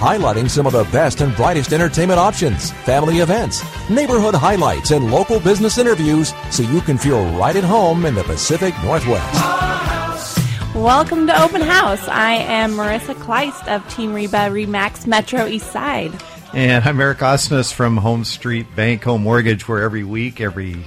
highlighting 0.00 0.48
some 0.48 0.66
of 0.66 0.72
the 0.72 0.84
best 0.84 1.20
and 1.20 1.36
brightest 1.36 1.74
entertainment 1.74 2.18
options, 2.18 2.70
family 2.70 3.18
events, 3.18 3.62
neighborhood 3.90 4.34
highlights, 4.34 4.92
and 4.92 5.10
local 5.10 5.38
business 5.38 5.76
interviews 5.76 6.32
so 6.50 6.62
you 6.62 6.80
can 6.80 6.96
feel 6.96 7.22
right 7.36 7.54
at 7.54 7.64
home 7.64 8.06
in 8.06 8.14
the 8.14 8.24
Pacific 8.24 8.72
Northwest. 8.82 10.38
Welcome 10.74 11.26
to 11.26 11.42
Open 11.42 11.60
House. 11.60 12.08
I 12.08 12.32
am 12.32 12.72
Marissa 12.72 13.14
Kleist 13.14 13.68
of 13.68 13.86
Team 13.92 14.14
Reba 14.14 14.48
Remax 14.48 15.06
Metro 15.06 15.44
East 15.44 15.70
Side. 15.70 16.12
And 16.54 16.82
I'm 16.82 16.98
Eric 16.98 17.18
Osnes 17.18 17.70
from 17.70 17.98
Home 17.98 18.24
Street 18.24 18.74
Bank 18.74 19.04
Home 19.04 19.22
Mortgage, 19.22 19.68
where 19.68 19.82
every 19.82 20.04
week, 20.04 20.40
every 20.40 20.82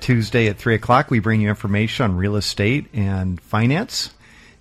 Tuesday 0.00 0.48
at 0.48 0.56
3 0.56 0.74
o'clock, 0.74 1.10
we 1.10 1.18
bring 1.18 1.42
you 1.42 1.50
information 1.50 2.04
on 2.04 2.16
real 2.16 2.36
estate 2.36 2.86
and 2.94 3.38
finance 3.42 4.14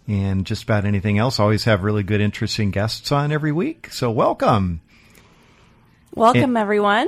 and 0.07 0.45
just 0.45 0.63
about 0.63 0.85
anything 0.85 1.17
else. 1.17 1.39
Always 1.39 1.65
have 1.65 1.83
really 1.83 2.03
good, 2.03 2.21
interesting 2.21 2.71
guests 2.71 3.11
on 3.11 3.31
every 3.31 3.51
week. 3.51 3.89
So 3.91 4.09
welcome. 4.09 4.81
Welcome, 6.15 6.43
and- 6.43 6.57
everyone. 6.57 7.07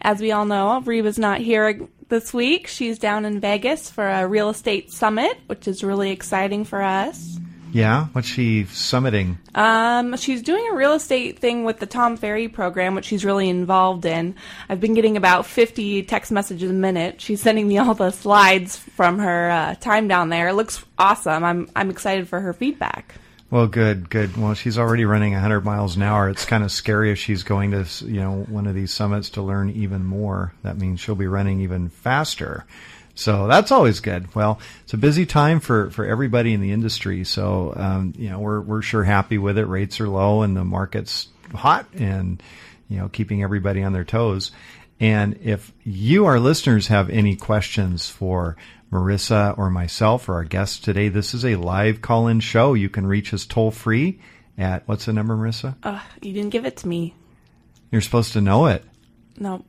As 0.00 0.20
we 0.20 0.30
all 0.30 0.44
know, 0.44 0.80
Reba's 0.82 1.18
not 1.18 1.40
here 1.40 1.80
this 2.08 2.32
week. 2.32 2.66
She's 2.68 2.98
down 2.98 3.24
in 3.24 3.40
Vegas 3.40 3.90
for 3.90 4.06
a 4.06 4.26
real 4.26 4.50
estate 4.50 4.92
summit, 4.92 5.36
which 5.46 5.66
is 5.66 5.82
really 5.82 6.10
exciting 6.10 6.64
for 6.64 6.80
us. 6.82 7.38
Yeah, 7.76 8.06
what's 8.12 8.26
she 8.26 8.64
summiting? 8.64 9.36
Um, 9.54 10.16
she's 10.16 10.40
doing 10.40 10.66
a 10.72 10.74
real 10.74 10.94
estate 10.94 11.40
thing 11.40 11.64
with 11.64 11.78
the 11.78 11.84
Tom 11.84 12.16
Ferry 12.16 12.48
program, 12.48 12.94
which 12.94 13.04
she's 13.04 13.22
really 13.22 13.50
involved 13.50 14.06
in. 14.06 14.34
I've 14.70 14.80
been 14.80 14.94
getting 14.94 15.18
about 15.18 15.44
50 15.44 16.04
text 16.04 16.32
messages 16.32 16.70
a 16.70 16.72
minute. 16.72 17.20
She's 17.20 17.42
sending 17.42 17.68
me 17.68 17.76
all 17.76 17.92
the 17.92 18.12
slides 18.12 18.78
from 18.78 19.18
her 19.18 19.50
uh, 19.50 19.74
time 19.74 20.08
down 20.08 20.30
there. 20.30 20.48
It 20.48 20.54
looks 20.54 20.82
awesome. 20.96 21.44
I'm 21.44 21.68
I'm 21.76 21.90
excited 21.90 22.28
for 22.28 22.40
her 22.40 22.54
feedback. 22.54 23.16
Well, 23.50 23.66
good, 23.66 24.08
good. 24.08 24.38
Well, 24.38 24.54
she's 24.54 24.78
already 24.78 25.04
running 25.04 25.34
100 25.34 25.60
miles 25.60 25.96
an 25.96 26.02
hour. 26.02 26.30
It's 26.30 26.46
kind 26.46 26.64
of 26.64 26.72
scary 26.72 27.12
if 27.12 27.18
she's 27.18 27.42
going 27.42 27.72
to, 27.72 27.86
you 28.06 28.20
know, 28.20 28.46
one 28.48 28.66
of 28.66 28.74
these 28.74 28.92
summits 28.92 29.28
to 29.30 29.42
learn 29.42 29.68
even 29.68 30.02
more. 30.02 30.54
That 30.62 30.78
means 30.78 30.98
she'll 30.98 31.14
be 31.14 31.28
running 31.28 31.60
even 31.60 31.90
faster. 31.90 32.64
So 33.16 33.46
that's 33.48 33.72
always 33.72 34.00
good. 34.00 34.34
Well, 34.34 34.60
it's 34.84 34.92
a 34.92 34.98
busy 34.98 35.24
time 35.24 35.60
for, 35.60 35.90
for 35.90 36.04
everybody 36.04 36.52
in 36.52 36.60
the 36.60 36.72
industry. 36.72 37.24
So, 37.24 37.72
um, 37.74 38.12
you 38.16 38.28
know, 38.28 38.38
we're, 38.38 38.60
we're 38.60 38.82
sure 38.82 39.04
happy 39.04 39.38
with 39.38 39.56
it. 39.56 39.64
Rates 39.64 40.00
are 40.00 40.08
low 40.08 40.42
and 40.42 40.54
the 40.54 40.64
market's 40.64 41.28
hot 41.54 41.86
and, 41.94 42.42
you 42.90 42.98
know, 42.98 43.08
keeping 43.08 43.42
everybody 43.42 43.82
on 43.82 43.94
their 43.94 44.04
toes. 44.04 44.52
And 45.00 45.38
if 45.42 45.72
you, 45.82 46.26
our 46.26 46.38
listeners, 46.38 46.88
have 46.88 47.08
any 47.08 47.36
questions 47.36 48.08
for 48.10 48.56
Marissa 48.92 49.56
or 49.56 49.70
myself 49.70 50.28
or 50.28 50.34
our 50.34 50.44
guests 50.44 50.78
today, 50.78 51.08
this 51.08 51.32
is 51.32 51.44
a 51.44 51.56
live 51.56 52.02
call 52.02 52.28
in 52.28 52.40
show. 52.40 52.74
You 52.74 52.90
can 52.90 53.06
reach 53.06 53.32
us 53.32 53.46
toll 53.46 53.70
free 53.70 54.20
at 54.58 54.86
what's 54.86 55.06
the 55.06 55.14
number, 55.14 55.34
Marissa? 55.34 55.74
Uh, 55.82 56.00
you 56.20 56.34
didn't 56.34 56.50
give 56.50 56.66
it 56.66 56.76
to 56.78 56.88
me. 56.88 57.14
You're 57.90 58.02
supposed 58.02 58.34
to 58.34 58.42
know 58.42 58.66
it. 58.66 58.84
No. 59.38 59.64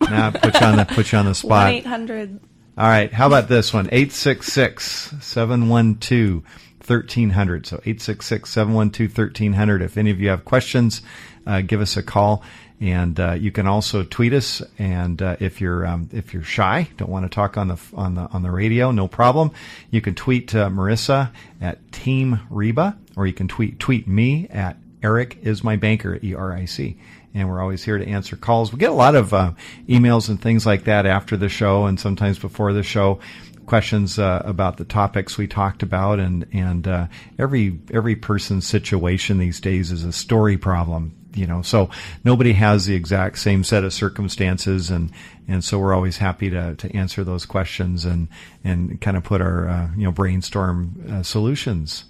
Now 0.00 0.30
put 0.30 0.60
you 0.60 0.66
on 0.66 0.76
the 0.76 0.84
put 0.84 1.10
you 1.12 1.18
on 1.18 1.26
the 1.26 1.34
spot. 1.34 1.50
One 1.50 1.68
eight 1.68 1.86
hundred 1.86 2.40
all 2.78 2.86
right. 2.86 3.12
How 3.12 3.26
about 3.26 3.48
this 3.48 3.74
one? 3.74 3.86
866 3.86 5.14
712 5.20 6.42
1300. 6.86 7.66
So 7.66 7.76
866 7.76 8.48
712 8.48 9.18
1300. 9.18 9.82
If 9.82 9.98
any 9.98 10.10
of 10.10 10.20
you 10.20 10.30
have 10.30 10.46
questions, 10.46 11.02
uh, 11.46 11.60
give 11.60 11.82
us 11.82 11.98
a 11.98 12.02
call. 12.02 12.42
And 12.80 13.20
uh, 13.20 13.32
you 13.32 13.52
can 13.52 13.66
also 13.66 14.04
tweet 14.04 14.32
us. 14.32 14.62
And 14.78 15.20
uh, 15.20 15.36
if 15.38 15.60
you're 15.60 15.86
um, 15.86 16.08
if 16.12 16.32
you're 16.32 16.42
shy, 16.42 16.88
don't 16.96 17.10
want 17.10 17.26
to 17.26 17.28
talk 17.28 17.58
on 17.58 17.68
the 17.68 17.78
on 17.92 18.14
the 18.14 18.22
on 18.22 18.42
the 18.42 18.50
radio, 18.50 18.90
no 18.90 19.06
problem. 19.06 19.52
You 19.90 20.00
can 20.00 20.14
tweet 20.14 20.54
uh, 20.54 20.70
Marissa 20.70 21.30
at 21.60 21.92
Team 21.92 22.40
Reba, 22.48 22.96
or 23.16 23.26
you 23.26 23.34
can 23.34 23.48
tweet 23.48 23.78
tweet 23.78 24.08
me 24.08 24.48
at 24.48 24.78
Eric 25.02 25.38
is 25.42 25.62
my 25.62 25.76
banker 25.76 26.18
E 26.22 26.34
R 26.34 26.52
I 26.54 26.64
C 26.64 26.96
and 27.34 27.48
we're 27.48 27.60
always 27.60 27.82
here 27.82 27.98
to 27.98 28.06
answer 28.06 28.36
calls. 28.36 28.72
We 28.72 28.78
get 28.78 28.90
a 28.90 28.94
lot 28.94 29.14
of 29.14 29.32
uh, 29.32 29.52
emails 29.88 30.28
and 30.28 30.40
things 30.40 30.66
like 30.66 30.84
that 30.84 31.06
after 31.06 31.36
the 31.36 31.48
show, 31.48 31.86
and 31.86 31.98
sometimes 31.98 32.38
before 32.38 32.72
the 32.72 32.82
show. 32.82 33.20
Questions 33.64 34.18
uh, 34.18 34.42
about 34.44 34.76
the 34.76 34.84
topics 34.84 35.38
we 35.38 35.46
talked 35.46 35.84
about, 35.84 36.18
and 36.18 36.46
and 36.52 36.86
uh, 36.86 37.06
every 37.38 37.78
every 37.92 38.16
person's 38.16 38.66
situation 38.66 39.38
these 39.38 39.60
days 39.60 39.92
is 39.92 40.04
a 40.04 40.12
story 40.12 40.58
problem, 40.58 41.16
you 41.32 41.46
know. 41.46 41.62
So 41.62 41.88
nobody 42.24 42.54
has 42.54 42.86
the 42.86 42.96
exact 42.96 43.38
same 43.38 43.62
set 43.62 43.84
of 43.84 43.92
circumstances, 43.92 44.90
and 44.90 45.12
and 45.46 45.62
so 45.62 45.78
we're 45.78 45.94
always 45.94 46.16
happy 46.16 46.50
to 46.50 46.74
to 46.74 46.96
answer 46.96 47.22
those 47.22 47.46
questions 47.46 48.04
and 48.04 48.26
and 48.64 49.00
kind 49.00 49.16
of 49.16 49.22
put 49.22 49.40
our 49.40 49.68
uh, 49.68 49.88
you 49.96 50.04
know 50.04 50.12
brainstorm 50.12 51.00
uh, 51.08 51.22
solutions. 51.22 52.04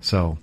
So 0.00 0.38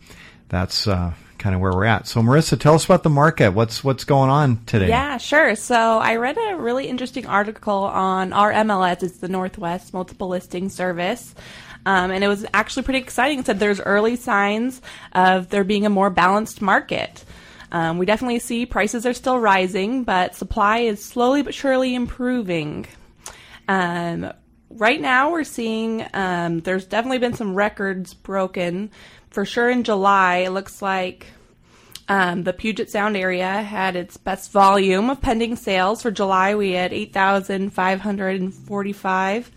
that's 0.47 0.87
uh, 0.87 1.13
kind 1.43 1.53
of 1.53 1.59
where 1.59 1.73
we're 1.73 1.83
at. 1.83 2.07
So, 2.07 2.21
Marissa, 2.21 2.57
tell 2.57 2.73
us 2.73 2.85
about 2.85 3.03
the 3.03 3.09
market. 3.09 3.51
What's 3.51 3.83
what's 3.83 4.05
going 4.05 4.29
on 4.29 4.63
today? 4.65 4.87
Yeah, 4.87 5.17
sure. 5.17 5.55
So, 5.55 5.75
I 5.75 6.15
read 6.15 6.37
a 6.37 6.55
really 6.55 6.87
interesting 6.87 7.27
article 7.27 7.83
on 7.83 8.31
our 8.31 8.53
MLS. 8.53 9.03
It's 9.03 9.17
the 9.17 9.27
Northwest 9.27 9.93
Multiple 9.93 10.29
Listing 10.29 10.69
Service. 10.69 11.35
Um, 11.85 12.11
and 12.11 12.23
it 12.23 12.29
was 12.29 12.45
actually 12.53 12.83
pretty 12.83 12.99
exciting. 12.99 13.39
It 13.39 13.45
said 13.45 13.59
there's 13.59 13.81
early 13.81 14.15
signs 14.15 14.81
of 15.11 15.49
there 15.49 15.65
being 15.65 15.85
a 15.85 15.89
more 15.89 16.09
balanced 16.09 16.61
market. 16.61 17.25
Um, 17.73 17.97
we 17.97 18.05
definitely 18.05 18.39
see 18.39 18.65
prices 18.65 19.05
are 19.05 19.13
still 19.13 19.37
rising, 19.37 20.05
but 20.05 20.35
supply 20.35 20.77
is 20.77 21.03
slowly 21.03 21.41
but 21.41 21.53
surely 21.53 21.93
improving. 21.93 22.87
Um, 23.67 24.31
right 24.69 25.01
now, 25.01 25.31
we're 25.31 25.43
seeing 25.43 26.05
um, 26.13 26.61
there's 26.61 26.85
definitely 26.85 27.17
been 27.17 27.33
some 27.33 27.53
records 27.53 28.13
broken 28.13 28.91
for 29.33 29.45
sure 29.45 29.69
in 29.69 29.83
July, 29.83 30.37
it 30.37 30.51
looks 30.51 30.81
like 30.81 31.25
um, 32.13 32.43
the 32.43 32.53
Puget 32.53 32.91
Sound 32.91 33.17
area 33.17 33.63
had 33.63 33.95
its 33.95 34.17
best 34.17 34.51
volume 34.51 35.09
of 35.09 35.19
pending 35.19 35.55
sales. 35.55 36.03
For 36.03 36.11
July, 36.11 36.53
we 36.53 36.73
had 36.73 36.93
8,545. 36.93 39.51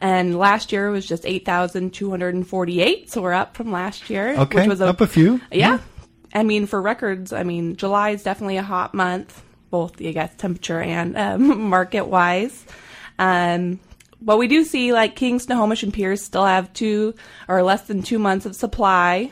And 0.00 0.36
last 0.36 0.72
year 0.72 0.90
was 0.90 1.06
just 1.06 1.24
8,248. 1.24 3.10
So 3.10 3.22
we're 3.22 3.32
up 3.32 3.56
from 3.56 3.70
last 3.70 4.10
year. 4.10 4.34
Okay, 4.36 4.58
which 4.58 4.68
was 4.68 4.80
a, 4.80 4.86
up 4.86 5.00
a 5.00 5.06
few. 5.06 5.40
Yeah. 5.52 5.74
yeah. 5.74 5.78
I 6.34 6.42
mean, 6.42 6.66
for 6.66 6.82
records, 6.82 7.32
I 7.32 7.44
mean, 7.44 7.76
July 7.76 8.10
is 8.10 8.24
definitely 8.24 8.56
a 8.56 8.64
hot 8.64 8.92
month, 8.92 9.40
both, 9.70 10.02
I 10.02 10.10
guess, 10.10 10.34
temperature 10.34 10.80
and 10.80 11.16
um, 11.16 11.62
market 11.70 12.08
wise. 12.08 12.66
Um, 13.20 13.78
but 14.20 14.36
we 14.36 14.48
do 14.48 14.64
see 14.64 14.92
like 14.92 15.14
King, 15.14 15.38
Snohomish, 15.38 15.84
and 15.84 15.94
Pierce 15.94 16.22
still 16.22 16.44
have 16.44 16.72
two 16.72 17.14
or 17.46 17.62
less 17.62 17.82
than 17.82 18.02
two 18.02 18.18
months 18.18 18.46
of 18.46 18.56
supply. 18.56 19.30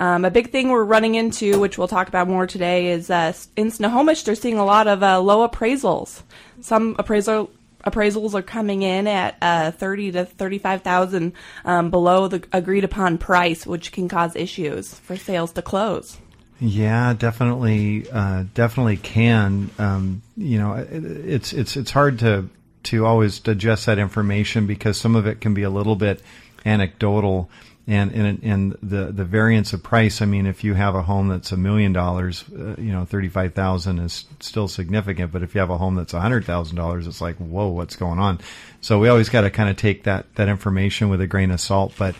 Um, 0.00 0.24
a 0.24 0.30
big 0.30 0.50
thing 0.50 0.70
we're 0.70 0.82
running 0.82 1.14
into, 1.14 1.60
which 1.60 1.76
we'll 1.76 1.86
talk 1.86 2.08
about 2.08 2.26
more 2.26 2.46
today, 2.46 2.90
is 2.90 3.10
uh, 3.10 3.34
in 3.54 3.70
Snohomish 3.70 4.24
they're 4.24 4.34
seeing 4.34 4.56
a 4.56 4.64
lot 4.64 4.88
of 4.88 5.02
uh, 5.02 5.20
low 5.20 5.46
appraisals. 5.46 6.22
Some 6.62 6.96
appraisal 6.98 7.50
appraisals 7.84 8.32
are 8.32 8.42
coming 8.42 8.80
in 8.80 9.06
at 9.06 9.36
uh, 9.42 9.70
thirty 9.72 10.10
to 10.12 10.24
thirty-five 10.24 10.80
thousand 10.80 11.34
um, 11.66 11.90
below 11.90 12.28
the 12.28 12.42
agreed 12.50 12.84
upon 12.84 13.18
price, 13.18 13.66
which 13.66 13.92
can 13.92 14.08
cause 14.08 14.34
issues 14.36 14.94
for 14.94 15.18
sales 15.18 15.52
to 15.52 15.62
close. 15.62 16.16
Yeah, 16.60 17.12
definitely, 17.12 18.06
uh, 18.10 18.44
definitely 18.54 18.96
can. 18.96 19.70
Um, 19.78 20.22
you 20.34 20.58
know, 20.58 20.74
it, 20.74 21.04
it's 21.04 21.52
it's 21.52 21.76
it's 21.76 21.90
hard 21.90 22.20
to 22.20 22.48
to 22.84 23.04
always 23.04 23.38
digest 23.38 23.84
that 23.84 23.98
information 23.98 24.66
because 24.66 24.98
some 24.98 25.14
of 25.14 25.26
it 25.26 25.42
can 25.42 25.52
be 25.52 25.62
a 25.62 25.70
little 25.70 25.96
bit 25.96 26.22
anecdotal 26.64 27.50
and 27.90 28.12
and, 28.12 28.42
and 28.44 28.76
the 28.82 29.06
the 29.06 29.24
variance 29.24 29.72
of 29.72 29.82
price. 29.82 30.22
I 30.22 30.24
mean, 30.24 30.46
if 30.46 30.62
you 30.62 30.74
have 30.74 30.94
a 30.94 31.02
home 31.02 31.28
that's 31.28 31.50
a 31.50 31.56
million 31.56 31.92
dollars, 31.92 32.44
uh, 32.56 32.76
you 32.78 32.92
know, 32.92 33.04
thirty 33.04 33.28
five 33.28 33.52
thousand 33.52 33.98
is 33.98 34.26
still 34.38 34.68
significant. 34.68 35.32
But 35.32 35.42
if 35.42 35.54
you 35.54 35.60
have 35.60 35.70
a 35.70 35.78
home 35.78 35.96
that's 35.96 36.14
a 36.14 36.20
hundred 36.20 36.44
thousand 36.44 36.76
dollars, 36.76 37.08
it's 37.08 37.20
like, 37.20 37.36
whoa, 37.36 37.68
what's 37.68 37.96
going 37.96 38.20
on? 38.20 38.38
So 38.80 39.00
we 39.00 39.08
always 39.08 39.28
got 39.28 39.40
to 39.40 39.50
kind 39.50 39.68
of 39.68 39.76
take 39.76 40.04
that 40.04 40.32
that 40.36 40.48
information 40.48 41.08
with 41.08 41.20
a 41.20 41.26
grain 41.26 41.50
of 41.50 41.60
salt. 41.60 41.92
But 41.98 42.14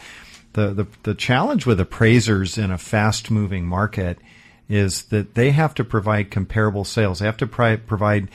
the 0.54 0.72
the 0.72 0.86
the 1.04 1.14
challenge 1.14 1.66
with 1.66 1.78
appraisers 1.78 2.58
in 2.58 2.72
a 2.72 2.78
fast 2.78 3.30
moving 3.30 3.64
market 3.64 4.18
is 4.68 5.02
that 5.04 5.34
they 5.34 5.52
have 5.52 5.74
to 5.74 5.84
provide 5.84 6.32
comparable 6.32 6.84
sales. 6.84 7.20
They 7.20 7.26
have 7.26 7.36
to 7.36 7.46
provide 7.46 8.28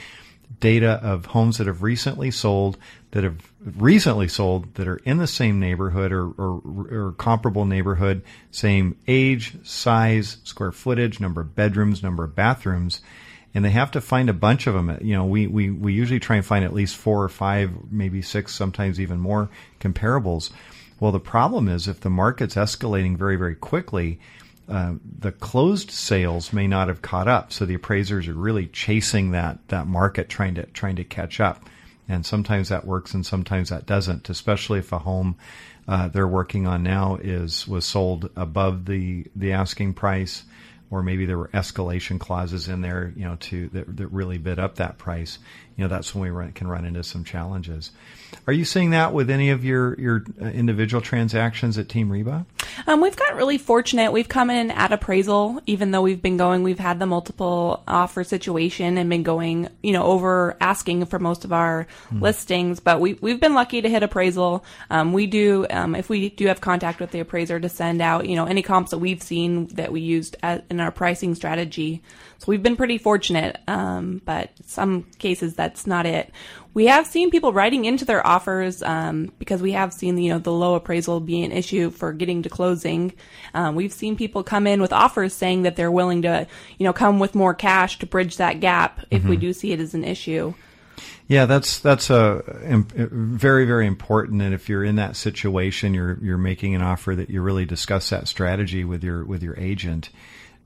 data 0.60 1.00
of 1.02 1.26
homes 1.26 1.58
that 1.58 1.66
have 1.66 1.82
recently 1.82 2.30
sold, 2.30 2.78
that 3.10 3.24
have 3.24 3.52
recently 3.76 4.28
sold, 4.28 4.74
that 4.74 4.88
are 4.88 4.96
in 4.98 5.18
the 5.18 5.26
same 5.26 5.60
neighborhood 5.60 6.12
or, 6.12 6.28
or, 6.30 6.62
or, 6.90 7.14
comparable 7.18 7.64
neighborhood, 7.64 8.22
same 8.50 8.96
age, 9.06 9.56
size, 9.62 10.38
square 10.44 10.72
footage, 10.72 11.20
number 11.20 11.40
of 11.40 11.54
bedrooms, 11.54 12.02
number 12.02 12.24
of 12.24 12.34
bathrooms. 12.34 13.00
and 13.54 13.64
they 13.64 13.70
have 13.70 13.90
to 13.90 14.00
find 14.00 14.28
a 14.28 14.34
bunch 14.34 14.66
of 14.66 14.74
them. 14.74 14.98
You 15.00 15.14
know, 15.14 15.24
we, 15.24 15.46
we, 15.46 15.70
we 15.70 15.92
usually 15.92 16.20
try 16.20 16.36
and 16.36 16.44
find 16.44 16.64
at 16.64 16.74
least 16.74 16.96
four 16.96 17.22
or 17.22 17.28
five, 17.28 17.70
maybe 17.90 18.22
six, 18.22 18.54
sometimes 18.54 19.00
even 19.00 19.18
more 19.18 19.48
comparables. 19.80 20.50
Well, 21.00 21.12
the 21.12 21.20
problem 21.20 21.68
is 21.68 21.88
if 21.88 22.00
the 22.00 22.10
market's 22.10 22.54
escalating 22.54 23.16
very, 23.16 23.36
very 23.36 23.54
quickly, 23.54 24.18
uh, 24.68 24.94
the 25.18 25.32
closed 25.32 25.90
sales 25.90 26.52
may 26.52 26.66
not 26.66 26.88
have 26.88 27.02
caught 27.02 27.28
up. 27.28 27.52
So 27.52 27.64
the 27.64 27.74
appraisers 27.74 28.28
are 28.28 28.34
really 28.34 28.66
chasing 28.66 29.30
that 29.30 29.58
that 29.68 29.86
market, 29.86 30.28
trying 30.28 30.54
to 30.56 30.66
trying 30.66 30.96
to 30.96 31.04
catch 31.04 31.40
up. 31.40 31.64
And 32.08 32.24
sometimes 32.24 32.68
that 32.68 32.86
works, 32.86 33.14
and 33.14 33.26
sometimes 33.26 33.70
that 33.70 33.86
doesn't. 33.86 34.28
Especially 34.28 34.78
if 34.78 34.92
a 34.92 34.98
home 34.98 35.36
uh, 35.88 36.08
they're 36.08 36.26
working 36.26 36.66
on 36.66 36.82
now 36.82 37.16
is 37.16 37.66
was 37.66 37.84
sold 37.84 38.30
above 38.36 38.86
the 38.86 39.26
the 39.36 39.52
asking 39.52 39.94
price, 39.94 40.44
or 40.90 41.02
maybe 41.02 41.26
there 41.26 41.38
were 41.38 41.48
escalation 41.48 42.18
clauses 42.18 42.68
in 42.68 42.80
there, 42.80 43.12
you 43.16 43.24
know, 43.24 43.36
to 43.36 43.68
that, 43.68 43.96
that 43.96 44.08
really 44.08 44.38
bid 44.38 44.58
up 44.58 44.76
that 44.76 44.98
price. 44.98 45.38
You 45.76 45.84
know, 45.84 45.88
that's 45.88 46.14
when 46.14 46.22
we 46.22 46.30
run, 46.30 46.52
can 46.52 46.68
run 46.68 46.86
into 46.86 47.02
some 47.04 47.22
challenges. 47.22 47.90
Are 48.46 48.52
you 48.52 48.64
seeing 48.64 48.90
that 48.90 49.12
with 49.12 49.28
any 49.28 49.50
of 49.50 49.64
your 49.64 49.98
your 50.00 50.24
uh, 50.40 50.46
individual 50.46 51.02
transactions 51.02 51.76
at 51.76 51.88
Team 51.88 52.10
Reba? 52.10 52.46
Um, 52.86 53.00
we've 53.00 53.16
got 53.16 53.34
really 53.34 53.58
fortunate. 53.58 54.12
We've 54.12 54.28
come 54.28 54.48
in 54.50 54.70
at 54.70 54.92
appraisal, 54.92 55.60
even 55.66 55.90
though 55.90 56.02
we've 56.02 56.22
been 56.22 56.36
going. 56.36 56.62
We've 56.62 56.78
had 56.78 56.98
the 56.98 57.06
multiple 57.06 57.82
offer 57.86 58.24
situation 58.24 58.96
and 58.96 59.10
been 59.10 59.22
going, 59.22 59.68
you 59.82 59.92
know, 59.92 60.04
over 60.04 60.56
asking 60.60 61.06
for 61.06 61.18
most 61.18 61.44
of 61.44 61.52
our 61.52 61.86
hmm. 62.08 62.22
listings. 62.22 62.80
But 62.80 63.00
we 63.00 63.14
we've 63.14 63.40
been 63.40 63.54
lucky 63.54 63.82
to 63.82 63.88
hit 63.88 64.02
appraisal. 64.02 64.64
Um, 64.90 65.12
we 65.12 65.26
do 65.26 65.66
um, 65.68 65.94
if 65.94 66.08
we 66.08 66.30
do 66.30 66.46
have 66.46 66.60
contact 66.60 67.00
with 67.00 67.10
the 67.10 67.20
appraiser 67.20 67.60
to 67.60 67.68
send 67.68 68.00
out, 68.00 68.26
you 68.26 68.36
know, 68.36 68.46
any 68.46 68.62
comps 68.62 68.92
that 68.92 68.98
we've 68.98 69.22
seen 69.22 69.66
that 69.74 69.92
we 69.92 70.00
used 70.00 70.36
at, 70.42 70.64
in 70.70 70.80
our 70.80 70.90
pricing 70.90 71.34
strategy. 71.34 72.02
So 72.38 72.46
we've 72.48 72.62
been 72.62 72.76
pretty 72.76 72.98
fortunate. 72.98 73.58
Um, 73.66 74.20
but 74.24 74.50
some 74.66 75.04
cases 75.18 75.54
that's 75.54 75.86
not 75.86 76.06
it 76.06 76.32
we 76.76 76.88
have 76.88 77.06
seen 77.06 77.30
people 77.30 77.54
writing 77.54 77.86
into 77.86 78.04
their 78.04 78.24
offers 78.26 78.82
um, 78.82 79.32
because 79.38 79.62
we 79.62 79.72
have 79.72 79.94
seen 79.94 80.18
you 80.18 80.30
know 80.30 80.38
the 80.38 80.52
low 80.52 80.74
appraisal 80.74 81.20
be 81.20 81.42
an 81.42 81.50
issue 81.50 81.88
for 81.88 82.12
getting 82.12 82.42
to 82.42 82.50
closing. 82.50 83.14
Um, 83.54 83.76
we've 83.76 83.94
seen 83.94 84.14
people 84.14 84.42
come 84.42 84.66
in 84.66 84.82
with 84.82 84.92
offers 84.92 85.32
saying 85.32 85.62
that 85.62 85.76
they're 85.76 85.90
willing 85.90 86.20
to 86.22 86.46
you 86.76 86.84
know 86.84 86.92
come 86.92 87.18
with 87.18 87.34
more 87.34 87.54
cash 87.54 87.98
to 88.00 88.06
bridge 88.06 88.36
that 88.36 88.60
gap 88.60 89.00
if 89.10 89.22
mm-hmm. 89.22 89.30
we 89.30 89.36
do 89.38 89.54
see 89.54 89.72
it 89.72 89.80
as 89.80 89.94
an 89.94 90.04
issue. 90.04 90.52
Yeah, 91.28 91.46
that's 91.46 91.78
that's 91.78 92.10
a, 92.10 92.44
a, 92.46 93.06
very 93.10 93.64
very 93.64 93.86
important. 93.86 94.42
And 94.42 94.52
if 94.52 94.68
you're 94.68 94.84
in 94.84 94.96
that 94.96 95.16
situation, 95.16 95.94
you're 95.94 96.18
you're 96.20 96.36
making 96.36 96.74
an 96.74 96.82
offer 96.82 97.16
that 97.16 97.30
you 97.30 97.40
really 97.40 97.64
discuss 97.64 98.10
that 98.10 98.28
strategy 98.28 98.84
with 98.84 99.02
your 99.02 99.24
with 99.24 99.42
your 99.42 99.58
agent 99.58 100.10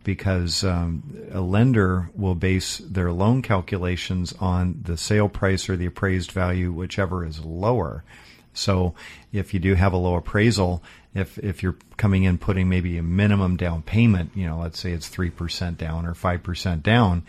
because 0.02 0.64
um, 0.64 1.29
a 1.31 1.41
lender 1.41 2.11
will 2.14 2.35
base 2.35 2.79
their 2.79 3.12
loan 3.12 3.43
calculations 3.43 4.32
on 4.41 4.81
the 4.82 4.97
sale 4.97 5.29
price 5.29 5.69
or 5.69 5.76
the 5.76 5.87
appraised 5.87 6.32
value, 6.32 6.73
whichever 6.73 7.25
is 7.25 7.44
lower. 7.44 8.02
So 8.52 8.94
if 9.32 9.55
you 9.55 9.61
do 9.61 9.75
have 9.75 9.93
a 9.93 9.99
low 9.99 10.17
appraisal, 10.17 10.82
if 11.14 11.38
if 11.38 11.62
you're 11.62 11.76
coming 11.97 12.25
in 12.25 12.38
putting 12.38 12.69
maybe 12.69 12.99
a 12.99 13.02
minimum 13.02 13.56
down 13.56 13.82
payment, 13.82 14.32
you 14.35 14.47
know, 14.47 14.58
let's 14.58 14.79
say 14.79 14.93
it's 14.93 15.08
three 15.08 15.31
percent 15.31 15.79
down 15.79 16.06
or 16.06 16.14
five 16.14 16.43
percent 16.43 16.82
down, 16.82 17.23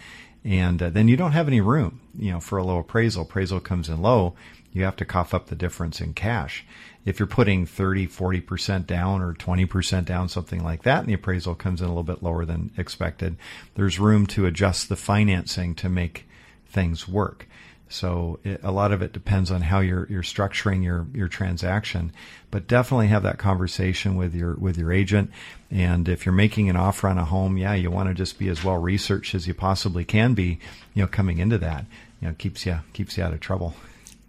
and 0.44 0.82
uh, 0.82 0.90
then 0.90 1.08
you 1.08 1.18
don't 1.18 1.34
have 1.34 1.48
any 1.48 1.62
room, 1.62 2.00
you 2.18 2.32
know, 2.32 2.40
for 2.40 2.58
a 2.58 2.64
low 2.64 2.80
appraisal. 2.80 3.24
Appraisal 3.24 3.60
comes 3.60 3.90
in 3.90 4.02
low, 4.02 4.34
you 4.72 4.84
have 4.84 4.96
to 4.98 5.06
cough 5.06 5.34
up 5.34 5.48
the 5.48 5.56
difference 5.56 6.02
in 6.02 6.14
cash 6.14 6.66
if 7.06 7.20
you're 7.20 7.28
putting 7.28 7.66
30, 7.66 8.08
40% 8.08 8.86
down 8.86 9.22
or 9.22 9.34
20% 9.34 10.06
down, 10.06 10.30
something 10.30 10.64
like 10.64 10.84
that, 10.84 11.00
and 11.00 11.08
the 11.08 11.14
appraisal 11.14 11.56
comes 11.56 11.82
in 11.82 11.88
a 11.88 11.90
little 11.90 12.04
bit 12.04 12.22
lower 12.22 12.46
than 12.46 12.72
expected, 12.78 13.38
there's 13.76 14.00
room 14.00 14.28
to 14.28 14.46
adjust 14.46 14.90
the 14.90 14.96
financing 14.96 15.74
to 15.76 15.90
make 15.90 16.28
things 16.68 17.08
work. 17.08 17.48
So 17.90 18.40
it, 18.46 18.62
a 18.64 18.72
lot 18.72 18.94
of 18.94 19.02
it 19.02 19.12
depends 19.12 19.52
on 19.52 19.62
how 19.62 19.82
you're 19.82 20.08
you're 20.10 20.24
structuring 20.24 20.82
your 20.82 21.08
your 21.14 21.28
transaction, 21.28 22.14
but 22.50 22.66
definitely 22.66 23.08
have 23.08 23.24
that 23.24 23.38
conversation 23.38 24.16
with 24.16 24.34
your 24.34 24.56
with 24.56 24.78
your 24.78 24.94
agent. 24.94 25.30
And 25.70 26.08
if 26.08 26.26
you're 26.26 26.32
making 26.32 26.70
an 26.70 26.78
offer 26.78 27.10
on 27.10 27.18
a 27.18 27.26
home, 27.26 27.58
yeah, 27.58 27.74
you 27.74 27.92
want 27.92 28.08
to 28.08 28.16
just 28.16 28.40
be 28.40 28.48
as 28.48 28.64
well 28.64 28.78
researched 28.78 29.36
as 29.36 29.46
you 29.46 29.54
possibly 29.54 30.06
can 30.06 30.34
be. 30.34 30.60
You 30.94 31.04
know, 31.04 31.08
coming 31.08 31.40
into 31.40 31.58
that, 31.58 31.86
you 32.22 32.30
know, 32.30 32.34
keeps 32.38 32.66
you 32.66 32.80
keeps 32.94 33.18
you 33.18 33.26
out 33.26 33.34
of 33.34 33.42
trouble. 33.42 33.76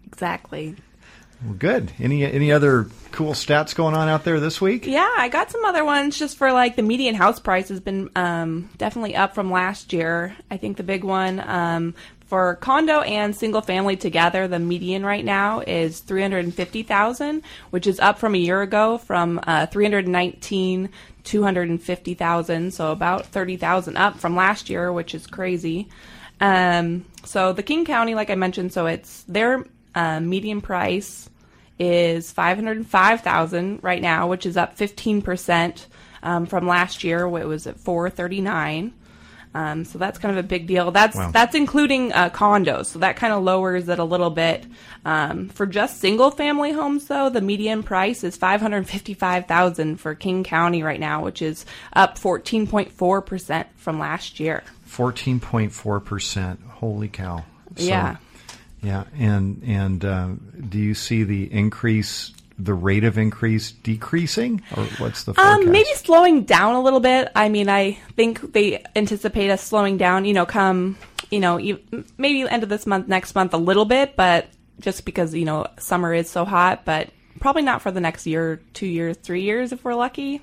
Exactly. 0.06 0.74
Well, 1.44 1.54
good. 1.54 1.92
Any 1.98 2.24
any 2.24 2.52
other 2.52 2.86
cool 3.10 3.32
stats 3.32 3.74
going 3.74 3.94
on 3.94 4.08
out 4.08 4.24
there 4.24 4.38
this 4.38 4.60
week? 4.60 4.86
Yeah, 4.86 5.10
I 5.16 5.28
got 5.28 5.50
some 5.50 5.64
other 5.64 5.84
ones 5.84 6.16
just 6.18 6.36
for 6.36 6.52
like 6.52 6.76
the 6.76 6.82
median 6.82 7.16
house 7.16 7.40
price 7.40 7.68
has 7.68 7.80
been 7.80 8.10
um, 8.14 8.70
definitely 8.76 9.16
up 9.16 9.34
from 9.34 9.50
last 9.50 9.92
year. 9.92 10.36
I 10.50 10.56
think 10.56 10.76
the 10.76 10.84
big 10.84 11.02
one 11.02 11.40
um, 11.40 11.94
for 12.26 12.56
condo 12.56 13.00
and 13.00 13.34
single 13.34 13.60
family 13.60 13.96
together, 13.96 14.46
the 14.46 14.60
median 14.60 15.04
right 15.04 15.24
now 15.24 15.60
is 15.60 15.98
three 15.98 16.22
hundred 16.22 16.44
and 16.44 16.54
fifty 16.54 16.84
thousand, 16.84 17.42
which 17.70 17.88
is 17.88 17.98
up 17.98 18.20
from 18.20 18.36
a 18.36 18.38
year 18.38 18.62
ago 18.62 18.98
from 18.98 19.40
uh, 19.46 19.66
three 19.66 19.84
hundred 19.84 20.06
nineteen. 20.08 20.90
250,000, 21.24 22.74
so 22.74 22.90
about 22.90 23.26
30,000 23.26 23.96
up 23.96 24.18
from 24.18 24.34
last 24.34 24.68
year, 24.68 24.92
which 24.92 25.14
is 25.14 25.24
crazy. 25.28 25.88
Um, 26.40 27.04
so 27.24 27.52
the 27.52 27.62
King 27.62 27.84
County, 27.84 28.16
like 28.16 28.28
I 28.28 28.34
mentioned, 28.34 28.72
so 28.72 28.86
it's 28.86 29.22
their 29.28 29.64
uh, 29.94 30.18
median 30.18 30.60
price 30.60 31.30
is 31.78 32.30
505,000 32.32 33.80
right 33.82 34.02
now, 34.02 34.28
which 34.28 34.46
is 34.46 34.56
up 34.56 34.76
15% 34.76 35.86
um, 36.22 36.46
from 36.46 36.66
last 36.66 37.04
year, 37.04 37.28
where 37.28 37.42
it 37.42 37.46
was 37.46 37.66
at 37.66 37.78
439. 37.80 38.92
Um, 39.54 39.84
so 39.84 39.98
that's 39.98 40.18
kind 40.18 40.36
of 40.36 40.42
a 40.42 40.48
big 40.48 40.66
deal. 40.66 40.90
That's 40.90 41.16
wow. 41.16 41.30
that's 41.30 41.54
including 41.54 42.12
uh, 42.12 42.30
condos, 42.30 42.86
so 42.86 43.00
that 43.00 43.16
kind 43.16 43.34
of 43.34 43.42
lowers 43.42 43.88
it 43.88 43.98
a 43.98 44.04
little 44.04 44.30
bit. 44.30 44.64
Um, 45.04 45.50
for 45.50 45.66
just 45.66 46.00
single 46.00 46.30
family 46.30 46.72
homes, 46.72 47.06
though, 47.06 47.28
the 47.28 47.42
median 47.42 47.82
price 47.82 48.24
is 48.24 48.34
five 48.34 48.62
hundred 48.62 48.88
fifty 48.88 49.12
five 49.12 49.46
thousand 49.46 49.96
for 49.96 50.14
King 50.14 50.42
County 50.42 50.82
right 50.82 51.00
now, 51.00 51.22
which 51.22 51.42
is 51.42 51.66
up 51.92 52.16
fourteen 52.16 52.66
point 52.66 52.92
four 52.92 53.20
percent 53.20 53.68
from 53.76 53.98
last 53.98 54.40
year. 54.40 54.62
Fourteen 54.84 55.38
point 55.38 55.72
four 55.72 56.00
percent. 56.00 56.60
Holy 56.62 57.08
cow! 57.08 57.44
So, 57.76 57.84
yeah. 57.84 58.16
Yeah, 58.82 59.04
and 59.16 59.62
and 59.64 60.04
uh, 60.04 60.28
do 60.68 60.78
you 60.78 60.94
see 60.94 61.22
the 61.22 61.52
increase, 61.52 62.32
the 62.58 62.74
rate 62.74 63.04
of 63.04 63.16
increase 63.16 63.70
decreasing, 63.70 64.62
or 64.76 64.84
what's 64.98 65.22
the 65.22 65.34
forecast? 65.34 65.62
Um, 65.62 65.70
maybe 65.70 65.88
slowing 65.94 66.42
down 66.42 66.74
a 66.74 66.82
little 66.82 66.98
bit. 66.98 67.30
I 67.36 67.48
mean, 67.48 67.68
I 67.68 67.92
think 68.16 68.52
they 68.52 68.82
anticipate 68.96 69.50
us 69.50 69.62
slowing 69.62 69.98
down. 69.98 70.24
You 70.24 70.34
know, 70.34 70.46
come 70.46 70.98
you 71.30 71.38
know 71.38 71.58
maybe 72.18 72.48
end 72.48 72.64
of 72.64 72.68
this 72.68 72.84
month, 72.84 73.06
next 73.06 73.36
month, 73.36 73.54
a 73.54 73.58
little 73.58 73.84
bit, 73.84 74.16
but 74.16 74.48
just 74.80 75.04
because 75.04 75.32
you 75.32 75.44
know 75.44 75.66
summer 75.78 76.12
is 76.12 76.28
so 76.28 76.44
hot, 76.44 76.84
but 76.84 77.10
probably 77.38 77.62
not 77.62 77.82
for 77.82 77.92
the 77.92 78.00
next 78.00 78.26
year, 78.26 78.60
two 78.74 78.86
years, 78.86 79.16
three 79.16 79.42
years 79.42 79.70
if 79.70 79.84
we're 79.84 79.94
lucky 79.94 80.42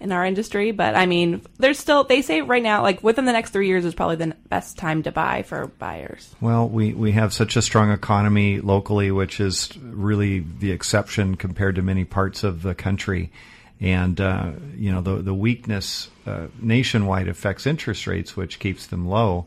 in 0.00 0.12
our 0.12 0.24
industry. 0.24 0.70
But 0.70 0.96
I 0.96 1.06
mean, 1.06 1.42
there's 1.58 1.78
still 1.78 2.04
they 2.04 2.22
say 2.22 2.42
right 2.42 2.62
now, 2.62 2.82
like 2.82 3.02
within 3.02 3.24
the 3.24 3.32
next 3.32 3.50
three 3.50 3.68
years 3.68 3.84
is 3.84 3.94
probably 3.94 4.16
the 4.16 4.34
best 4.48 4.78
time 4.78 5.02
to 5.04 5.12
buy 5.12 5.42
for 5.42 5.66
buyers. 5.66 6.34
Well, 6.40 6.68
we 6.68 6.92
we 6.94 7.12
have 7.12 7.32
such 7.32 7.56
a 7.56 7.62
strong 7.62 7.90
economy 7.90 8.60
locally, 8.60 9.10
which 9.10 9.40
is 9.40 9.70
really 9.78 10.40
the 10.40 10.72
exception 10.72 11.36
compared 11.36 11.76
to 11.76 11.82
many 11.82 12.04
parts 12.04 12.44
of 12.44 12.62
the 12.62 12.74
country. 12.74 13.30
And 13.78 14.18
uh, 14.20 14.52
you 14.74 14.90
know 14.90 15.02
the 15.02 15.16
the 15.16 15.34
weakness 15.34 16.08
uh, 16.26 16.46
nationwide 16.60 17.28
affects 17.28 17.66
interest 17.66 18.06
rates, 18.06 18.36
which 18.36 18.58
keeps 18.58 18.86
them 18.86 19.06
low 19.06 19.46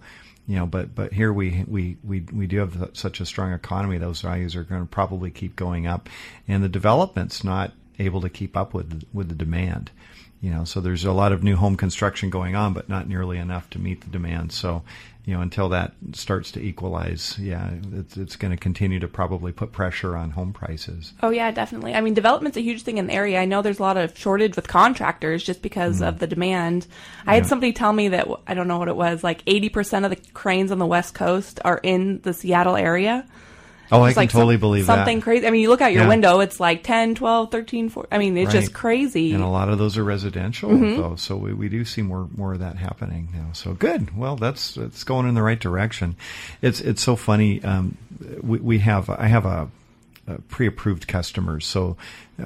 you 0.49 0.55
know, 0.55 0.65
but 0.65 0.95
but 0.95 1.13
here 1.13 1.31
we 1.31 1.63
we 1.67 1.97
we 2.03 2.21
we 2.33 2.47
do 2.47 2.57
have 2.57 2.89
such 2.93 3.21
a 3.21 3.25
strong 3.27 3.53
economy; 3.53 3.99
those 3.99 4.21
values 4.21 4.55
are 4.55 4.63
going 4.63 4.81
to 4.81 4.87
probably 4.87 5.29
keep 5.29 5.55
going 5.55 5.85
up, 5.85 6.09
and 6.47 6.63
the 6.63 6.69
development's 6.69 7.43
not 7.43 7.71
able 7.99 8.19
to 8.21 8.29
keep 8.29 8.57
up 8.57 8.73
with 8.73 9.03
with 9.13 9.29
the 9.29 9.35
demand 9.35 9.91
you 10.41 10.51
know, 10.51 10.63
so 10.63 10.79
there's 10.79 11.03
a 11.03 11.11
lot 11.11 11.31
of 11.31 11.43
new 11.43 11.55
home 11.55 11.75
construction 11.75 12.29
going 12.29 12.55
on, 12.55 12.73
but 12.73 12.87
not 12.87 13.09
nearly 13.09 13.37
enough 13.37 13.69
to 13.71 13.79
meet 13.79 14.01
the 14.01 14.09
demand. 14.09 14.53
So, 14.53 14.83
you 15.25 15.33
know, 15.33 15.41
until 15.41 15.69
that 15.69 15.93
starts 16.13 16.51
to 16.53 16.61
equalize, 16.61 17.37
yeah, 17.37 17.71
it's, 17.93 18.15
it's 18.15 18.35
going 18.37 18.51
to 18.51 18.57
continue 18.57 18.99
to 19.01 19.07
probably 19.07 19.51
put 19.51 19.73
pressure 19.73 20.15
on 20.15 20.31
home 20.31 20.53
prices. 20.53 21.13
Oh 21.21 21.29
yeah, 21.29 21.51
definitely. 21.51 21.93
I 21.93 21.99
mean, 21.99 22.13
development's 22.13 22.57
a 22.57 22.61
huge 22.61 22.83
thing 22.83 22.97
in 22.97 23.07
the 23.07 23.13
area. 23.13 23.39
I 23.39 23.45
know 23.45 23.61
there's 23.61 23.79
a 23.79 23.83
lot 23.83 23.97
of 23.97 24.17
shortage 24.17 24.55
with 24.55 24.67
contractors 24.69 25.43
just 25.43 25.61
because 25.61 25.99
mm. 25.99 26.07
of 26.07 26.19
the 26.19 26.27
demand. 26.27 26.87
I 27.27 27.35
had 27.35 27.45
somebody 27.45 27.73
tell 27.73 27.91
me 27.91 28.07
that 28.09 28.27
I 28.47 28.53
don't 28.53 28.69
know 28.69 28.79
what 28.79 28.87
it 28.87 28.95
was, 28.95 29.23
like 29.23 29.43
80% 29.43 30.05
of 30.05 30.09
the 30.09 30.31
cranes 30.33 30.71
on 30.71 30.79
the 30.79 30.85
West 30.85 31.13
Coast 31.13 31.59
are 31.65 31.79
in 31.83 32.21
the 32.21 32.33
Seattle 32.33 32.77
area. 32.77 33.27
Oh, 33.91 34.01
I 34.03 34.13
can 34.13 34.21
like 34.21 34.29
totally 34.29 34.55
some, 34.55 34.59
believe 34.59 34.85
something 34.85 35.17
that. 35.17 35.23
crazy. 35.23 35.47
I 35.47 35.51
mean, 35.51 35.61
you 35.61 35.69
look 35.69 35.81
out 35.81 35.91
your 35.91 36.03
yeah. 36.03 36.09
window, 36.09 36.39
it's 36.41 36.59
like 36.59 36.83
10, 36.83 37.15
12, 37.15 37.51
13, 37.51 37.89
14. 37.89 38.07
I 38.11 38.17
mean, 38.17 38.37
it's 38.37 38.53
right. 38.53 38.61
just 38.61 38.73
crazy. 38.73 39.33
And 39.33 39.43
a 39.43 39.47
lot 39.47 39.69
of 39.69 39.77
those 39.77 39.97
are 39.97 40.03
residential, 40.03 40.69
mm-hmm. 40.69 41.01
though. 41.01 41.15
So 41.15 41.35
we, 41.35 41.53
we 41.53 41.69
do 41.69 41.83
see 41.85 42.01
more 42.01 42.27
more 42.35 42.53
of 42.53 42.59
that 42.59 42.77
happening 42.77 43.29
now. 43.33 43.51
So 43.53 43.73
good. 43.73 44.15
Well, 44.15 44.35
that's 44.35 44.77
it's 44.77 45.03
going 45.03 45.27
in 45.27 45.33
the 45.33 45.41
right 45.41 45.59
direction. 45.59 46.15
It's 46.61 46.81
it's 46.81 47.01
so 47.01 47.15
funny. 47.15 47.63
Um, 47.63 47.97
we, 48.41 48.59
we 48.59 48.79
have 48.79 49.09
I 49.09 49.27
have 49.27 49.45
a, 49.45 49.69
pre-approved 50.47 51.07
customers. 51.07 51.65
So 51.65 51.97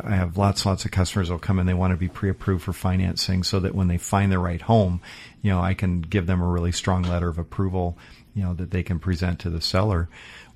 I 0.02 0.16
have 0.16 0.38
lots 0.38 0.66
lots 0.66 0.86
of 0.86 0.92
customers 0.92 1.30
will 1.30 1.38
come 1.38 1.60
in. 1.60 1.66
They 1.66 1.74
want 1.74 1.92
to 1.92 1.98
be 1.98 2.08
pre-approved 2.08 2.64
for 2.64 2.72
financing, 2.72 3.44
so 3.44 3.60
that 3.60 3.76
when 3.76 3.90
they 3.90 3.98
find 3.98 4.32
the 4.32 4.40
right 4.40 4.62
home, 4.62 5.02
you 5.42 5.52
know, 5.52 5.60
I 5.60 5.74
can 5.74 6.00
give 6.00 6.26
them 6.26 6.42
a 6.42 6.48
really 6.48 6.72
strong 6.72 7.04
letter 7.04 7.28
of 7.28 7.38
approval 7.38 7.98
you 8.36 8.44
know 8.44 8.54
that 8.54 8.72
they 8.72 8.84
can 8.84 9.00
present 9.00 9.40
to 9.40 9.50
the 9.50 9.62
seller. 9.62 10.10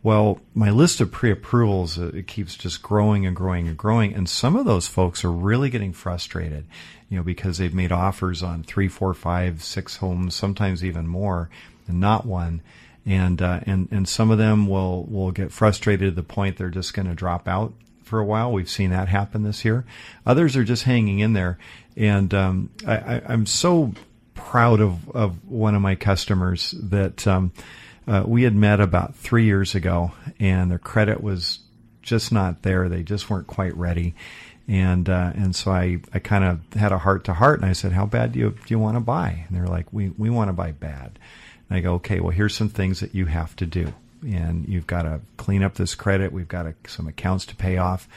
Well, 0.07 0.39
my 0.53 0.69
list 0.69 1.01
of 1.01 1.11
pre-approvals 1.11 1.99
uh, 1.99 2.11
it 2.13 2.27
keeps 2.27 2.55
just 2.55 2.81
growing 2.81 3.25
and 3.25 3.35
growing 3.35 3.67
and 3.67 3.77
growing, 3.77 4.13
and 4.13 4.29
some 4.29 4.55
of 4.55 4.63
those 4.63 4.87
folks 4.87 5.25
are 5.25 5.31
really 5.33 5.69
getting 5.69 5.91
frustrated, 5.91 6.65
you 7.09 7.17
know, 7.17 7.23
because 7.23 7.57
they've 7.57 7.73
made 7.73 7.91
offers 7.91 8.41
on 8.41 8.63
three, 8.63 8.87
four, 8.87 9.13
five, 9.13 9.61
six 9.61 9.97
homes, 9.97 10.33
sometimes 10.33 10.81
even 10.81 11.09
more, 11.09 11.49
and 11.89 11.99
not 11.99 12.25
one. 12.25 12.61
And 13.05 13.41
uh, 13.41 13.59
and 13.65 13.89
and 13.91 14.07
some 14.07 14.31
of 14.31 14.37
them 14.37 14.67
will 14.67 15.03
will 15.03 15.31
get 15.31 15.51
frustrated 15.51 16.11
to 16.11 16.15
the 16.15 16.23
point 16.23 16.55
they're 16.55 16.69
just 16.69 16.93
going 16.93 17.09
to 17.09 17.13
drop 17.13 17.45
out 17.45 17.73
for 18.03 18.19
a 18.19 18.25
while. 18.25 18.53
We've 18.53 18.69
seen 18.69 18.91
that 18.91 19.09
happen 19.09 19.43
this 19.43 19.65
year. 19.65 19.83
Others 20.25 20.55
are 20.55 20.63
just 20.63 20.83
hanging 20.83 21.19
in 21.19 21.33
there, 21.33 21.57
and 21.97 22.33
um, 22.33 22.69
I, 22.87 23.21
I'm 23.27 23.45
so 23.45 23.91
proud 24.35 24.79
of 24.79 25.09
of 25.09 25.49
one 25.49 25.75
of 25.75 25.81
my 25.81 25.95
customers 25.95 26.73
that. 26.79 27.27
Um, 27.27 27.51
uh, 28.07 28.23
we 28.25 28.43
had 28.43 28.55
met 28.55 28.79
about 28.79 29.15
three 29.15 29.45
years 29.45 29.75
ago, 29.75 30.11
and 30.39 30.71
their 30.71 30.79
credit 30.79 31.21
was 31.21 31.59
just 32.01 32.31
not 32.31 32.61
there. 32.63 32.87
They 32.87 33.03
just 33.03 33.29
weren't 33.29 33.47
quite 33.47 33.75
ready, 33.75 34.15
and 34.67 35.09
uh, 35.09 35.33
and 35.35 35.55
so 35.55 35.71
I, 35.71 35.99
I 36.13 36.19
kind 36.19 36.43
of 36.43 36.79
had 36.79 36.91
a 36.91 36.97
heart 36.97 37.25
to 37.25 37.33
heart, 37.33 37.59
and 37.59 37.69
I 37.69 37.73
said, 37.73 37.91
"How 37.91 38.05
bad 38.05 38.31
do 38.31 38.39
you 38.39 38.51
do 38.51 38.67
you 38.67 38.79
want 38.79 38.95
to 38.95 39.01
buy?" 39.01 39.45
And 39.47 39.57
they're 39.57 39.67
like, 39.67 39.91
"We 39.91 40.09
we 40.17 40.29
want 40.29 40.47
to 40.49 40.53
buy 40.53 40.71
bad." 40.71 41.19
And 41.69 41.77
I 41.77 41.81
go, 41.81 41.95
"Okay, 41.95 42.19
well 42.21 42.31
here's 42.31 42.55
some 42.55 42.69
things 42.69 43.01
that 43.01 43.13
you 43.13 43.25
have 43.25 43.55
to 43.57 43.65
do, 43.65 43.93
and 44.21 44.67
you've 44.67 44.87
got 44.87 45.01
to 45.01 45.19
clean 45.35 45.61
up 45.61 45.75
this 45.75 45.93
credit. 45.93 46.31
We've 46.31 46.47
got 46.47 46.65
some 46.87 47.07
accounts 47.07 47.45
to 47.47 47.55
pay 47.55 47.77
off, 47.77 48.07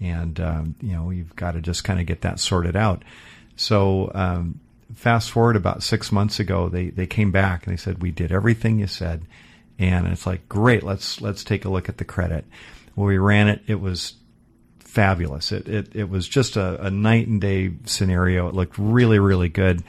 and 0.00 0.40
um, 0.40 0.74
you 0.80 0.92
know 0.92 1.10
you've 1.10 1.36
got 1.36 1.52
to 1.52 1.60
just 1.60 1.84
kind 1.84 2.00
of 2.00 2.06
get 2.06 2.22
that 2.22 2.40
sorted 2.40 2.74
out." 2.74 3.04
So 3.54 4.10
um, 4.12 4.60
fast 4.94 5.30
forward 5.30 5.56
about 5.56 5.82
six 5.82 6.12
months 6.12 6.38
ago, 6.38 6.68
they, 6.68 6.90
they 6.90 7.06
came 7.06 7.30
back 7.30 7.66
and 7.66 7.72
they 7.72 7.76
said, 7.76 8.02
we 8.02 8.10
did 8.10 8.32
everything 8.32 8.78
you 8.78 8.86
said. 8.86 9.26
And 9.78 10.06
it's 10.06 10.26
like, 10.26 10.48
great, 10.48 10.82
let's, 10.82 11.20
let's 11.20 11.44
take 11.44 11.64
a 11.64 11.68
look 11.68 11.88
at 11.88 11.98
the 11.98 12.04
credit. 12.04 12.44
When 12.94 13.08
we 13.08 13.18
ran 13.18 13.48
it, 13.48 13.62
it 13.66 13.80
was 13.80 14.14
fabulous. 14.78 15.52
It, 15.52 15.68
it, 15.68 15.94
it 15.94 16.08
was 16.08 16.26
just 16.26 16.56
a, 16.56 16.82
a 16.82 16.90
night 16.90 17.26
and 17.26 17.40
day 17.40 17.72
scenario. 17.84 18.48
It 18.48 18.54
looked 18.54 18.78
really, 18.78 19.18
really 19.18 19.50
good. 19.50 19.82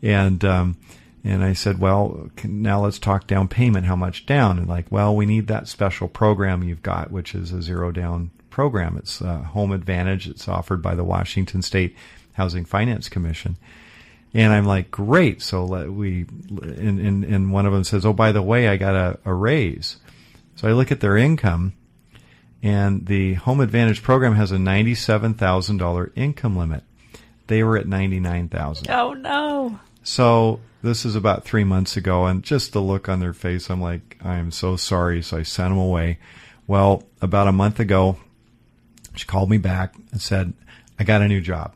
And, 0.00 0.44
um, 0.44 0.76
and 1.24 1.42
I 1.42 1.54
said, 1.54 1.80
well, 1.80 2.30
now 2.44 2.82
let's 2.82 2.98
talk 2.98 3.26
down 3.26 3.48
payment. 3.48 3.86
How 3.86 3.96
much 3.96 4.26
down? 4.26 4.58
And 4.58 4.68
like, 4.68 4.90
well, 4.90 5.14
we 5.14 5.26
need 5.26 5.48
that 5.48 5.66
special 5.66 6.08
program 6.08 6.62
you've 6.62 6.82
got, 6.82 7.10
which 7.10 7.34
is 7.34 7.52
a 7.52 7.62
zero 7.62 7.90
down 7.90 8.30
program. 8.50 8.96
It's 8.96 9.18
Home 9.18 9.72
Advantage. 9.72 10.28
It's 10.28 10.46
offered 10.46 10.82
by 10.82 10.94
the 10.94 11.04
Washington 11.04 11.62
State 11.62 11.96
Housing 12.34 12.64
Finance 12.64 13.08
Commission. 13.08 13.56
And 14.34 14.52
I'm 14.52 14.64
like, 14.64 14.90
great. 14.90 15.42
So 15.42 15.64
we, 15.90 16.26
and, 16.62 16.98
and, 16.98 17.24
and 17.24 17.52
one 17.52 17.66
of 17.66 17.72
them 17.72 17.84
says, 17.84 18.06
oh, 18.06 18.12
by 18.12 18.32
the 18.32 18.42
way, 18.42 18.68
I 18.68 18.76
got 18.76 18.94
a, 18.94 19.18
a 19.24 19.34
raise. 19.34 19.98
So 20.56 20.68
I 20.68 20.72
look 20.72 20.90
at 20.90 21.00
their 21.00 21.16
income 21.16 21.74
and 22.62 23.06
the 23.06 23.34
Home 23.34 23.60
Advantage 23.60 24.02
program 24.02 24.36
has 24.36 24.52
a 24.52 24.56
$97,000 24.56 26.12
income 26.14 26.56
limit. 26.56 26.84
They 27.48 27.64
were 27.64 27.76
at 27.76 27.88
99,000. 27.88 28.88
Oh 28.88 29.12
no. 29.14 29.80
So 30.04 30.60
this 30.82 31.04
is 31.04 31.16
about 31.16 31.44
three 31.44 31.64
months 31.64 31.96
ago, 31.96 32.26
and 32.26 32.42
just 32.42 32.72
the 32.72 32.80
look 32.80 33.08
on 33.08 33.20
their 33.20 33.32
face, 33.32 33.68
I'm 33.68 33.80
like, 33.80 34.16
I 34.22 34.36
am 34.36 34.50
so 34.52 34.76
sorry. 34.76 35.22
So 35.22 35.38
I 35.38 35.42
sent 35.42 35.70
them 35.70 35.78
away. 35.78 36.18
Well, 36.66 37.02
about 37.20 37.48
a 37.48 37.52
month 37.52 37.80
ago, 37.80 38.16
she 39.16 39.26
called 39.26 39.50
me 39.50 39.58
back 39.58 39.94
and 40.12 40.20
said, 40.20 40.52
I 40.98 41.04
got 41.04 41.20
a 41.20 41.28
new 41.28 41.40
job. 41.40 41.74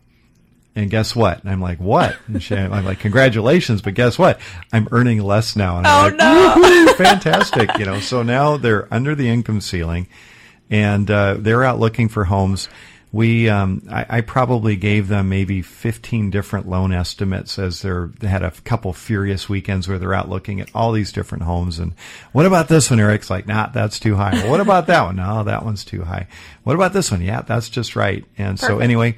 And 0.76 0.90
guess 0.90 1.16
what? 1.16 1.40
And 1.42 1.50
I'm 1.50 1.62
like, 1.62 1.80
what? 1.80 2.16
And 2.26 2.42
she, 2.42 2.54
I'm 2.54 2.85
like, 2.85 3.00
congratulations, 3.00 3.80
but 3.80 3.95
guess 3.95 4.18
what? 4.18 4.38
I'm 4.75 4.87
earning 4.92 5.23
less 5.23 5.56
now. 5.56 5.78
And 5.78 5.87
I'm 5.87 6.12
oh, 6.12 6.61
like, 6.61 6.87
no. 6.87 6.92
fantastic. 6.92 7.78
You 7.78 7.87
know, 7.87 7.99
so 7.99 8.23
now 8.23 8.59
they're 8.59 8.87
under 8.92 9.14
the 9.14 9.26
income 9.26 9.62
ceiling 9.62 10.06
and, 10.68 11.11
uh, 11.11 11.37
they're 11.38 11.64
out 11.64 11.80
looking 11.80 12.11
for 12.11 12.25
homes. 12.25 12.68
We, 13.11 13.49
um, 13.49 13.87
I, 13.90 14.18
I, 14.18 14.21
probably 14.21 14.76
gave 14.76 15.09
them 15.09 15.30
maybe 15.30 15.62
15 15.62 16.28
different 16.28 16.68
loan 16.68 16.92
estimates 16.92 17.59
as 17.59 17.80
they're, 17.80 18.11
they 18.18 18.26
had 18.26 18.42
a 18.42 18.50
couple 18.50 18.92
furious 18.92 19.49
weekends 19.49 19.88
where 19.88 19.99
they're 19.99 20.12
out 20.12 20.28
looking 20.28 20.61
at 20.61 20.68
all 20.75 20.92
these 20.92 21.12
different 21.12 21.45
homes. 21.45 21.78
And 21.78 21.95
what 22.33 22.45
about 22.45 22.68
this 22.68 22.90
one? 22.90 23.00
Eric's 23.00 23.30
like, 23.30 23.47
nah, 23.47 23.68
that's 23.68 23.99
too 23.99 24.16
high. 24.16 24.33
Well, 24.35 24.50
what 24.50 24.61
about 24.61 24.88
that 24.88 25.04
one? 25.04 25.16
No, 25.16 25.45
that 25.45 25.64
one's 25.64 25.85
too 25.85 26.02
high. 26.02 26.26
What 26.64 26.76
about 26.76 26.92
this 26.92 27.11
one? 27.11 27.23
Yeah, 27.23 27.40
that's 27.40 27.71
just 27.71 27.97
right. 27.97 28.23
And 28.37 28.59
Perfect. 28.59 28.78
so 28.78 28.80
anyway, 28.80 29.16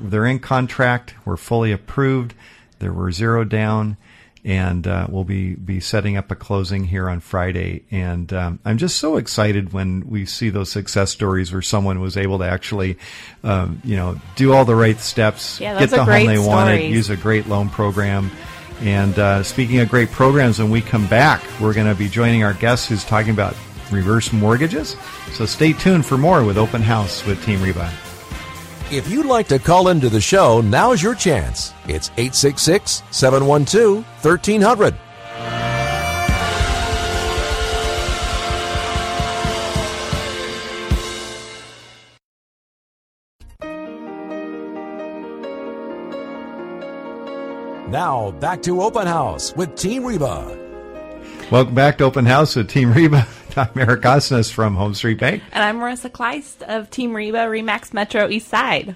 they're 0.00 0.26
in 0.26 0.38
contract. 0.38 1.14
We're 1.24 1.36
fully 1.36 1.72
approved. 1.72 2.34
There 2.78 2.92
were 2.92 3.10
zero 3.10 3.44
down, 3.44 3.96
and 4.44 4.86
uh, 4.86 5.06
we'll 5.08 5.24
be 5.24 5.54
be 5.54 5.80
setting 5.80 6.16
up 6.16 6.30
a 6.30 6.34
closing 6.34 6.84
here 6.84 7.08
on 7.08 7.20
Friday. 7.20 7.84
And 7.90 8.32
um, 8.32 8.58
I'm 8.64 8.78
just 8.78 8.98
so 8.98 9.16
excited 9.16 9.72
when 9.72 10.08
we 10.08 10.26
see 10.26 10.50
those 10.50 10.70
success 10.70 11.10
stories 11.10 11.52
where 11.52 11.62
someone 11.62 12.00
was 12.00 12.16
able 12.16 12.38
to 12.38 12.44
actually, 12.44 12.98
um, 13.42 13.80
you 13.82 13.96
know, 13.96 14.20
do 14.36 14.52
all 14.52 14.64
the 14.64 14.76
right 14.76 14.98
steps, 14.98 15.60
yeah, 15.60 15.78
get 15.78 15.90
the 15.90 16.04
home 16.04 16.06
they 16.06 16.24
stories. 16.24 16.46
wanted, 16.46 16.90
use 16.90 17.10
a 17.10 17.16
great 17.16 17.48
loan 17.48 17.68
program. 17.68 18.30
And 18.82 19.18
uh, 19.18 19.42
speaking 19.42 19.78
of 19.78 19.88
great 19.88 20.10
programs, 20.10 20.58
when 20.58 20.70
we 20.70 20.82
come 20.82 21.06
back, 21.06 21.42
we're 21.60 21.72
going 21.72 21.86
to 21.86 21.94
be 21.94 22.08
joining 22.10 22.44
our 22.44 22.52
guest 22.52 22.88
who's 22.88 23.04
talking 23.04 23.32
about 23.32 23.56
reverse 23.90 24.32
mortgages. 24.32 24.96
So 25.32 25.46
stay 25.46 25.72
tuned 25.72 26.04
for 26.04 26.18
more 26.18 26.44
with 26.44 26.58
Open 26.58 26.82
House 26.82 27.24
with 27.24 27.42
Team 27.44 27.62
Reba. 27.62 27.90
If 28.88 29.10
you'd 29.10 29.26
like 29.26 29.48
to 29.48 29.58
call 29.58 29.88
into 29.88 30.08
the 30.08 30.20
show, 30.20 30.60
now's 30.60 31.02
your 31.02 31.16
chance. 31.16 31.74
It's 31.88 32.10
866 32.10 33.02
712 33.10 34.04
1300. 34.22 34.94
Now, 47.90 48.30
back 48.38 48.62
to 48.62 48.82
Open 48.82 49.08
House 49.08 49.52
with 49.56 49.74
Team 49.74 50.04
Reba. 50.04 50.56
Welcome 51.50 51.74
back 51.74 51.98
to 51.98 52.04
Open 52.04 52.24
House 52.24 52.54
with 52.54 52.68
Team 52.68 52.92
Reba. 52.92 53.26
I'm 53.58 53.70
Eric 53.78 54.02
Osnes 54.02 54.52
from 54.52 54.74
Home 54.74 54.92
Street 54.92 55.18
Bank. 55.18 55.42
And 55.50 55.64
I'm 55.64 55.78
Marissa 55.78 56.10
Kleist 56.10 56.60
of 56.62 56.90
Team 56.90 57.16
Reba 57.16 57.38
Remax 57.38 57.94
Metro 57.94 58.28
East 58.28 58.48
Side. 58.48 58.94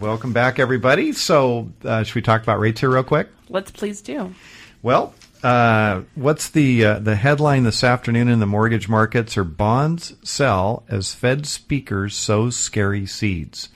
Welcome 0.00 0.32
back, 0.32 0.58
everybody. 0.58 1.12
So, 1.12 1.70
uh, 1.84 2.02
should 2.02 2.14
we 2.14 2.22
talk 2.22 2.42
about 2.42 2.60
rates 2.60 2.80
here 2.80 2.88
real 2.88 3.02
quick? 3.02 3.28
Let's 3.50 3.70
please 3.70 4.00
do. 4.00 4.34
Well, 4.80 5.14
uh, 5.42 6.02
what's 6.14 6.48
the 6.48 6.82
uh, 6.82 6.98
the 7.00 7.14
headline 7.14 7.64
this 7.64 7.84
afternoon 7.84 8.28
in 8.28 8.40
the 8.40 8.46
mortgage 8.46 8.88
markets? 8.88 9.36
Are 9.36 9.44
bonds 9.44 10.14
sell 10.22 10.84
as 10.88 11.12
Fed 11.12 11.44
speakers 11.44 12.16
sow 12.16 12.48
scary 12.48 13.04
seeds? 13.04 13.68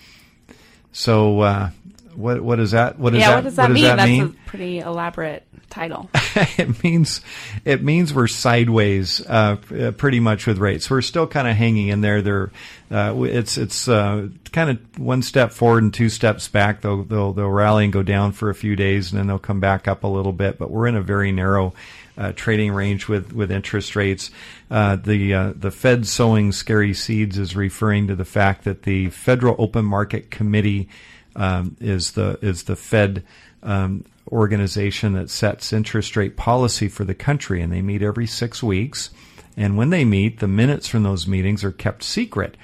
So, 0.91 1.41
uh, 1.41 1.71
what 2.15 2.41
what 2.41 2.61
is 2.61 2.71
that? 2.71 2.99
What 2.99 3.13
does 3.13 3.21
yeah, 3.21 3.29
that, 3.29 3.35
what 3.37 3.45
does 3.45 3.57
that 3.57 3.63
what 3.65 3.73
mean? 3.73 3.83
Does 3.83 3.91
that 3.91 3.97
That's 3.97 4.09
mean? 4.09 4.25
a 4.25 4.49
pretty 4.49 4.79
elaborate 4.79 5.47
title. 5.71 6.09
it 6.15 6.83
means 6.83 7.21
it 7.65 7.83
means 7.83 8.13
we're 8.13 8.27
sideways, 8.27 9.25
uh, 9.27 9.57
pretty 9.97 10.21
much 10.21 10.47
with 10.47 10.59
rates. 10.59 10.91
We're 10.91 11.03
still 11.03 11.27
kind 11.27 11.49
of 11.49 11.57
hanging 11.57 11.89
in 11.89 12.01
there. 12.01 12.23
They're 12.23 12.51
uh, 12.91 13.15
it's 13.23 13.59
it's 13.59 13.89
uh, 13.89 14.29
kind 14.53 14.71
of 14.71 14.99
one 14.99 15.23
step 15.23 15.53
forward 15.53 15.83
and 15.83 15.93
two 15.93 16.09
steps 16.09 16.49
back. 16.49 16.81
They'll 16.81 17.05
they'll 17.05 17.33
they'll 17.33 17.49
rally 17.49 17.85
and 17.85 17.93
go 17.93 18.03
down 18.03 18.33
for 18.33 18.51
a 18.51 18.55
few 18.55 18.77
days, 18.77 19.11
and 19.11 19.19
then 19.19 19.27
they'll 19.27 19.39
come 19.39 19.61
back 19.61 19.87
up 19.87 20.05
a 20.05 20.09
little 20.09 20.33
bit. 20.33 20.59
But 20.59 20.71
we're 20.71 20.87
in 20.87 20.97
a 20.97 21.03
very 21.03 21.33
narrow. 21.33 21.75
Uh, 22.17 22.33
trading 22.33 22.73
range 22.73 23.07
with, 23.07 23.33
with 23.33 23.53
interest 23.53 23.95
rates. 23.95 24.33
Uh, 24.73 24.97
the 24.97 25.33
uh, 25.33 25.53
the 25.55 25.71
Fed 25.71 26.05
sowing 26.05 26.51
scary 26.51 26.93
seeds 26.93 27.39
is 27.39 27.55
referring 27.55 28.09
to 28.09 28.17
the 28.17 28.25
fact 28.25 28.65
that 28.65 28.83
the 28.83 29.09
Federal 29.11 29.55
Open 29.57 29.85
Market 29.85 30.29
Committee 30.29 30.89
um, 31.37 31.77
is 31.81 32.11
the 32.13 32.37
is 32.43 32.65
the 32.65 32.75
Fed 32.75 33.23
um, 33.63 34.05
organization 34.29 35.13
that 35.15 35.31
sets 35.31 35.73
interest 35.73 36.17
rate 36.17 36.37
policy 36.37 36.89
for 36.89 37.05
the 37.05 37.15
country, 37.15 37.61
and 37.63 37.73
they 37.73 37.83
meet 37.83 38.03
every 38.03 38.27
six 38.27 38.63
weeks. 38.63 39.11
And 39.57 39.77
when 39.77 39.91
they 39.91 40.05
meet, 40.05 40.39
the 40.39 40.49
minutes 40.49 40.87
from 40.87 41.03
those 41.03 41.27
meetings 41.27 41.65
are 41.65 41.73
kept 41.73 42.03
secret. 42.03 42.57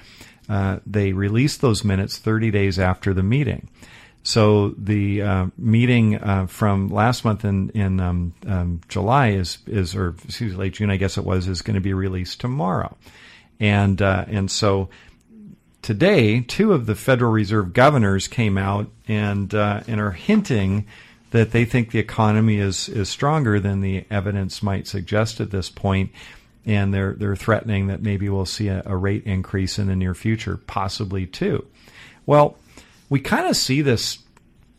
Uh, 0.49 0.78
they 0.87 1.12
release 1.12 1.56
those 1.56 1.85
minutes 1.85 2.18
30 2.18 2.50
days 2.50 2.78
after 2.78 3.14
the 3.14 3.23
meeting. 3.23 3.68
So 4.23 4.71
the 4.78 5.23
uh, 5.23 5.47
meeting 5.59 6.16
uh, 6.16 6.47
from 6.47 6.88
last 6.88 7.26
month 7.26 7.44
in 7.44 7.68
in 7.71 8.00
um, 8.00 8.35
um, 8.47 8.80
July 8.88 9.33
is 9.33 9.59
is 9.66 9.94
or 9.94 10.14
excuse 10.25 10.52
me, 10.52 10.59
late 10.59 10.73
June, 10.75 10.90
I 10.90 10.97
guess 10.97 11.18
it 11.18 11.25
was, 11.25 11.47
is 11.47 11.61
going 11.61 11.75
to 11.75 11.83
be 11.83 11.92
released 11.92 12.40
tomorrow, 12.40 12.97
and 13.61 14.00
uh, 14.00 14.25
and 14.26 14.50
so 14.50 14.88
today, 15.83 16.40
two 16.40 16.73
of 16.73 16.87
the 16.87 16.94
Federal 16.94 17.30
Reserve 17.30 17.75
governors 17.75 18.26
came 18.26 18.56
out 18.56 18.90
and 19.06 19.54
uh, 19.54 19.83
and 19.87 20.00
are 20.00 20.12
hinting 20.12 20.87
that 21.35 21.50
they 21.50 21.64
think 21.64 21.91
the 21.91 21.99
economy 21.99 22.59
is 22.59 22.88
is 22.88 23.09
stronger 23.09 23.59
than 23.59 23.81
the 23.81 24.05
evidence 24.09 24.62
might 24.62 24.87
suggest 24.87 25.41
at 25.41 25.50
this 25.50 25.69
point, 25.69 26.12
and 26.64 26.95
they're 26.95 27.14
they're 27.14 27.35
threatening 27.35 27.88
that 27.88 28.00
maybe 28.00 28.29
we'll 28.29 28.47
see 28.47 28.69
a, 28.69 28.85
a 28.87 28.97
rate 28.97 29.25
increase 29.25 29.76
in 29.76 29.88
the 29.88 29.97
near 29.97 30.14
future, 30.14 30.57
possibly 30.57 31.26
too. 31.26 31.67
Well, 32.25 32.57
we 33.11 33.19
kind 33.19 33.49
of 33.49 33.57
see 33.57 33.83
this 33.83 34.19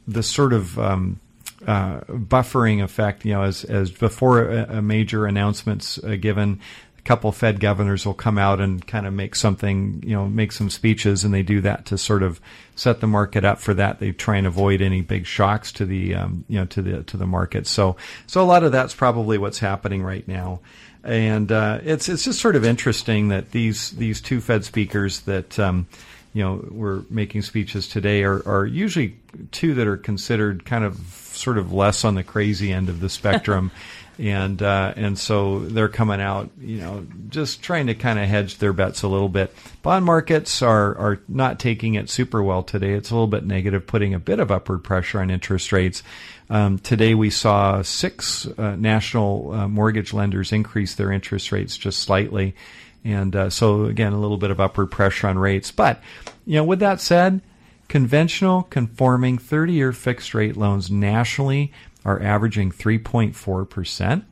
this 0.08 0.30
sort 0.30 0.54
of 0.54 0.80
um, 0.80 1.20
uh, 1.68 2.00
buffering 2.08 2.82
effect. 2.82 3.26
You 3.26 3.34
know, 3.34 3.42
as 3.42 3.66
as 3.66 3.92
before 3.92 4.50
a, 4.50 4.78
a 4.78 4.82
major 4.82 5.26
announcement's 5.26 6.02
uh, 6.06 6.16
given, 6.16 6.62
couple 7.06 7.32
Fed 7.32 7.60
governors 7.60 8.06
will 8.06 8.16
come 8.16 8.38
out 8.38 8.60
and 8.60 8.86
kind 8.86 9.06
of 9.06 9.14
make 9.14 9.36
something, 9.36 10.02
you 10.04 10.16
know, 10.16 10.28
make 10.28 10.52
some 10.52 10.70
speeches, 10.72 11.24
and 11.24 11.34
they 11.34 11.44
do 11.44 11.62
that 11.62 11.86
to 11.86 11.98
sort 11.98 12.24
of 12.24 12.42
set 12.76 13.00
the 13.00 13.08
market 13.08 13.46
up 13.46 13.60
for 13.60 13.74
that. 13.76 14.00
They 14.00 14.12
try 14.12 14.38
and 14.38 14.48
avoid 14.48 14.82
any 14.82 15.02
big 15.02 15.26
shocks 15.26 15.72
to 15.74 15.86
the 15.86 16.16
um, 16.16 16.44
you 16.50 16.60
know 16.60 16.66
to 16.66 16.82
the 16.82 17.04
to 17.04 17.18
the 17.18 17.28
market. 17.28 17.68
So 17.68 17.96
so 18.28 18.42
a 18.42 18.44
lot 18.44 18.64
of 18.64 18.72
that's 18.72 18.96
probably 18.96 19.38
what's 19.38 19.60
happening 19.60 20.04
right 20.04 20.28
now. 20.28 20.60
And 21.04 21.52
uh, 21.52 21.80
it's 21.84 22.10
it's 22.10 22.24
just 22.24 22.42
sort 22.42 22.56
of 22.56 22.66
interesting 22.66 23.30
that 23.30 23.52
these 23.52 23.92
these 23.92 24.20
two 24.20 24.42
Fed 24.42 24.66
speakers 24.66 25.22
that 25.22 25.60
um, 25.60 25.88
you 26.34 26.44
know 26.44 26.66
were 26.72 27.04
making 27.12 27.44
speeches 27.44 27.88
today 27.88 28.24
are, 28.24 28.42
are 28.48 28.66
usually 28.66 29.16
two 29.52 29.76
that 29.76 29.86
are 29.88 29.98
considered 29.98 30.66
kind 30.66 30.84
of 30.84 30.98
sort 31.34 31.60
of 31.60 31.72
less 31.72 32.04
on 32.04 32.16
the 32.16 32.24
crazy 32.24 32.74
end 32.74 32.90
of 32.90 33.00
the 33.00 33.10
spectrum. 33.10 33.72
and 34.18 34.62
uh, 34.62 34.94
and 34.96 35.18
so 35.18 35.60
they're 35.60 35.90
coming 35.90 36.22
out, 36.22 36.50
you 36.60 36.78
know, 36.78 37.06
just 37.30 37.62
trying 37.62 37.88
to 37.88 37.96
kind 37.96 38.20
of 38.20 38.28
hedge 38.28 38.58
their 38.58 38.74
bets 38.74 39.04
a 39.04 39.08
little 39.08 39.30
bit. 39.30 39.54
Bond 39.82 40.06
markets 40.06 40.62
are 40.62 40.98
are 40.98 41.20
not 41.28 41.60
taking 41.60 41.96
it 41.96 42.10
super 42.10 42.42
well 42.42 42.64
today. 42.64 42.94
It's 42.94 43.12
a 43.12 43.14
little 43.14 43.28
bit 43.28 43.46
negative, 43.46 43.86
putting 43.86 44.14
a 44.14 44.20
bit 44.20 44.40
of 44.40 44.52
upward 44.52 44.84
pressure 44.84 45.20
on 45.20 45.30
interest 45.30 45.72
rates. 45.72 46.04
Um, 46.50 46.80
today 46.80 47.16
we 47.16 47.30
saw 47.30 47.82
six 47.82 48.46
uh, 48.46 48.76
national 48.76 49.52
uh, 49.52 49.68
mortgage 49.68 50.14
lenders 50.14 50.52
increase 50.52 50.96
their 50.96 51.12
interest 51.12 51.52
rates 51.52 51.78
just 51.78 52.00
slightly, 52.00 52.56
and 53.04 53.36
uh, 53.36 53.50
so 53.50 53.86
again 53.86 54.14
a 54.14 54.20
little 54.20 54.38
bit 54.38 54.52
of 54.52 54.60
upward 54.60 54.92
pressure 54.92 55.28
on 55.28 55.38
rates. 55.38 55.72
But 55.72 56.02
you 56.46 56.56
know, 56.56 56.64
with 56.64 56.80
that 56.80 57.02
said, 57.02 57.42
conventional 57.90 58.64
conforming 58.64 59.38
30-year 59.38 59.92
fixed 59.92 60.34
rate 60.34 60.56
loans 60.56 60.90
nationally 60.90 61.74
are 62.06 62.22
averaging 62.22 62.72
3.4 62.72 63.70
percent. 63.70 64.26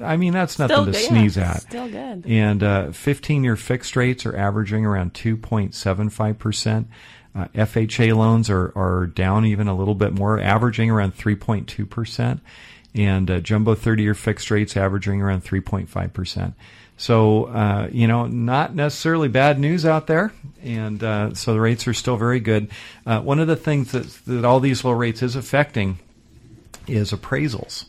I 0.00 0.16
mean, 0.16 0.32
that's 0.32 0.58
nothing 0.58 0.74
Still 0.74 0.84
to 0.86 0.92
good, 0.92 1.00
sneeze 1.00 1.36
yeah, 1.36 1.52
at. 1.52 1.62
Still 1.62 1.88
good. 1.88 2.26
And 2.26 2.62
uh, 2.62 2.86
15-year 2.88 3.56
fixed 3.56 3.94
rates 3.94 4.26
are 4.26 4.36
averaging 4.36 4.84
around 4.84 5.14
2.75 5.14 6.38
percent. 6.38 6.88
Uh, 7.34 7.46
FHA 7.54 8.14
loans 8.14 8.50
are, 8.50 8.72
are 8.76 9.06
down 9.06 9.46
even 9.46 9.66
a 9.66 9.74
little 9.74 9.94
bit 9.94 10.12
more, 10.12 10.38
averaging 10.38 10.90
around 10.90 11.16
3.2 11.16 11.88
percent, 11.88 12.40
and 12.94 13.30
uh, 13.30 13.40
jumbo 13.40 13.74
30-year 13.74 14.14
fixed 14.14 14.50
rates 14.50 14.76
averaging 14.76 15.22
around 15.22 15.44
3.5 15.44 16.12
percent. 16.12 16.54
So 16.96 17.44
uh, 17.46 17.88
you 17.90 18.06
know, 18.06 18.26
not 18.26 18.74
necessarily 18.74 19.28
bad 19.28 19.58
news 19.58 19.86
out 19.86 20.06
there, 20.06 20.32
and 20.62 21.02
uh, 21.02 21.34
so 21.34 21.52
the 21.54 21.60
rates 21.60 21.88
are 21.88 21.94
still 21.94 22.16
very 22.16 22.40
good. 22.40 22.70
Uh, 23.06 23.20
one 23.20 23.40
of 23.40 23.48
the 23.48 23.56
things 23.56 23.92
that 23.92 24.06
that 24.26 24.44
all 24.44 24.60
these 24.60 24.84
low 24.84 24.92
rates 24.92 25.22
is 25.22 25.34
affecting 25.34 25.98
is 26.86 27.12
appraisals. 27.12 27.86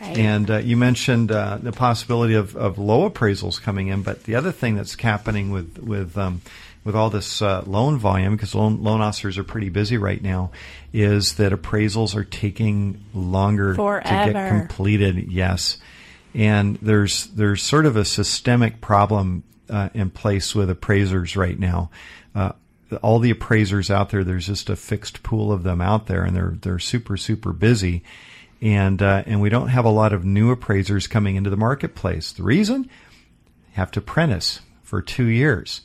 Right. 0.00 0.18
And 0.18 0.50
uh, 0.50 0.56
you 0.58 0.76
mentioned 0.76 1.30
uh, 1.30 1.58
the 1.62 1.72
possibility 1.72 2.34
of, 2.34 2.56
of 2.56 2.78
low 2.78 3.08
appraisals 3.08 3.60
coming 3.60 3.88
in, 3.88 4.02
but 4.02 4.24
the 4.24 4.34
other 4.34 4.52
thing 4.52 4.74
that's 4.74 5.00
happening 5.00 5.50
with 5.50 5.78
with 5.78 6.18
um, 6.18 6.42
with 6.84 6.94
all 6.94 7.10
this 7.10 7.40
uh, 7.40 7.62
loan 7.66 7.96
volume, 7.96 8.36
because 8.36 8.54
loan, 8.54 8.82
loan 8.82 9.00
officers 9.00 9.38
are 9.38 9.44
pretty 9.44 9.70
busy 9.70 9.96
right 9.96 10.22
now, 10.22 10.50
is 10.92 11.36
that 11.36 11.52
appraisals 11.52 12.14
are 12.14 12.24
taking 12.24 13.02
longer 13.14 13.74
to 13.74 14.32
get 14.32 14.48
completed. 14.48 15.32
Yes, 15.32 15.78
and 16.34 16.76
there's 16.82 17.26
there's 17.28 17.62
sort 17.62 17.86
of 17.86 17.96
a 17.96 18.04
systemic 18.04 18.80
problem 18.80 19.44
uh, 19.70 19.88
in 19.94 20.10
place 20.10 20.54
with 20.54 20.68
appraisers 20.68 21.36
right 21.36 21.58
now. 21.58 21.90
All 23.02 23.18
the 23.18 23.30
appraisers 23.30 23.90
out 23.90 24.10
there, 24.10 24.24
there's 24.24 24.46
just 24.46 24.68
a 24.70 24.76
fixed 24.76 25.22
pool 25.22 25.50
of 25.52 25.62
them 25.62 25.80
out 25.80 26.06
there, 26.06 26.22
and 26.22 26.36
they're 26.36 26.54
they're 26.60 26.78
super 26.78 27.16
super 27.16 27.52
busy, 27.52 28.02
and 28.60 29.02
uh, 29.02 29.22
and 29.26 29.40
we 29.40 29.48
don't 29.48 29.68
have 29.68 29.84
a 29.84 29.90
lot 29.90 30.12
of 30.12 30.24
new 30.24 30.50
appraisers 30.50 31.06
coming 31.06 31.36
into 31.36 31.50
the 31.50 31.56
marketplace. 31.56 32.32
The 32.32 32.42
reason, 32.42 32.88
have 33.72 33.90
to 33.92 34.00
apprentice 34.00 34.60
for 34.82 35.02
two 35.02 35.26
years. 35.26 35.82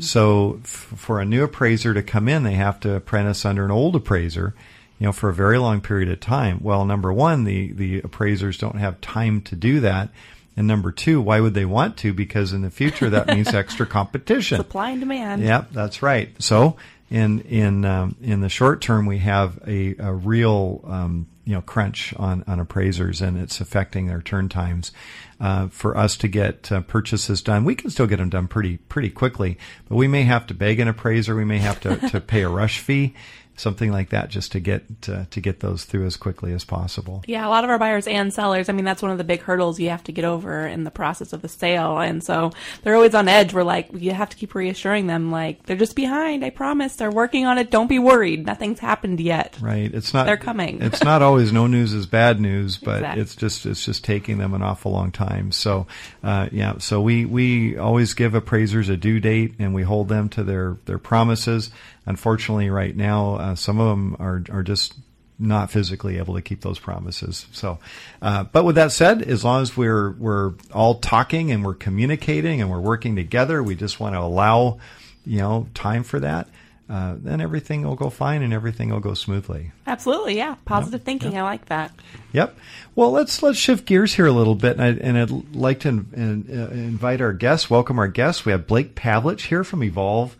So 0.00 0.60
f- 0.62 0.68
for 0.96 1.20
a 1.20 1.24
new 1.24 1.42
appraiser 1.44 1.94
to 1.94 2.02
come 2.02 2.28
in, 2.28 2.42
they 2.42 2.52
have 2.54 2.80
to 2.80 2.96
apprentice 2.96 3.44
under 3.46 3.64
an 3.64 3.70
old 3.70 3.96
appraiser, 3.96 4.54
you 4.98 5.06
know, 5.06 5.12
for 5.12 5.30
a 5.30 5.34
very 5.34 5.58
long 5.58 5.80
period 5.80 6.10
of 6.10 6.20
time. 6.20 6.58
Well, 6.62 6.84
number 6.84 7.12
one, 7.12 7.44
the 7.44 7.72
the 7.72 8.00
appraisers 8.00 8.58
don't 8.58 8.76
have 8.78 9.00
time 9.00 9.40
to 9.42 9.56
do 9.56 9.80
that. 9.80 10.10
And 10.56 10.66
number 10.66 10.92
two, 10.92 11.20
why 11.20 11.40
would 11.40 11.54
they 11.54 11.64
want 11.64 11.96
to? 11.98 12.12
Because 12.12 12.52
in 12.52 12.62
the 12.62 12.70
future, 12.70 13.10
that 13.10 13.26
means 13.26 13.48
extra 13.54 13.86
competition. 13.86 14.58
Supply 14.58 14.90
and 14.90 15.00
demand. 15.00 15.42
Yep, 15.42 15.72
that's 15.72 16.02
right. 16.02 16.30
So 16.40 16.76
in 17.10 17.40
in 17.40 17.84
um, 17.84 18.16
in 18.22 18.40
the 18.40 18.48
short 18.48 18.80
term, 18.80 19.06
we 19.06 19.18
have 19.18 19.58
a, 19.66 19.94
a 19.98 20.12
real 20.12 20.80
um, 20.86 21.26
you 21.44 21.54
know 21.54 21.60
crunch 21.60 22.14
on 22.14 22.44
on 22.46 22.60
appraisers, 22.60 23.20
and 23.20 23.38
it's 23.38 23.60
affecting 23.60 24.06
their 24.06 24.22
turn 24.22 24.48
times. 24.48 24.92
Uh, 25.40 25.66
for 25.68 25.96
us 25.96 26.16
to 26.16 26.28
get 26.28 26.70
uh, 26.70 26.80
purchases 26.82 27.42
done, 27.42 27.64
we 27.64 27.74
can 27.74 27.90
still 27.90 28.06
get 28.06 28.16
them 28.16 28.30
done 28.30 28.48
pretty 28.48 28.76
pretty 28.76 29.10
quickly, 29.10 29.58
but 29.88 29.96
we 29.96 30.08
may 30.08 30.22
have 30.22 30.46
to 30.46 30.54
beg 30.54 30.80
an 30.80 30.88
appraiser. 30.88 31.34
We 31.34 31.44
may 31.44 31.58
have 31.58 31.80
to, 31.80 31.96
to 32.08 32.20
pay 32.20 32.42
a 32.42 32.48
rush 32.48 32.78
fee, 32.78 33.14
something 33.56 33.90
like 33.92 34.10
that, 34.10 34.28
just 34.30 34.52
to 34.52 34.60
get 34.60 34.84
uh, 35.08 35.24
to 35.30 35.40
get 35.40 35.60
those 35.60 35.84
through 35.84 36.06
as 36.06 36.16
quickly 36.16 36.52
as 36.52 36.64
possible. 36.64 37.22
Yeah, 37.26 37.46
a 37.46 37.50
lot 37.50 37.64
of 37.64 37.70
our 37.70 37.78
buyers 37.78 38.06
and 38.06 38.32
sellers, 38.32 38.68
I 38.68 38.72
mean, 38.72 38.84
that's 38.84 39.02
one 39.02 39.10
of 39.10 39.18
the 39.18 39.24
big 39.24 39.40
hurdles 39.42 39.78
you 39.80 39.90
have 39.90 40.04
to 40.04 40.12
get 40.12 40.24
over 40.24 40.66
in 40.66 40.84
the 40.84 40.90
process 40.90 41.32
of 41.32 41.42
the 41.42 41.48
sale. 41.48 41.98
And 41.98 42.22
so 42.22 42.52
they're 42.82 42.94
always 42.94 43.14
on 43.14 43.28
edge. 43.28 43.52
We're 43.54 43.62
like, 43.62 43.88
you 43.94 44.12
have 44.12 44.30
to 44.30 44.36
keep 44.36 44.54
reassuring 44.54 45.06
them, 45.06 45.30
like, 45.30 45.64
they're 45.64 45.76
just 45.76 45.96
behind. 45.96 46.44
I 46.44 46.50
promise. 46.50 46.96
They're 46.96 47.10
working 47.10 47.46
on 47.46 47.58
it. 47.58 47.70
Don't 47.70 47.88
be 47.88 47.98
worried. 47.98 48.46
Nothing's 48.46 48.80
happened 48.80 49.20
yet. 49.20 49.56
Right. 49.60 49.92
It's 49.92 50.12
not. 50.14 50.26
They're 50.26 50.36
coming. 50.36 50.82
it's 50.82 51.02
not 51.02 51.22
always 51.22 51.52
no 51.52 51.66
news 51.66 51.92
is 51.92 52.06
bad 52.06 52.40
news, 52.40 52.76
but 52.78 52.96
Exactly. 52.96 53.22
it's 53.22 53.36
just 53.36 53.66
it's 53.66 53.84
just 53.84 54.04
taking 54.04 54.38
them 54.38 54.54
an 54.54 54.62
awful 54.62 54.92
long 54.92 55.10
time. 55.12 55.52
So, 55.52 55.86
uh, 56.22 56.48
yeah. 56.52 56.78
So 56.78 57.00
we 57.00 57.24
we 57.24 57.76
always 57.76 58.14
give 58.14 58.34
appraisers 58.34 58.88
a 58.88 58.96
due 58.96 59.20
date, 59.20 59.54
and 59.58 59.74
we 59.74 59.82
hold 59.82 60.08
them 60.08 60.28
to 60.30 60.42
their 60.44 60.76
their 60.86 60.98
promises. 60.98 61.70
Unfortunately, 62.06 62.70
right 62.70 62.94
now, 62.94 63.34
uh, 63.36 63.54
some 63.54 63.80
of 63.80 63.88
them 63.88 64.16
are 64.18 64.42
are 64.50 64.62
just 64.62 64.94
not 65.38 65.70
physically 65.70 66.18
able 66.18 66.34
to 66.34 66.42
keep 66.42 66.60
those 66.60 66.78
promises. 66.78 67.46
So, 67.52 67.78
uh, 68.22 68.44
but 68.44 68.64
with 68.64 68.76
that 68.76 68.92
said, 68.92 69.22
as 69.22 69.44
long 69.44 69.62
as 69.62 69.76
we're 69.76 70.12
we're 70.12 70.52
all 70.72 70.96
talking 70.96 71.50
and 71.50 71.64
we're 71.64 71.74
communicating 71.74 72.60
and 72.60 72.70
we're 72.70 72.80
working 72.80 73.16
together, 73.16 73.62
we 73.62 73.74
just 73.74 73.98
want 73.98 74.14
to 74.14 74.20
allow, 74.20 74.78
you 75.26 75.38
know, 75.38 75.68
time 75.74 76.04
for 76.04 76.20
that. 76.20 76.48
Uh, 76.88 77.16
then 77.18 77.40
everything 77.40 77.82
will 77.82 77.96
go 77.96 78.10
fine 78.10 78.42
and 78.42 78.52
everything 78.52 78.90
will 78.90 79.00
go 79.00 79.14
smoothly. 79.14 79.72
Absolutely. 79.86 80.36
Yeah. 80.36 80.56
Positive 80.66 81.02
thinking. 81.02 81.36
I 81.38 81.42
like 81.42 81.64
that. 81.66 81.94
Yep. 82.32 82.58
Well, 82.94 83.10
let's 83.10 83.42
let's 83.42 83.58
shift 83.58 83.86
gears 83.86 84.12
here 84.14 84.26
a 84.26 84.32
little 84.32 84.54
bit, 84.54 84.78
and, 84.78 84.82
I, 84.82 84.88
and 85.02 85.18
I'd 85.18 85.56
like 85.56 85.80
to 85.80 85.88
in, 85.88 86.06
in, 86.12 86.60
uh, 86.60 86.68
invite 86.68 87.22
our 87.22 87.32
guests, 87.32 87.70
welcome 87.70 87.98
our 87.98 88.08
guests. 88.08 88.44
We 88.44 88.52
have 88.52 88.66
Blake 88.66 88.94
Pavlich 88.94 89.46
here 89.46 89.64
from 89.64 89.82
Evolve 89.82 90.36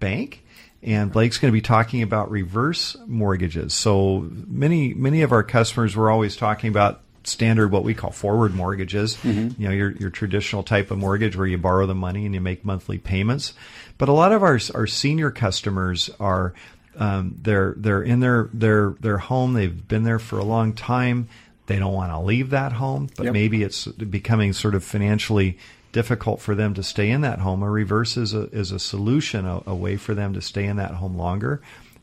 Bank, 0.00 0.43
and 0.84 1.10
Blake's 1.10 1.38
going 1.38 1.50
to 1.50 1.56
be 1.56 1.60
talking 1.62 2.02
about 2.02 2.30
reverse 2.30 2.96
mortgages. 3.06 3.72
So 3.74 4.28
many 4.30 4.94
many 4.94 5.22
of 5.22 5.32
our 5.32 5.42
customers 5.42 5.96
were 5.96 6.10
always 6.10 6.36
talking 6.36 6.68
about 6.70 7.00
standard 7.24 7.72
what 7.72 7.84
we 7.84 7.94
call 7.94 8.10
forward 8.10 8.54
mortgages. 8.54 9.16
You 9.24 9.54
know, 9.58 9.70
your 9.70 9.92
your 9.92 10.10
traditional 10.10 10.62
type 10.62 10.90
of 10.90 10.98
mortgage 10.98 11.36
where 11.36 11.46
you 11.46 11.56
borrow 11.58 11.86
the 11.86 11.94
money 11.94 12.26
and 12.26 12.34
you 12.34 12.40
make 12.40 12.64
monthly 12.64 12.98
payments. 12.98 13.54
But 13.98 14.08
a 14.08 14.12
lot 14.12 14.32
of 14.32 14.42
our 14.42 14.58
our 14.74 14.86
senior 14.86 15.30
customers 15.30 16.10
are 16.20 16.52
um, 16.96 17.38
they're 17.42 17.74
they're 17.76 18.02
in 18.02 18.20
their 18.20 18.50
their 18.52 18.94
their 19.00 19.18
home. 19.18 19.54
They've 19.54 19.88
been 19.88 20.04
there 20.04 20.18
for 20.18 20.38
a 20.38 20.44
long 20.44 20.74
time. 20.74 21.28
They 21.66 21.78
don't 21.78 21.94
want 21.94 22.12
to 22.12 22.18
leave 22.20 22.50
that 22.50 22.72
home, 22.72 23.08
but 23.16 23.24
Yep. 23.24 23.32
maybe 23.32 23.62
it's 23.62 23.86
becoming 23.86 24.52
sort 24.52 24.74
of 24.74 24.84
financially 24.84 25.56
difficult 25.94 26.42
for 26.42 26.54
them 26.54 26.74
to 26.74 26.82
stay 26.82 27.08
in 27.10 27.22
that 27.22 27.38
home. 27.38 27.62
A 27.62 27.70
reverse 27.70 28.18
is 28.18 28.34
a 28.34 28.42
is 28.50 28.70
a 28.72 28.78
solution, 28.78 29.46
a, 29.46 29.62
a 29.66 29.74
way 29.74 29.96
for 29.96 30.12
them 30.12 30.34
to 30.34 30.42
stay 30.42 30.66
in 30.66 30.76
that 30.76 30.90
home 30.90 31.16
longer, 31.16 31.62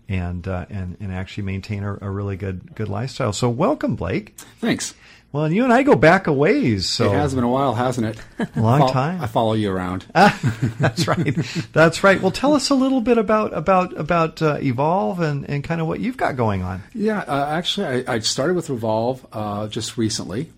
and 0.10 0.47
uh, 0.47 0.65
and 0.71 0.97
and 0.99 1.12
actually 1.12 1.43
maintain 1.43 1.84
a, 1.84 1.99
a 2.01 2.10
really 2.10 2.38
good 2.38 2.73
good 2.73 2.89
lifestyle. 2.89 3.34
So 3.34 3.49
welcome, 3.49 3.95
Blake. 3.95 4.36
Thanks. 4.60 4.95
Well, 5.34 5.45
and 5.45 5.56
you 5.56 5.63
and 5.63 5.71
I 5.71 5.84
go 5.84 5.95
back 5.95 6.27
a 6.27 6.34
ways. 6.34 6.88
So 6.89 7.06
It 7.06 7.15
has 7.15 7.34
been 7.34 7.45
a 7.45 7.49
while, 7.49 7.73
hasn't 7.73 8.06
it? 8.06 8.19
Long 8.58 8.80
Fol- 8.80 8.89
time. 8.89 9.21
I 9.21 9.27
follow 9.27 9.54
you 9.54 9.71
around. 9.71 10.06
That's 10.13 11.08
right. 11.08 11.34
That's 11.71 12.04
right. 12.04 12.21
Well, 12.21 12.32
tell 12.32 12.54
us 12.54 12.69
a 12.69 12.75
little 12.75 12.99
bit 12.99 13.17
about 13.17 13.54
about 13.54 13.97
about 13.97 14.41
uh, 14.41 14.58
Evolve 14.62 15.21
and, 15.21 15.49
and 15.49 15.63
kind 15.63 15.80
of 15.80 15.88
what 15.88 16.01
you've 16.01 16.17
got 16.17 16.36
going 16.36 16.63
on. 16.63 16.84
yeah, 16.93 17.19
uh, 17.19 17.45
actually, 17.49 18.06
I, 18.06 18.15
I 18.15 18.19
started 18.19 18.56
with 18.56 18.69
Evolve 18.69 19.25
uh, 19.32 19.67
just 19.69 19.97
recently. 19.97 20.51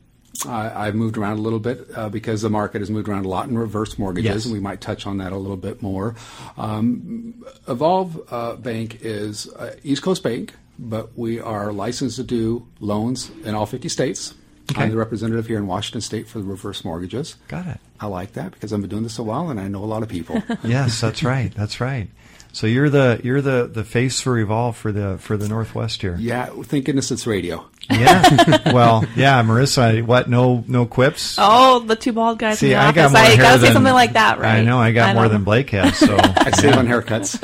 I, 0.48 0.88
I've 0.88 0.96
moved 0.96 1.18
around 1.18 1.38
a 1.38 1.42
little 1.42 1.60
bit 1.60 1.88
uh, 1.96 2.10
because 2.10 2.42
the 2.42 2.50
market 2.50 2.80
has 2.82 2.90
moved 2.90 3.08
around 3.08 3.26
a 3.26 3.28
lot 3.30 3.48
in 3.48 3.58
reverse 3.58 4.00
mortgages, 4.00 4.34
Yes. 4.34 4.46
and 4.46 4.54
we 4.54 4.60
might 4.60 4.82
touch 4.82 5.06
on 5.06 5.18
that 5.20 5.32
a 5.32 5.38
little 5.38 5.58
bit 5.58 5.82
more. 5.82 6.16
Um, 6.58 7.44
Evolve 7.68 8.20
uh, 8.32 8.56
Bank 8.56 9.00
is 9.02 9.48
uh, 9.54 9.76
East 9.84 10.02
Coast 10.02 10.24
Bank, 10.24 10.54
but 10.80 11.18
we 11.18 11.40
are 11.40 11.72
licensed 11.72 12.16
to 12.18 12.24
do 12.24 12.68
loans 12.80 13.30
in 13.46 13.54
all 13.56 13.66
50 13.66 13.88
states. 13.90 14.34
Okay. 14.72 14.84
I'm 14.84 14.90
the 14.92 14.98
representative 14.98 15.46
here 15.48 15.58
in 15.58 15.68
Washington 15.68 16.02
State 16.02 16.28
for 16.28 16.40
the 16.40 16.46
reverse 16.46 16.86
mortgages. 16.86 17.36
Got 17.50 17.68
it. 17.68 17.80
I 18.00 18.08
like 18.08 18.34
that 18.34 18.54
because 18.54 18.72
I've 18.74 18.80
been 18.82 18.90
doing 18.90 19.04
this 19.04 19.20
a 19.20 19.24
while 19.24 19.50
and 19.50 19.60
I 19.60 19.68
know 19.68 19.84
a 19.84 19.86
lot 19.86 20.04
of 20.04 20.10
people. 20.10 20.42
Yes, 20.64 21.00
that's 21.02 21.22
right. 21.22 21.54
That's 21.54 21.80
right. 21.82 22.08
So 22.54 22.68
you're 22.68 22.90
the 22.90 23.20
you're 23.24 23.42
the 23.42 23.68
the 23.72 23.84
face 23.84 24.22
for 24.22 24.38
Evolve 24.38 24.78
for 24.78 24.92
the 24.92 25.18
for 25.18 25.38
the 25.38 25.48
Northwest 25.48 26.02
here. 26.02 26.16
Yeah, 26.20 26.46
thank 26.64 26.86
goodness 26.86 27.10
it's 27.12 27.26
radio. 27.26 27.66
Yeah. 27.90 28.72
well, 28.74 29.04
yeah, 29.16 29.42
Marissa. 29.44 30.04
What? 30.06 30.30
No, 30.30 30.64
no 30.68 30.86
quips. 30.86 31.36
Oh, 31.40 31.80
the 31.80 31.96
two 31.96 32.14
bald 32.14 32.38
guys 32.40 32.60
See, 32.60 32.68
in 32.68 32.74
the 32.74 32.78
I 32.78 32.84
office. 32.90 32.96
got 32.96 33.12
more 33.12 33.22
I 33.22 33.26
hair 33.26 33.38
gotta 33.38 33.60
say 33.60 33.66
than- 33.66 33.74
something 33.74 33.94
like 33.94 34.14
that, 34.14 34.38
right? 34.40 34.60
I 34.60 34.62
know. 34.62 34.78
I 34.78 34.92
got 34.92 35.16
more 35.16 35.24
know. 35.24 35.30
than 35.30 35.44
Blake 35.44 35.72
has. 35.72 35.98
So 35.98 36.16
I 36.20 36.52
save 36.52 36.78
on 36.78 36.88
haircuts. 36.88 37.40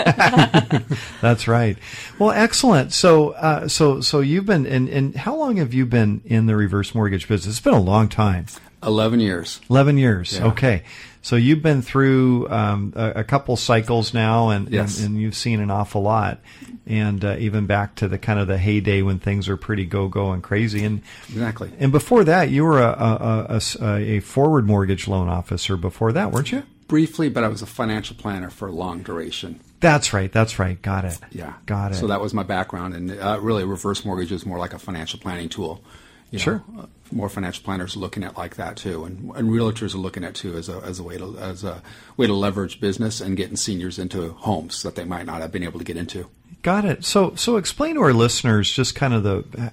that's 1.21 1.47
right. 1.47 1.75
Well, 2.19 2.31
excellent. 2.31 2.93
So, 2.93 3.31
uh, 3.31 3.67
so, 3.67 4.01
so 4.01 4.19
you've 4.21 4.45
been, 4.45 4.65
and, 4.65 4.87
and 4.89 5.15
how 5.15 5.35
long 5.35 5.57
have 5.57 5.73
you 5.73 5.85
been 5.85 6.21
in 6.23 6.45
the 6.45 6.55
reverse 6.55 6.93
mortgage 6.95 7.27
business? 7.27 7.55
It's 7.57 7.63
been 7.63 7.73
a 7.73 7.81
long 7.81 8.07
time. 8.09 8.45
11 8.83 9.19
years. 9.19 9.59
11 9.69 9.97
years. 9.97 10.37
Yeah. 10.37 10.45
Okay. 10.47 10.83
So 11.21 11.35
you've 11.35 11.61
been 11.61 11.81
through 11.81 12.47
um, 12.49 12.93
a, 12.95 13.11
a 13.17 13.23
couple 13.23 13.55
cycles 13.57 14.13
now, 14.13 14.49
and, 14.49 14.69
Yes. 14.69 14.99
and 14.99 15.07
and 15.09 15.21
you've 15.21 15.35
seen 15.35 15.59
an 15.59 15.69
awful 15.69 16.01
lot, 16.01 16.39
and 16.87 17.23
uh, 17.25 17.35
even 17.39 17.65
back 17.65 17.95
to 17.95 18.07
the 18.07 18.17
kind 18.17 18.39
of 18.39 18.47
the 18.47 18.57
heyday 18.57 19.01
when 19.01 19.19
things 19.19 19.49
are 19.49 19.57
pretty 19.57 19.85
go 19.85 20.07
go 20.07 20.31
and 20.31 20.41
crazy. 20.41 20.83
And 20.85 21.01
Exactly. 21.29 21.71
and 21.79 21.91
before 21.91 22.23
that, 22.23 22.49
you 22.49 22.63
were 22.63 22.79
a 22.81 23.59
a 23.81 24.19
forward 24.21 24.65
mortgage 24.65 25.07
loan 25.07 25.27
officer. 25.29 25.75
Before 25.77 26.11
that, 26.13 26.31
weren't 26.31 26.51
you? 26.51 26.63
Briefly, 26.87 27.29
but 27.29 27.43
I 27.43 27.49
was 27.49 27.61
a 27.61 27.67
financial 27.67 28.15
planner 28.15 28.49
for 28.49 28.67
a 28.67 28.71
long 28.71 29.03
duration. 29.03 29.59
That's 29.79 30.11
right. 30.11 30.31
That's 30.31 30.57
right. 30.57 30.81
Got 30.81 31.05
it. 31.05 31.19
Yeah. 31.31 31.53
Got 31.65 31.91
it. 31.91 31.95
So 31.95 32.07
that 32.07 32.19
was 32.19 32.33
my 32.33 32.43
background. 32.43 32.93
And 32.95 33.11
uh, 33.11 33.39
really, 33.41 33.63
reverse 33.63 34.03
mortgage 34.03 34.31
is 34.31 34.45
more 34.45 34.57
like 34.57 34.73
a 34.73 34.79
financial 34.79 35.19
planning 35.19 35.49
tool. 35.49 35.83
You 36.31 36.39
Sure. 36.39 36.63
uh, 36.77 36.85
more 37.11 37.27
financial 37.29 37.63
planners 37.63 37.95
are 37.95 37.99
looking 37.99 38.23
at 38.23 38.37
like 38.37 38.55
that 38.57 38.77
too, 38.77 39.03
and, 39.03 39.31
and 39.35 39.49
realtors 39.49 39.95
are 39.95 39.99
looking 39.99 40.23
at 40.23 40.35
too 40.35 40.55
as 40.55 40.69
a, 40.69 40.77
as 40.85 40.99
a 40.99 41.03
way 41.03 41.17
to 41.17 41.37
as 41.39 41.63
a 41.63 41.81
way 42.17 42.27
to 42.27 42.33
leverage 42.33 42.79
business 42.79 43.19
and 43.19 43.35
getting 43.35 43.55
seniors 43.55 43.97
into 43.97 44.29
homes 44.33 44.83
that 44.83 44.95
they 44.95 45.05
might 45.05 45.25
not 45.25 45.41
have 45.41 45.51
been 45.51 45.63
able 45.63 45.79
to 45.79 45.85
get 45.85 45.97
into. 45.97 46.27
Got 46.61 46.83
it. 46.83 47.05
So, 47.05 47.33
so 47.35 47.55
explain 47.55 47.95
to 47.95 48.01
our 48.01 48.11
listeners 48.11 48.69
just 48.71 48.93
kind 48.93 49.13
of 49.13 49.23
the 49.23 49.71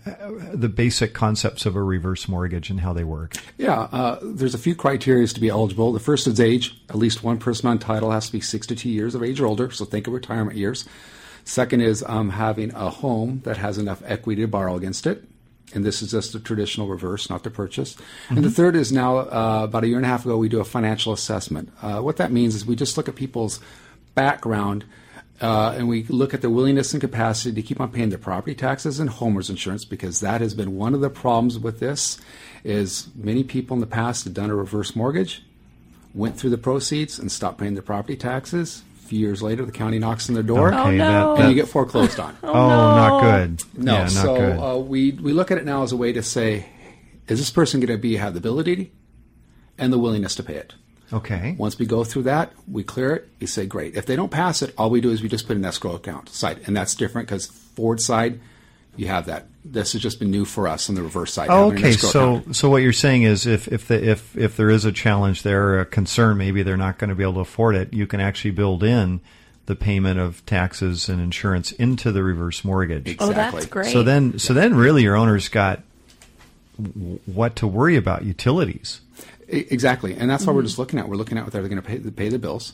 the 0.55 0.69
basic 0.69 1.13
concepts 1.15 1.67
of 1.67 1.75
a 1.77 1.83
reverse 1.83 2.29
mortgage 2.29 2.71
and 2.71 2.81
how 2.81 2.93
they 2.93 3.05
work. 3.05 3.35
Yeah, 3.59 3.81
uh, 3.93 4.19
there's 4.23 4.55
a 4.55 4.59
few 4.59 4.75
criteria 4.75 5.27
to 5.27 5.41
be 5.41 5.49
eligible. 5.49 5.93
The 5.93 6.01
first 6.01 6.27
is 6.27 6.39
age. 6.41 6.81
At 6.89 6.97
least 6.97 7.23
one 7.25 7.39
person 7.39 7.69
on 7.69 7.79
title 7.81 8.13
has 8.13 8.27
to 8.27 8.33
be 8.33 8.41
62 8.41 8.89
years 8.89 9.15
of 9.15 9.23
age 9.23 9.41
or 9.41 9.47
older, 9.47 9.71
so 9.73 9.85
think 9.85 10.07
of 10.07 10.13
retirement 10.15 10.57
years. 10.57 10.85
Second 11.45 11.81
is 11.81 12.05
um, 12.07 12.31
having 12.31 12.73
a 12.75 12.89
home 12.89 13.41
that 13.45 13.57
has 13.57 13.79
enough 13.79 14.03
equity 14.07 14.43
to 14.43 14.49
borrow 14.49 14.77
against 14.77 15.07
it. 15.07 15.25
And 15.75 15.85
this 15.85 16.01
is 16.01 16.13
just 16.13 16.35
a 16.35 16.41
traditional 16.41 16.87
reverse, 16.87 17.29
not 17.29 17.43
the 17.43 17.51
purchase. 17.51 17.97
And 18.31 18.45
the 18.45 18.51
third 18.51 18.77
is 18.77 18.93
now, 18.93 19.19
uh, 19.19 19.63
about 19.65 19.83
a 19.83 19.89
year 19.89 19.97
and 19.97 20.07
a 20.07 20.09
half 20.09 20.25
ago, 20.25 20.37
we 20.37 20.49
do 20.49 20.61
a 20.61 20.65
financial 20.65 21.13
assessment. 21.13 21.73
Uh, 21.83 22.01
what 22.01 22.19
that 22.19 22.31
means 22.31 22.55
is 22.55 22.65
we 22.65 22.77
just 22.77 22.97
look 22.97 23.09
at 23.09 23.17
people's 23.17 23.59
background 24.15 24.85
uh, 25.41 25.75
and 25.77 25.89
we 25.89 26.05
look 26.05 26.33
at 26.33 26.41
their 26.41 26.51
willingness 26.51 26.93
and 26.93 27.01
capacity 27.01 27.55
to 27.55 27.63
keep 27.67 27.81
on 27.81 27.91
paying 27.91 28.09
their 28.09 28.19
property 28.19 28.55
taxes 28.55 28.99
and 28.99 29.11
homeowners 29.11 29.51
insurance 29.51 29.85
because 29.85 30.21
that 30.21 30.41
has 30.41 30.55
been 30.55 30.77
one 30.77 30.95
of 30.95 31.01
the 31.01 31.11
problems 31.11 31.59
with 31.59 31.79
this 31.81 32.19
is 32.65 33.09
many 33.15 33.45
people 33.45 33.75
in 33.75 33.81
the 33.81 33.87
past 33.87 34.25
have 34.25 34.35
done 34.35 34.51
a 34.51 34.55
reverse 34.55 34.97
mortgage 34.97 35.43
went 36.15 36.39
through 36.39 36.51
the 36.51 36.59
proceeds 36.59 37.19
and 37.19 37.31
stopped 37.31 37.59
paying 37.59 37.75
their 37.75 37.83
property 37.83 38.17
taxes 38.17 38.83
few 39.07 39.19
years 39.19 39.43
later 39.43 39.65
the 39.65 39.73
county 39.73 39.99
knocks 39.99 40.29
on 40.29 40.35
their 40.35 40.43
door 40.43 40.73
Oh, 40.75 40.91
no. 40.91 41.35
that- 41.37 41.41
and 41.41 41.49
you 41.51 41.55
get 41.55 41.69
foreclosed 41.69 42.19
on 42.21 42.37
oh, 42.43 42.53
not 42.53 43.21
good. 43.23 43.63
no 43.83 43.93
yeah, 43.93 43.99
not 44.03 44.11
so 44.11 44.37
good. 44.37 44.59
uh, 44.59 44.79
we, 44.79 45.13
we 45.13 45.33
look 45.33 45.51
at 45.51 45.59
it 45.59 45.65
now 45.65 45.83
as 45.83 45.93
a 45.93 45.97
way 45.97 46.13
to 46.13 46.23
say 46.23 46.67
is 47.29 47.39
this 47.39 47.51
person 47.51 47.81
going 47.81 47.89
to 47.97 47.99
be 48.01 48.17
have 48.17 48.35
the 48.35 48.39
ability 48.39 48.93
and 49.79 49.93
the 49.93 49.99
willingness 49.99 50.35
to 50.37 50.43
pay 50.43 50.55
it 50.57 50.75
okay. 51.13 51.55
once 51.59 51.79
we 51.79 51.87
go 51.87 52.03
through 52.05 52.23
that, 52.25 52.53
we 52.71 52.83
clear 52.83 53.15
it. 53.15 53.29
We 53.41 53.47
say, 53.47 53.67
great. 53.67 53.95
If 53.97 54.07
they 54.07 54.17
don't 54.17 54.31
pass 54.31 54.63
it, 54.63 54.75
all 54.77 54.91
we 54.91 55.01
do 55.01 55.11
is 55.11 55.23
we 55.23 55.29
just 55.29 55.47
put 55.47 55.57
an 55.57 55.65
escrow 55.65 55.95
account 55.95 56.29
side, 56.31 56.61
and 56.67 56.77
that's 56.77 56.95
different 56.95 57.29
because 57.29 57.47
forward 57.47 58.01
side, 58.01 58.41
you 58.97 59.07
have 59.09 59.27
that. 59.27 59.47
This 59.69 59.95
has 59.95 60.03
just 60.03 60.19
been 60.19 60.31
new 60.31 60.45
for 60.45 60.69
us 60.69 60.89
on 60.89 60.95
the 60.95 61.03
reverse 61.03 61.33
side. 61.33 61.49
Oh, 61.51 61.73
okay. 61.73 61.93
So, 61.93 62.37
account. 62.37 62.57
so 62.57 62.71
what 62.71 62.83
you're 62.83 62.93
saying 62.93 63.25
is, 63.25 63.47
if 63.47 63.67
if 63.69 63.89
the 63.89 64.11
if 64.11 64.37
if 64.37 64.57
there 64.57 64.71
is 64.71 64.85
a 64.85 64.93
challenge 64.93 65.43
there, 65.43 65.69
or 65.71 65.81
a 65.81 65.87
concern, 65.87 66.37
maybe 66.37 66.63
they're 66.63 66.77
not 66.77 66.99
going 66.99 67.11
to 67.11 67.17
be 67.17 67.23
able 67.23 67.35
to 67.35 67.41
afford 67.41 67.75
it. 67.75 67.93
You 67.93 68.07
can 68.07 68.21
actually 68.21 68.53
build 68.53 68.85
in 68.85 69.21
the 69.67 69.77
payment 69.77 70.19
of 70.19 70.45
taxes 70.47 71.09
and 71.09 71.21
insurance 71.21 71.73
into 71.73 72.13
the 72.13 72.23
reverse 72.23 72.65
mortgage. 72.65 73.17
Oh, 73.19 73.33
that's 73.33 73.67
great. 73.67 73.93
So 73.93 74.03
then, 74.03 74.39
so 74.39 74.55
then, 74.55 74.75
really, 74.75 75.03
your 75.03 75.17
owner's 75.17 75.49
got 75.49 75.83
what 77.27 77.57
to 77.57 77.67
worry 77.67 77.97
about: 77.97 78.25
utilities. 78.25 79.01
Exactly, 79.49 80.15
and 80.15 80.31
that's 80.31 80.47
what 80.47 80.55
we're 80.57 80.63
just 80.63 80.79
looking 80.79 80.99
at. 80.99 81.09
We're 81.09 81.17
looking 81.17 81.39
at 81.39 81.45
whether 81.45 81.61
they're 81.61 81.69
going 81.69 81.83
to 81.83 81.87
pay, 81.87 81.99
pay 82.11 82.29
the 82.29 82.39
bills, 82.39 82.73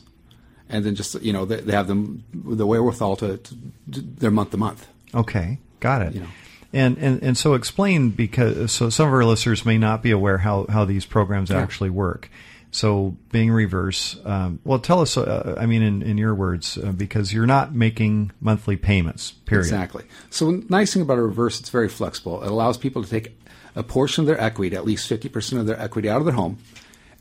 and 0.69 0.85
then 0.85 0.95
just 0.95 1.19
you 1.21 1.33
know 1.33 1.45
they, 1.45 1.57
they 1.57 1.73
have 1.73 1.87
them 1.87 2.23
the 2.33 2.65
wherewithal 2.65 3.15
to, 3.17 3.37
to, 3.37 3.55
to 3.91 4.01
their 4.01 4.31
month 4.31 4.51
to 4.51 4.57
month. 4.57 4.87
Okay, 5.13 5.59
got 5.79 6.01
it. 6.01 6.13
You 6.13 6.21
know. 6.21 6.27
And, 6.73 6.97
and 6.97 7.21
and 7.21 7.37
so 7.37 7.53
explain 7.53 8.09
because 8.09 8.71
so 8.71 8.89
some 8.89 9.07
of 9.07 9.13
our 9.13 9.23
listeners 9.23 9.63
may 9.63 9.77
not 9.77 10.01
be 10.01 10.09
aware 10.09 10.39
how 10.39 10.65
how 10.67 10.85
these 10.85 11.05
programs 11.05 11.51
actually 11.51 11.91
work. 11.91 12.29
So 12.73 13.15
being 13.31 13.51
reverse, 13.51 14.17
um, 14.25 14.59
well, 14.63 14.79
tell 14.79 15.01
us. 15.01 15.15
Uh, 15.15 15.55
I 15.59 15.67
mean, 15.67 15.83
in, 15.83 16.01
in 16.01 16.17
your 16.17 16.33
words, 16.33 16.75
uh, 16.75 16.91
because 16.91 17.31
you're 17.31 17.45
not 17.45 17.75
making 17.75 18.31
monthly 18.41 18.77
payments. 18.77 19.31
Period. 19.31 19.65
Exactly. 19.65 20.05
So 20.31 20.49
nice 20.69 20.91
thing 20.91 21.03
about 21.03 21.19
a 21.19 21.21
reverse, 21.21 21.59
it's 21.59 21.69
very 21.69 21.87
flexible. 21.87 22.41
It 22.41 22.49
allows 22.49 22.79
people 22.79 23.03
to 23.03 23.09
take 23.09 23.37
a 23.75 23.83
portion 23.83 24.23
of 24.23 24.27
their 24.27 24.41
equity, 24.41 24.75
at 24.75 24.85
least 24.85 25.07
50% 25.07 25.59
of 25.59 25.67
their 25.67 25.79
equity 25.79 26.09
out 26.09 26.17
of 26.17 26.25
their 26.25 26.33
home, 26.33 26.57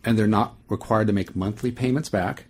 and 0.03 0.19
they're 0.19 0.27
not 0.27 0.55
required 0.71 1.09
to 1.09 1.13
make 1.13 1.37
monthly 1.37 1.71
payments 1.71 2.09
back. 2.09 2.47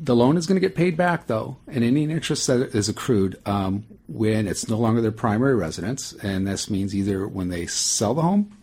The 0.00 0.16
loan 0.16 0.36
is 0.36 0.46
going 0.46 0.56
to 0.56 0.66
get 0.66 0.74
paid 0.74 0.96
back, 0.96 1.26
though, 1.26 1.56
and 1.68 1.84
any 1.84 2.04
interest 2.04 2.46
that 2.48 2.74
is 2.74 2.88
accrued 2.88 3.40
um, 3.46 3.84
when 4.08 4.48
it's 4.48 4.68
no 4.68 4.78
longer 4.78 5.00
their 5.00 5.12
primary 5.12 5.54
residence, 5.54 6.12
and 6.14 6.46
this 6.46 6.68
means 6.68 6.94
either 6.94 7.26
when 7.26 7.48
they 7.48 7.66
sell 7.66 8.14
the 8.14 8.22
home 8.22 8.56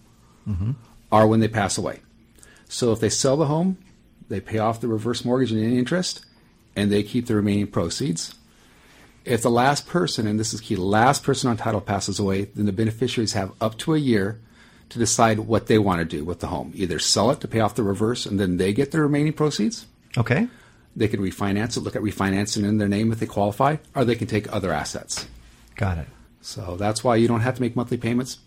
or 1.11 1.27
when 1.27 1.39
they 1.39 1.47
pass 1.47 1.77
away. 1.77 1.99
So 2.67 2.91
if 2.91 2.99
they 2.99 3.09
sell 3.09 3.37
the 3.37 3.45
home, 3.45 3.77
they 4.27 4.39
pay 4.41 4.59
off 4.59 4.81
the 4.81 4.87
reverse 4.87 5.25
mortgage 5.25 5.51
and 5.51 5.63
any 5.63 5.77
interest, 5.77 6.25
and 6.75 6.91
they 6.91 7.03
keep 7.03 7.27
the 7.27 7.35
remaining 7.35 7.67
proceeds. 7.67 8.35
If 9.25 9.41
the 9.41 9.51
last 9.51 9.87
person, 9.87 10.27
and 10.27 10.39
this 10.39 10.53
is 10.53 10.61
key, 10.61 10.75
the 10.75 10.81
last 10.81 11.23
person 11.23 11.49
on 11.49 11.57
title 11.57 11.81
passes 11.81 12.19
away, 12.19 12.45
then 12.45 12.65
the 12.65 12.71
beneficiaries 12.71 13.33
have 13.33 13.51
up 13.61 13.77
to 13.79 13.93
a 13.93 13.97
year 13.97 14.39
to 14.89 14.99
decide 14.99 15.39
what 15.39 15.67
they 15.67 15.77
want 15.77 15.99
to 15.99 16.05
do 16.05 16.25
with 16.25 16.39
the 16.39 16.47
home. 16.47 16.71
Either 16.75 16.99
sell 16.99 17.29
it 17.31 17.39
to 17.41 17.47
pay 17.47 17.59
off 17.59 17.75
the 17.75 17.83
reverse 17.83 18.25
and 18.25 18.39
then 18.39 18.57
they 18.57 18.73
get 18.73 18.91
the 18.91 19.01
remaining 19.01 19.33
proceeds. 19.33 19.85
Okay. 20.17 20.47
They 20.95 21.07
can 21.07 21.19
refinance 21.21 21.77
it, 21.77 21.81
look 21.81 21.95
at 21.95 22.01
refinancing 22.01 22.63
in 22.65 22.77
their 22.77 22.87
name 22.87 23.11
if 23.11 23.19
they 23.19 23.25
qualify, 23.25 23.77
or 23.95 24.03
they 24.05 24.15
can 24.15 24.27
take 24.27 24.51
other 24.51 24.73
assets. 24.73 25.27
Got 25.75 25.97
it. 25.99 26.07
So 26.41 26.75
that's 26.77 27.03
why 27.03 27.15
you 27.17 27.27
don't 27.27 27.41
have 27.41 27.55
to 27.55 27.61
make 27.61 27.75
monthly 27.75 27.97
payments, 27.97 28.39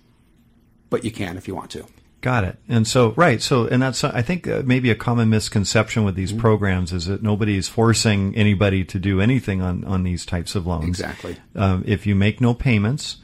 but 0.90 1.04
you 1.04 1.10
can 1.10 1.36
if 1.36 1.46
you 1.48 1.54
want 1.54 1.70
to. 1.72 1.86
Got 2.20 2.44
it. 2.44 2.56
And 2.68 2.86
so, 2.86 3.12
right. 3.16 3.42
So, 3.42 3.66
and 3.66 3.82
that's, 3.82 4.04
I 4.04 4.22
think, 4.22 4.46
uh, 4.46 4.62
maybe 4.64 4.90
a 4.90 4.94
common 4.94 5.28
misconception 5.28 6.04
with 6.04 6.14
Mm-hmm. 6.14 6.20
these 6.22 6.32
programs 6.32 6.92
is 6.92 7.06
that 7.06 7.22
nobody 7.22 7.56
is 7.56 7.68
forcing 7.68 8.34
anybody 8.36 8.84
to 8.84 8.98
do 9.00 9.20
anything 9.20 9.60
on, 9.60 9.82
on 9.84 10.04
these 10.04 10.24
types 10.24 10.54
of 10.54 10.64
loans. 10.66 10.88
Exactly. 10.88 11.36
Um, 11.56 11.82
if 11.86 12.06
you 12.06 12.14
make 12.14 12.40
no 12.40 12.54
payments, 12.54 13.16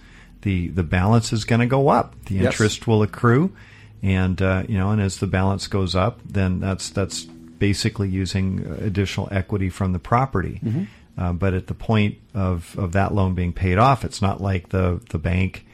the, 0.43 0.69
the 0.69 0.83
balance 0.83 1.33
is 1.33 1.45
going 1.45 1.61
to 1.61 1.67
go 1.67 1.89
up. 1.89 2.15
The 2.25 2.37
Yes. 2.37 2.47
interest 2.47 2.87
will 2.89 3.03
accrue. 3.03 3.55
And, 4.03 4.41
uh, 4.43 4.65
you 4.69 4.77
know, 4.79 4.91
and 4.91 5.01
as 5.01 5.19
the 5.19 5.27
balance 5.29 5.67
goes 5.69 5.95
up, 5.95 6.21
then 6.25 6.59
that's, 6.61 6.91
that's 6.91 7.27
basically 7.59 8.09
using 8.09 8.67
uh, 8.67 8.85
additional 8.85 9.29
equity 9.31 9.71
from 9.71 9.93
the 9.93 9.99
property. 9.99 10.61
Mm-hmm. 10.65 10.85
Uh, 11.17 11.33
but 11.33 11.55
at 11.55 11.67
the 11.67 11.75
point 11.75 12.19
of, 12.35 12.79
of 12.79 12.93
that 12.93 13.13
loan 13.13 13.35
being 13.35 13.53
paid 13.53 13.79
off, 13.79 14.05
it's 14.05 14.23
not 14.23 14.41
like 14.41 14.69
the, 14.69 15.01
the 15.11 15.19
bank 15.19 15.67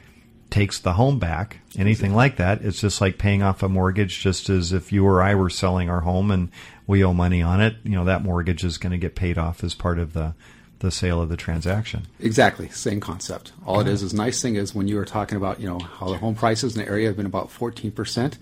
takes 0.48 0.78
the 0.78 0.94
home 0.94 1.18
back, 1.18 1.58
anything 1.76 2.14
like 2.14 2.36
that. 2.36 2.62
It's 2.62 2.80
just 2.80 3.00
like 3.00 3.18
paying 3.18 3.42
off 3.42 3.62
a 3.62 3.68
mortgage, 3.68 4.20
just 4.20 4.48
as 4.48 4.72
if 4.72 4.92
you 4.92 5.04
or 5.04 5.20
I 5.20 5.34
were 5.34 5.50
selling 5.50 5.90
our 5.90 6.00
home 6.00 6.30
and 6.30 6.48
we 6.86 7.04
owe 7.04 7.12
money 7.12 7.42
on 7.42 7.60
it, 7.60 7.76
you 7.82 7.90
know, 7.90 8.04
that 8.04 8.22
mortgage 8.22 8.64
is 8.64 8.78
going 8.78 8.92
to 8.92 8.98
get 8.98 9.14
paid 9.14 9.36
off 9.36 9.64
as 9.64 9.74
part 9.74 9.98
of 9.98 10.12
the, 10.12 10.34
the 10.78 10.90
sale 10.90 11.20
of 11.20 11.28
the 11.28 11.36
transaction. 11.36 12.06
Exactly, 12.20 12.68
same 12.68 13.00
concept. 13.00 13.52
All 13.66 13.80
it 13.80 13.88
is 13.88 14.02
is 14.02 14.14
nice 14.14 14.40
thing 14.40 14.56
is 14.56 14.74
when 14.74 14.86
you 14.86 14.96
were 14.96 15.04
talking 15.04 15.36
about 15.36 15.60
you 15.60 15.66
know 15.66 15.78
how 15.78 16.08
the 16.08 16.18
home 16.18 16.34
prices 16.34 16.76
in 16.76 16.84
the 16.84 16.88
area 16.88 17.08
have 17.08 17.16
been 17.16 17.26
about 17.26 17.50
fourteen 17.50 17.90
percent. 17.90 18.38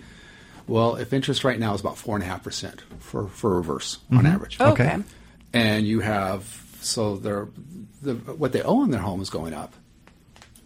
Well, 0.66 0.96
if 0.96 1.12
interest 1.12 1.44
right 1.44 1.58
now 1.58 1.74
is 1.74 1.80
about 1.80 1.98
four 1.98 2.16
and 2.16 2.24
a 2.24 2.26
half 2.26 2.42
percent 2.44 2.82
for 2.98 3.26
for 3.28 3.56
reverse 3.56 3.98
on 4.10 4.26
average, 4.26 4.60
Okay. 4.60 4.84
okay. 4.94 5.02
and 5.52 5.86
you 5.86 6.00
have 6.00 6.64
so 6.80 7.16
their 7.16 7.48
the 8.00 8.14
what 8.14 8.52
they 8.52 8.62
owe 8.62 8.78
on 8.82 8.90
their 8.90 9.00
home 9.00 9.20
is 9.20 9.30
going 9.30 9.54
up, 9.54 9.74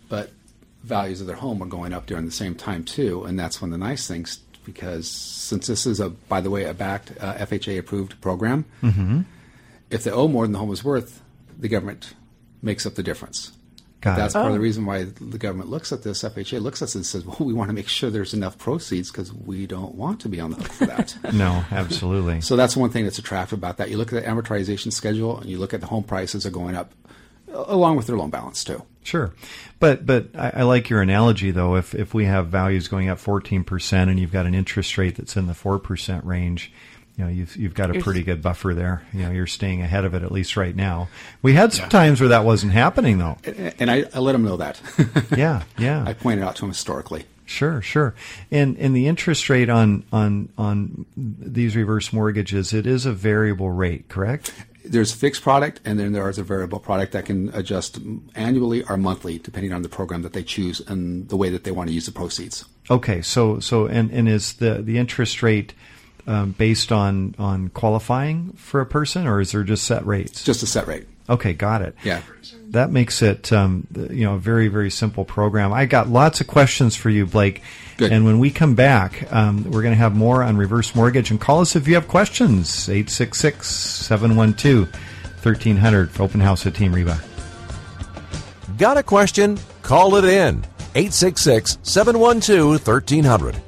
but 0.09 0.31
values 0.85 1.21
of 1.21 1.27
their 1.27 1.37
home 1.37 1.63
are 1.63 1.67
going 1.67 1.93
up 1.93 2.07
during 2.07 2.25
the 2.27 2.31
same 2.33 2.55
time 2.55 2.85
too, 2.85 3.25
and 3.25 3.39
that's 3.39 3.61
one 3.61 3.73
of 3.73 3.79
the 3.79 3.85
nice 3.85 4.07
things 4.07 4.39
because 4.65 5.09
since 5.11 5.67
this 5.67 5.87
is 5.87 6.01
a 6.01 6.11
by 6.11 6.41
the 6.41 6.51
way 6.51 6.65
a 6.65 6.75
backed 6.75 7.13
uh, 7.21 7.35
FHA 7.35 7.79
approved 7.79 8.21
program, 8.21 8.65
if 9.91 10.05
they 10.05 10.11
owe 10.11 10.29
more 10.29 10.45
than 10.45 10.53
the 10.53 10.59
home 10.59 10.73
is 10.73 10.83
worth, 10.85 11.23
the 11.59 11.69
government 11.69 12.15
makes 12.63 12.85
up 12.87 12.95
the 12.95 13.03
difference. 13.03 13.53
Got 14.07 14.17
That's 14.19 14.35
it. 14.35 14.39
part 14.39 14.47
of 14.47 14.53
Oh. 14.53 14.55
the 14.55 14.61
reason 14.61 14.87
why 14.87 15.05
the 15.05 15.37
government 15.39 15.69
looks 15.69 15.91
at 15.93 16.03
this. 16.03 16.23
FHA 16.23 16.61
looks 16.61 16.81
at 16.81 16.87
this 16.87 16.95
and 16.95 17.05
says, 17.05 17.25
"Well, 17.25 17.37
we 17.41 17.53
want 17.53 17.69
to 17.71 17.75
make 17.75 17.89
sure 17.89 18.09
there's 18.09 18.33
enough 18.35 18.57
proceeds 18.57 19.11
because 19.11 19.33
we 19.33 19.67
don't 19.67 19.95
want 19.95 20.21
to 20.21 20.29
be 20.29 20.41
on 20.41 20.51
the 20.53 20.57
hook 20.57 20.73
for 20.73 20.87
that." 20.87 21.17
No, 21.35 21.65
absolutely. 21.73 22.41
so 22.41 22.57
that's 22.57 22.77
one 22.77 22.91
thing 22.91 23.05
that's 23.05 23.19
attractive 23.19 23.59
about 23.59 23.77
that. 23.79 23.91
You 23.91 23.99
look 23.99 24.13
at 24.13 24.23
the 24.23 24.29
amortization 24.31 24.93
schedule 24.93 25.39
and 25.39 25.51
you 25.51 25.59
look 25.59 25.75
at 25.75 25.81
the 25.81 25.87
home 25.89 26.05
prices 26.05 26.47
are 26.47 26.51
going 26.51 26.75
up, 26.77 26.93
uh, 27.53 27.65
along 27.67 27.97
with 27.97 28.07
their 28.07 28.17
loan 28.17 28.31
balance 28.31 28.63
too. 28.65 28.83
Sure, 29.03 29.33
but 29.81 30.05
but 30.07 30.29
I, 30.37 30.51
I 30.57 30.63
like 30.63 30.89
your 30.91 31.01
analogy 31.03 31.51
though. 31.51 31.77
If 31.77 31.95
if 31.95 32.15
we 32.15 32.25
have 32.27 32.49
values 32.49 32.89
going 32.89 33.09
up 33.09 33.19
fourteen 33.19 33.65
percent 33.65 34.11
and 34.11 34.19
you've 34.19 34.33
got 34.33 34.47
an 34.47 34.55
interest 34.55 34.97
rate 34.99 35.17
that's 35.17 35.37
in 35.37 35.47
the 35.47 35.55
four 35.55 35.79
percent 35.79 36.25
range, 36.25 36.73
you 37.17 37.25
know 37.25 37.31
you've 37.31 37.57
you've 37.57 37.75
got 37.75 37.95
a 37.95 38.01
pretty 38.01 38.23
good 38.23 38.43
buffer 38.43 38.75
there. 38.75 39.03
You 39.13 39.23
know 39.23 39.31
you're 39.31 39.47
staying 39.47 39.83
ahead 39.83 40.05
of 40.05 40.15
it 40.15 40.23
at 40.23 40.33
least 40.33 40.57
right 40.57 40.77
now. 40.77 41.09
We 41.43 41.55
had 41.55 41.73
some 41.73 41.89
times 41.89 42.21
where 42.21 42.29
that 42.29 42.45
wasn't 42.45 42.73
happening 42.73 43.19
though. 43.19 43.39
And 43.79 43.91
I, 43.91 44.05
I 44.15 44.19
let 44.19 44.33
them 44.33 44.45
know 44.45 44.57
that. 44.59 44.81
Yeah, 45.37 45.65
yeah. 45.77 46.05
I 46.07 46.13
pointed 46.13 46.45
out 46.45 46.57
to 46.57 46.63
them 46.63 46.71
historically. 46.71 47.25
Sure, 47.47 47.81
sure. 47.81 48.15
And 48.51 48.77
and 48.77 48.95
the 48.95 49.07
interest 49.07 49.49
rate 49.49 49.69
on 49.69 50.05
on 50.13 50.51
on 50.59 51.07
these 51.17 51.75
reverse 51.77 52.13
mortgages, 52.13 52.73
it 52.73 52.87
is 52.87 53.07
a 53.07 53.13
variable 53.13 53.71
rate, 53.71 54.09
correct? 54.09 54.53
There's 54.85 55.13
a 55.13 55.17
fixed 55.17 55.43
product, 55.43 55.81
and 55.85 55.99
then 55.99 56.13
there 56.13 56.29
is 56.29 56.39
a 56.39 56.45
variable 56.45 56.79
product 56.79 57.13
that 57.13 57.25
can 57.25 57.49
adjust 57.55 57.99
annually 58.35 58.85
or 58.85 58.97
monthly, 58.97 59.39
depending 59.39 59.73
on 59.73 59.83
the 59.83 59.89
program 59.89 60.23
that 60.23 60.33
they 60.33 60.45
choose 60.45 60.81
and 60.81 61.29
the 61.29 61.37
way 61.37 61.49
that 61.51 61.65
they 61.65 61.73
want 61.73 61.89
to 61.89 61.95
use 61.95 62.07
the 62.07 62.13
proceeds. 62.13 62.65
Okay, 62.91 63.23
so 63.23 63.59
so 63.59 63.87
and 63.87 64.11
and 64.11 64.29
is 64.29 64.55
the 64.55 64.83
the 64.83 64.99
interest 64.99 65.43
rate 65.43 65.73
um, 66.27 66.53
based 66.53 66.93
on 66.93 67.35
on 67.39 67.69
qualifying 67.69 68.53
for 68.53 68.81
a 68.81 68.87
person, 68.87 69.27
or 69.27 69.41
is 69.41 69.53
there 69.53 69.63
just 69.63 69.85
set 69.85 70.07
rates? 70.07 70.45
Just 70.45 70.63
a 70.63 70.67
set 70.67 70.87
rate. 70.87 71.07
Okay, 71.29 71.53
got 71.53 71.83
it. 71.83 71.95
Yeah. 72.05 72.23
That 72.69 72.91
makes 72.91 73.21
it, 73.23 73.53
um, 73.53 73.87
you 74.11 74.25
know, 74.25 74.35
a 74.35 74.39
very, 74.39 74.69
very 74.69 74.91
simple 74.91 75.25
program. 75.25 75.73
I 75.73 75.87
got 75.87 76.09
lots 76.09 76.41
of 76.41 76.47
questions 76.47 76.95
for 76.95 77.11
you, 77.11 77.27
Blake. 77.27 77.63
Good. 77.97 78.13
And 78.13 78.25
when 78.25 78.39
we 78.39 78.51
come 78.51 78.75
back, 78.75 79.33
um, 79.33 79.65
we're 79.65 79.83
going 79.83 79.95
to 79.95 79.99
have 79.99 80.15
more 80.15 80.43
on 80.43 80.57
reverse 80.57 80.95
mortgage. 80.95 81.31
And 81.31 81.41
call 81.41 81.61
us 81.61 81.75
if 81.75 81.89
you 81.89 81.95
have 81.95 82.07
questions. 82.07 82.89
866 82.89 83.69
712 83.69 84.89
1300 85.43 86.11
for 86.11 86.23
Open 86.23 86.41
House 86.41 86.67
at 86.67 86.75
Team 86.75 86.95
Reba. 86.95 87.21
Got 88.79 88.99
a 88.99 89.03
question? 89.03 89.59
Call 89.83 90.17
it 90.17 90.25
in. 90.25 90.65
866 90.95 91.79
712 91.83 92.87
1300. 92.87 93.63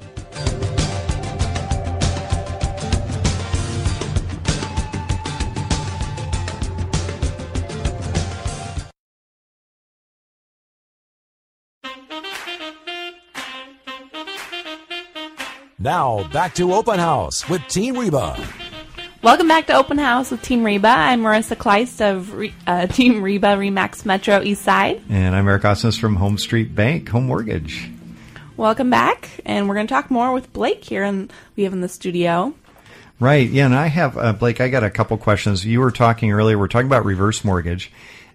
Now, 15.80 16.28
back 16.32 16.56
to 16.56 16.74
Open 16.74 16.98
House 16.98 17.48
with 17.48 17.62
Team 17.68 17.96
Reba. 17.96 18.44
Welcome 19.22 19.46
back 19.46 19.68
to 19.68 19.74
Open 19.74 19.96
House 19.96 20.32
with 20.32 20.42
Team 20.42 20.64
Reba. 20.64 20.88
I'm 20.88 21.22
Marissa 21.22 21.54
Kleist 21.54 22.00
of 22.00 22.34
Re- 22.34 22.54
uh, 22.66 22.86
Team 22.88 23.22
Reba 23.22 23.54
Remax 23.56 24.04
Metro 24.04 24.42
East 24.42 24.62
Side. 24.62 25.00
And 25.08 25.36
I'm 25.36 25.46
Eric 25.46 25.62
Osnes 25.62 25.96
from 25.96 26.16
Home 26.16 26.36
Street 26.36 26.74
Bank, 26.74 27.08
Home 27.10 27.26
Mortgage. 27.26 27.88
Welcome 28.56 28.90
back, 28.90 29.28
and 29.46 29.68
we're 29.68 29.76
going 29.76 29.86
to 29.86 29.94
talk 29.94 30.10
more 30.10 30.32
with 30.32 30.52
Blake 30.52 30.82
here, 30.82 31.04
and 31.04 31.32
we 31.54 31.62
have 31.62 31.72
in 31.72 31.80
the 31.80 31.88
studio. 31.88 32.54
Right. 33.20 33.48
Yeah. 33.48 33.66
And 33.66 33.74
I 33.76 33.86
have, 33.86 34.18
uh, 34.18 34.32
Blake, 34.32 34.60
I 34.60 34.70
got 34.70 34.82
a 34.82 34.90
couple 34.90 35.16
questions. 35.16 35.64
You 35.64 35.78
were 35.78 35.92
talking 35.92 36.32
earlier, 36.32 36.58
we're 36.58 36.66
talking 36.66 36.88
about 36.88 37.04
reverse 37.04 37.44
mortgage 37.44 37.92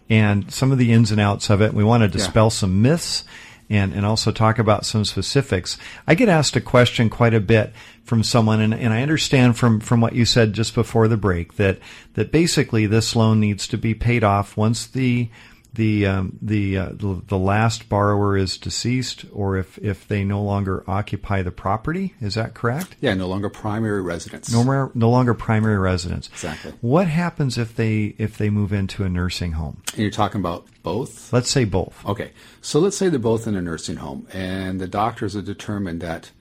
and 0.10 0.50
some 0.50 0.72
of 0.72 0.78
the 0.78 0.94
ins 0.94 1.12
and 1.12 1.20
outs 1.20 1.50
of 1.50 1.62
it. 1.62 1.74
We 1.74 1.84
want 1.84 2.04
to 2.04 2.08
dispel 2.08 2.50
some 2.50 2.82
myths 2.82 3.26
and, 3.74 3.94
and 3.94 4.06
also 4.06 4.32
talk 4.32 4.60
about 4.60 4.86
some 4.86 5.04
specifics. 5.06 5.78
I 6.08 6.16
get 6.16 6.30
asked 6.30 6.56
a 6.56 6.62
question 6.62 7.10
quite 7.10 7.34
a 7.34 7.40
bit 7.40 7.74
from 8.04 8.24
someone, 8.24 8.62
and, 8.62 8.74
and 8.74 8.94
I 8.94 9.02
understand 9.02 9.58
from, 9.58 9.80
from 9.80 10.02
what 10.02 10.14
you 10.14 10.26
said 10.26 10.54
just 10.54 10.76
before 10.76 11.08
the 11.08 11.18
break 11.18 11.56
that, 11.56 11.80
that 12.14 12.32
basically 12.32 12.86
this 12.86 13.16
loan 13.16 13.40
needs 13.40 13.68
to 13.70 13.78
be 13.78 13.94
paid 13.94 14.24
off 14.24 14.56
once 14.56 14.86
the 14.86 15.30
the 15.74 16.06
um, 16.06 16.38
the, 16.42 16.78
uh, 16.78 16.90
the 16.92 17.22
the 17.28 17.38
last 17.38 17.90
borrower 17.90 18.38
is 18.38 18.58
deceased, 18.58 19.26
or 19.34 19.58
if 19.58 19.78
if 19.80 20.08
they 20.08 20.24
no 20.24 20.42
longer 20.44 20.84
occupy 20.88 21.42
the 21.42 21.52
property. 21.52 22.14
Is 22.22 22.36
that 22.36 22.54
correct? 22.54 22.96
Yeah, 23.02 23.16
no 23.16 23.28
longer 23.28 23.50
primary 23.50 24.02
residence. 24.02 24.52
No 24.52 24.64
more, 24.64 24.92
no 24.94 25.10
longer 25.10 25.34
primary 25.34 25.80
residence. 25.80 26.30
Exactly. 26.30 26.74
What 26.82 27.08
happens 27.08 27.58
if 27.58 27.76
they 27.76 28.16
if 28.20 28.38
they 28.38 28.52
move 28.52 28.72
into 28.72 29.04
a 29.04 29.10
nursing 29.10 29.54
home? 29.54 29.82
And 29.94 30.02
you're 30.02 30.12
talking 30.12 30.40
about 30.40 30.68
both? 30.84 31.34
Let's 31.34 31.50
say 31.50 31.66
both. 31.66 32.06
Okay, 32.06 32.32
so 32.62 32.80
let's 32.80 32.96
say 32.96 33.10
they're 33.10 33.20
both 33.20 33.48
in 33.48 33.56
a 33.56 33.62
nursing 33.62 33.96
home, 33.98 34.28
and 34.32 34.80
the 34.80 34.88
doctors 34.88 35.34
have 35.34 35.46
determined 35.46 36.02
that 36.02 36.32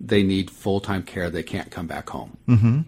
they 0.00 0.22
need 0.22 0.50
full 0.50 0.80
time 0.80 1.02
care. 1.02 1.28
They 1.28 1.42
can't 1.42 1.70
come 1.70 1.86
back 1.86 2.08
home. 2.08 2.38
Mm-hmm. 2.48 2.80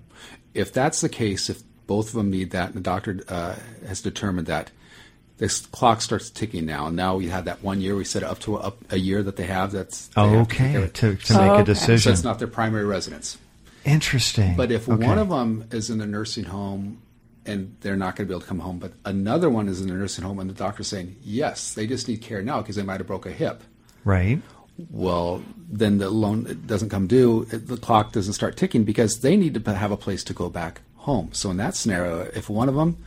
If 0.54 0.72
that's 0.72 1.02
the 1.02 1.10
case, 1.10 1.50
if 1.50 1.62
both 1.86 2.08
of 2.08 2.14
them 2.14 2.30
need 2.30 2.52
that, 2.52 2.68
and 2.68 2.76
the 2.76 2.80
doctor 2.80 3.20
uh, 3.28 3.56
has 3.86 4.00
determined 4.00 4.46
that 4.46 4.70
this 5.40 5.60
clock 5.66 6.02
starts 6.02 6.28
ticking 6.30 6.66
now, 6.66 6.86
and 6.88 6.94
now 6.96 7.16
we 7.16 7.28
have 7.28 7.46
that 7.46 7.62
one 7.62 7.80
year. 7.80 7.96
We 7.96 8.04
set 8.04 8.22
it 8.22 8.28
up 8.28 8.38
to 8.40 8.56
a, 8.56 8.60
up 8.60 8.76
a 8.92 8.98
year 8.98 9.22
that 9.22 9.36
they 9.36 9.46
have. 9.46 9.72
That's 9.72 10.08
they 10.08 10.20
Oh, 10.20 10.28
have 10.28 10.48
to 10.48 10.54
okay, 10.54 10.74
of 10.76 10.84
it. 10.84 10.94
to, 10.94 11.16
to 11.16 11.34
Oh, 11.34 11.38
make 11.38 11.48
a 11.48 11.52
okay. 11.54 11.60
So 11.60 11.64
decision. 11.64 12.12
it's 12.12 12.22
not 12.22 12.38
their 12.38 12.46
primary 12.48 12.84
residence. 12.84 13.38
Interesting. 13.86 14.54
But 14.54 14.70
if 14.70 14.86
Okay. 14.88 15.06
one 15.06 15.18
of 15.18 15.30
them 15.30 15.64
is 15.70 15.88
in 15.88 16.00
a 16.02 16.06
nursing 16.06 16.44
home 16.44 17.00
and 17.46 17.74
they're 17.80 17.96
not 17.96 18.16
going 18.16 18.26
to 18.26 18.30
be 18.30 18.34
able 18.34 18.42
to 18.42 18.46
come 18.46 18.58
home, 18.58 18.78
but 18.78 18.92
another 19.06 19.48
one 19.48 19.66
is 19.68 19.80
in 19.80 19.88
a 19.88 19.94
nursing 19.94 20.24
home 20.24 20.38
and 20.38 20.50
the 20.50 20.54
doctor's 20.54 20.88
saying, 20.88 21.16
yes, 21.22 21.72
they 21.72 21.86
just 21.86 22.06
need 22.06 22.20
care 22.20 22.42
now 22.42 22.60
because 22.60 22.76
they 22.76 22.82
might 22.82 22.98
have 23.00 23.06
broke 23.06 23.24
a 23.24 23.32
hip. 23.32 23.62
right, 24.04 24.42
Well, 24.90 25.42
then 25.70 25.96
the 25.98 26.10
loan 26.10 26.62
doesn't 26.66 26.90
come 26.90 27.06
due. 27.06 27.46
it- 27.50 27.66
The 27.66 27.78
clock 27.78 28.12
doesn't 28.12 28.34
start 28.34 28.58
ticking 28.58 28.84
because 28.84 29.20
they 29.20 29.36
need 29.36 29.54
to 29.64 29.74
have 29.74 29.90
a 29.90 29.96
place 29.96 30.22
to 30.24 30.34
go 30.34 30.50
back 30.50 30.82
home. 30.96 31.30
So 31.32 31.50
in 31.50 31.56
that 31.56 31.74
scenario, 31.74 32.28
if 32.34 32.50
one 32.50 32.68
of 32.68 32.74
them, 32.74 32.98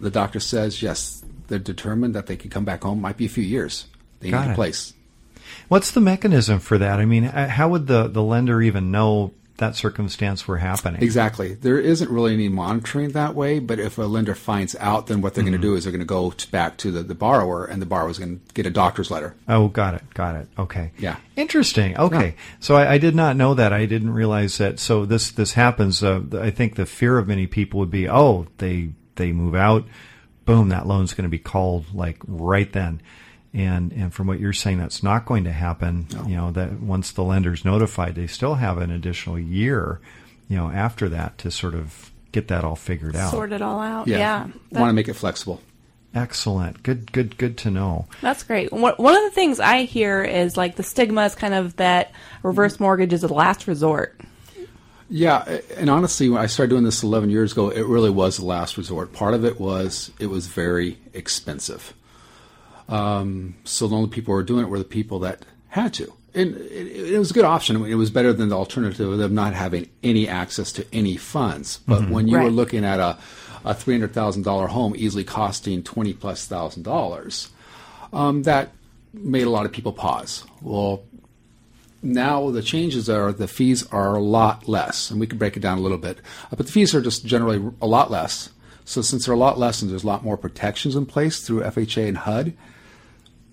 the 0.00 0.10
doctor 0.10 0.40
says, 0.40 0.82
yes, 0.82 1.22
they're 1.48 1.58
determined 1.58 2.14
that 2.14 2.26
they 2.26 2.36
can 2.36 2.50
come 2.50 2.64
back 2.64 2.82
home, 2.84 3.00
might 3.00 3.16
be 3.16 3.26
a 3.26 3.30
few 3.30 3.44
years. 3.44 3.86
They 4.20 4.30
Got 4.30 4.44
need 4.44 4.50
it. 4.50 4.52
a 4.52 4.54
place. 4.54 4.92
what's 5.68 5.90
the 5.92 6.00
mechanism 6.00 6.58
for 6.60 6.78
that? 6.78 6.98
I 7.00 7.04
mean, 7.04 7.24
uh, 7.24 7.48
how 7.48 7.68
would 7.70 7.86
the 7.86 8.08
the 8.08 8.22
lender 8.22 8.60
even 8.62 8.90
know 8.90 9.32
that 9.58 9.74
circumstance 9.74 10.46
were 10.46 10.58
happening? 10.58 11.02
Exactly. 11.02 11.54
There 11.54 11.80
isn't 11.80 12.08
really 12.10 12.32
any 12.32 12.48
monitoring 12.48 13.10
that 13.10 13.34
way, 13.34 13.58
but 13.58 13.80
if 13.80 13.98
a 13.98 14.02
lender 14.02 14.36
finds 14.36 14.76
out, 14.76 15.08
then 15.08 15.20
what 15.20 15.34
they're 15.34 15.42
going 15.42 15.52
to 15.52 15.58
do 15.58 15.74
is 15.74 15.82
they're 15.82 15.90
going 15.90 15.98
to 15.98 16.06
go 16.06 16.30
to 16.30 16.50
back 16.52 16.76
to 16.78 16.92
the, 16.92 17.02
the 17.02 17.14
borrower, 17.16 17.64
and 17.64 17.82
the 17.82 17.86
borrower's 17.86 18.18
going 18.20 18.38
to 18.38 18.54
get 18.54 18.66
a 18.66 18.70
doctor's 18.70 19.10
letter. 19.10 19.34
Oh, 19.48 19.66
got 19.66 19.94
it, 19.94 20.02
got 20.14 20.36
it. 20.36 20.46
Okay. 20.58 20.92
Yeah. 20.96 21.16
Interesting. 21.34 21.96
Okay. 21.98 22.36
So 22.60 22.76
I, 22.76 22.92
I 22.92 22.98
did 22.98 23.16
not 23.16 23.34
know 23.36 23.54
that. 23.54 23.72
I 23.72 23.86
didn't 23.86 24.12
realize 24.14 24.58
that. 24.58 24.78
So 24.78 25.04
this 25.04 25.32
this 25.32 25.54
happens. 25.54 26.04
Uh, 26.04 26.22
I 26.34 26.50
think 26.50 26.76
the 26.76 26.86
fear 26.86 27.18
of 27.18 27.26
many 27.26 27.48
people 27.48 27.80
would 27.80 27.90
be, 27.90 28.08
oh, 28.08 28.46
they 28.58 28.90
they 29.16 29.32
move 29.32 29.56
out, 29.56 29.84
boom, 30.48 30.70
that 30.70 30.86
loan's 30.86 31.14
going 31.14 31.22
to 31.24 31.28
be 31.30 31.38
called 31.38 31.94
like 31.94 32.18
right 32.26 32.72
then. 32.72 33.00
And 33.54 33.92
and 33.92 34.12
from 34.12 34.26
what 34.26 34.40
you're 34.40 34.52
saying, 34.52 34.78
that's 34.78 35.02
not 35.02 35.24
going 35.26 35.44
to 35.44 35.52
happen. 35.52 36.06
You 36.26 36.36
know 36.36 36.50
that 36.52 36.80
once 36.80 37.12
the 37.12 37.22
lender's 37.22 37.64
notified, 37.64 38.14
they 38.14 38.26
still 38.26 38.56
have 38.56 38.78
an 38.78 38.90
additional 38.90 39.38
year, 39.38 40.00
you 40.48 40.56
know, 40.56 40.68
after 40.70 41.08
that 41.10 41.38
to 41.38 41.50
sort 41.50 41.74
of 41.74 42.10
get 42.32 42.48
that 42.48 42.62
all 42.64 42.76
figured 42.76 43.16
out. 43.16 43.30
Sort 43.30 43.52
it 43.52 43.62
all 43.62 43.80
out. 43.80 44.06
Yeah. 44.06 44.48
That- 44.72 44.80
Want 44.80 44.90
to 44.90 44.94
make 44.94 45.08
it 45.08 45.14
flexible. 45.14 45.62
Excellent. 46.14 46.82
Good. 46.82 47.10
Good. 47.12 47.36
Good 47.38 47.56
to 47.58 47.70
know. 47.70 48.06
That's 48.22 48.42
great. 48.42 48.72
One 48.72 48.94
one 48.96 49.14
of 49.16 49.22
the 49.22 49.30
things 49.30 49.60
I 49.60 49.82
hear 49.84 50.22
is 50.22 50.56
like 50.56 50.76
the 50.76 50.82
stigma 50.82 51.24
is 51.24 51.34
kind 51.34 51.54
of 51.54 51.76
that 51.76 52.12
reverse 52.42 52.78
mortgage 52.80 53.12
is 53.12 53.22
a 53.24 53.28
last 53.32 53.66
resort. 53.66 54.20
Yeah, 55.10 55.60
and 55.76 55.88
honestly, 55.88 56.28
when 56.28 56.40
I 56.40 56.46
started 56.46 56.70
doing 56.70 56.84
this 56.84 57.02
11 57.02 57.30
years 57.30 57.52
ago, 57.52 57.70
it 57.70 57.86
really 57.86 58.10
was 58.10 58.36
the 58.36 58.44
last 58.44 58.76
resort. 58.76 59.12
Part 59.12 59.34
of 59.34 59.44
it 59.44 59.58
was 59.58 60.10
it 60.18 60.26
was 60.26 60.46
very 60.46 60.98
expensive. 61.14 61.94
Um, 62.88 63.54
so 63.64 63.86
the 63.88 63.96
only 63.96 64.10
people 64.10 64.32
who 64.32 64.36
were 64.36 64.42
doing 64.42 64.64
it 64.64 64.68
were 64.68 64.78
the 64.78 64.84
people 64.84 65.18
that 65.20 65.44
had 65.68 65.94
to. 65.94 66.12
And 66.34 66.56
it, 66.56 67.14
it 67.14 67.18
was 67.18 67.30
a 67.30 67.34
good 67.34 67.44
option. 67.44 67.76
I 67.76 67.80
mean, 67.80 67.90
it 67.90 67.96
was 67.96 68.10
better 68.10 68.32
than 68.32 68.50
the 68.50 68.56
alternative 68.56 69.10
of 69.10 69.18
them 69.18 69.34
not 69.34 69.54
having 69.54 69.88
any 70.02 70.28
access 70.28 70.72
to 70.72 70.86
any 70.92 71.16
funds. 71.16 71.80
But 71.86 72.08
when 72.10 72.28
you 72.28 72.38
were 72.38 72.50
looking 72.50 72.84
at 72.84 73.00
a, 73.00 73.18
a 73.64 73.74
$300,000 73.74 74.68
home 74.68 74.94
easily 74.96 75.24
costing 75.24 75.82
20 75.82 76.14
plus 76.14 76.46
thousand 76.46 76.82
dollars, 76.82 77.48
um, 78.12 78.42
that 78.44 78.72
made 79.12 79.46
a 79.46 79.50
lot 79.50 79.66
of 79.66 79.72
people 79.72 79.92
pause. 79.92 80.44
Well, 80.62 81.02
now 82.02 82.50
the 82.50 82.62
changes 82.62 83.08
are 83.10 83.32
the 83.32 83.48
fees 83.48 83.86
are 83.92 84.14
a 84.14 84.22
lot 84.22 84.68
less, 84.68 85.10
and 85.10 85.18
we 85.20 85.26
can 85.26 85.38
break 85.38 85.56
it 85.56 85.60
down 85.60 85.78
a 85.78 85.80
little 85.80 85.98
bit. 85.98 86.18
Uh, 86.50 86.56
But 86.56 86.66
the 86.66 86.72
fees 86.72 86.94
are 86.94 87.00
just 87.02 87.24
generally 87.26 87.60
a 87.80 87.86
lot 87.86 88.10
less. 88.10 88.50
So 88.84 89.02
since 89.02 89.26
they're 89.26 89.34
a 89.34 89.38
lot 89.38 89.58
less 89.58 89.82
and 89.82 89.90
there's 89.90 90.04
a 90.04 90.06
lot 90.06 90.24
more 90.24 90.36
protections 90.38 90.96
in 90.96 91.04
place 91.06 91.40
through 91.40 91.62
FHA 91.62 92.08
and 92.08 92.18
HUD, 92.18 92.54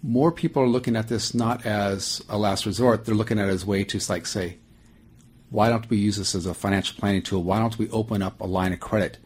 more 0.02 0.32
people 0.32 0.62
are 0.62 0.68
looking 0.68 0.96
at 0.96 1.08
this 1.08 1.34
not 1.34 1.66
as 1.66 2.24
a 2.30 2.38
last 2.38 2.66
resort. 2.66 3.06
They're 3.06 3.16
looking 3.16 3.40
at 3.40 3.50
it 3.50 3.52
as 3.52 3.64
a 3.64 3.68
way 3.68 3.84
to 3.86 4.00
like 4.10 4.26
say, 4.28 4.58
why 5.50 5.70
don't 5.70 5.90
we 5.90 5.98
use 5.98 6.18
this 6.18 6.36
as 6.36 6.46
a 6.46 6.54
financial 6.54 6.98
planning 7.00 7.22
tool? 7.22 7.44
Why 7.44 7.60
don't 7.60 7.78
we 7.78 7.90
open 7.90 8.22
up 8.22 8.40
a 8.40 8.46
line 8.46 8.72
of 8.74 8.80
credit, 8.80 9.18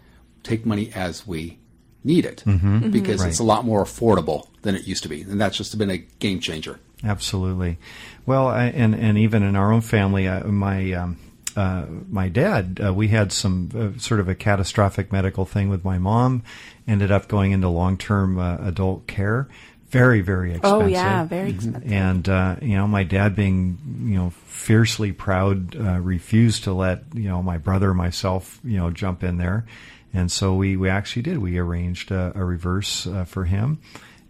take 0.43 0.65
money 0.65 0.91
as 0.95 1.27
we 1.27 1.59
need 2.03 2.25
it 2.25 2.43
Mm-hmm. 2.45 2.91
because 2.91 3.19
Right. 3.19 3.29
it's 3.29 3.39
a 3.39 3.43
lot 3.43 3.65
more 3.65 3.83
affordable 3.83 4.47
than 4.61 4.73
it 4.75 4.87
used 4.87 5.03
to 5.03 5.09
be, 5.09 5.21
and 5.21 5.39
that's 5.39 5.57
just 5.57 5.77
been 5.77 5.89
a 5.91 5.97
game 5.97 6.39
changer. 6.39 6.79
Absolutely. 7.03 7.77
Well, 8.25 8.47
I, 8.47 8.65
and 8.65 8.93
and 8.93 9.17
even 9.17 9.43
in 9.43 9.55
our 9.55 9.71
own 9.71 9.81
family, 9.81 10.27
uh, 10.27 10.45
my 10.47 10.91
um, 10.93 11.17
uh, 11.55 11.85
my 12.09 12.29
dad, 12.29 12.79
uh, 12.83 12.93
we 12.93 13.07
had 13.07 13.31
some 13.31 13.69
uh, 13.75 13.99
sort 13.99 14.19
of 14.19 14.27
a 14.27 14.35
catastrophic 14.35 15.11
medical 15.11 15.45
thing 15.45 15.69
with 15.69 15.83
my 15.83 15.97
mom. 15.97 16.43
Ended 16.87 17.11
up 17.11 17.27
going 17.27 17.51
into 17.51 17.69
long 17.69 17.97
term 17.97 18.37
uh, 18.37 18.57
adult 18.57 19.07
care. 19.07 19.47
Very 19.89 20.21
very 20.21 20.51
expensive. 20.51 20.81
Oh 20.81 20.85
yeah, 20.85 21.23
very 21.25 21.49
expensive. 21.49 21.91
And 21.91 22.27
uh, 22.29 22.57
you 22.61 22.75
know, 22.75 22.87
my 22.87 23.03
dad, 23.03 23.35
being 23.35 23.77
you 24.03 24.17
know 24.17 24.29
fiercely 24.45 25.11
proud, 25.11 25.75
uh, 25.75 25.99
refused 25.99 26.65
to 26.65 26.73
let 26.73 27.03
you 27.13 27.29
know 27.29 27.41
my 27.41 27.57
brother, 27.57 27.93
myself, 27.93 28.59
you 28.63 28.77
know, 28.77 28.91
jump 28.91 29.23
in 29.23 29.37
there. 29.37 29.65
And 30.13 30.31
so 30.31 30.55
we, 30.55 30.75
we 30.75 30.89
actually 30.89 31.21
did. 31.21 31.37
We 31.37 31.57
arranged 31.57 32.11
a, 32.11 32.31
a 32.35 32.43
reverse 32.43 33.05
uh, 33.05 33.25
for 33.25 33.45
him, 33.45 33.79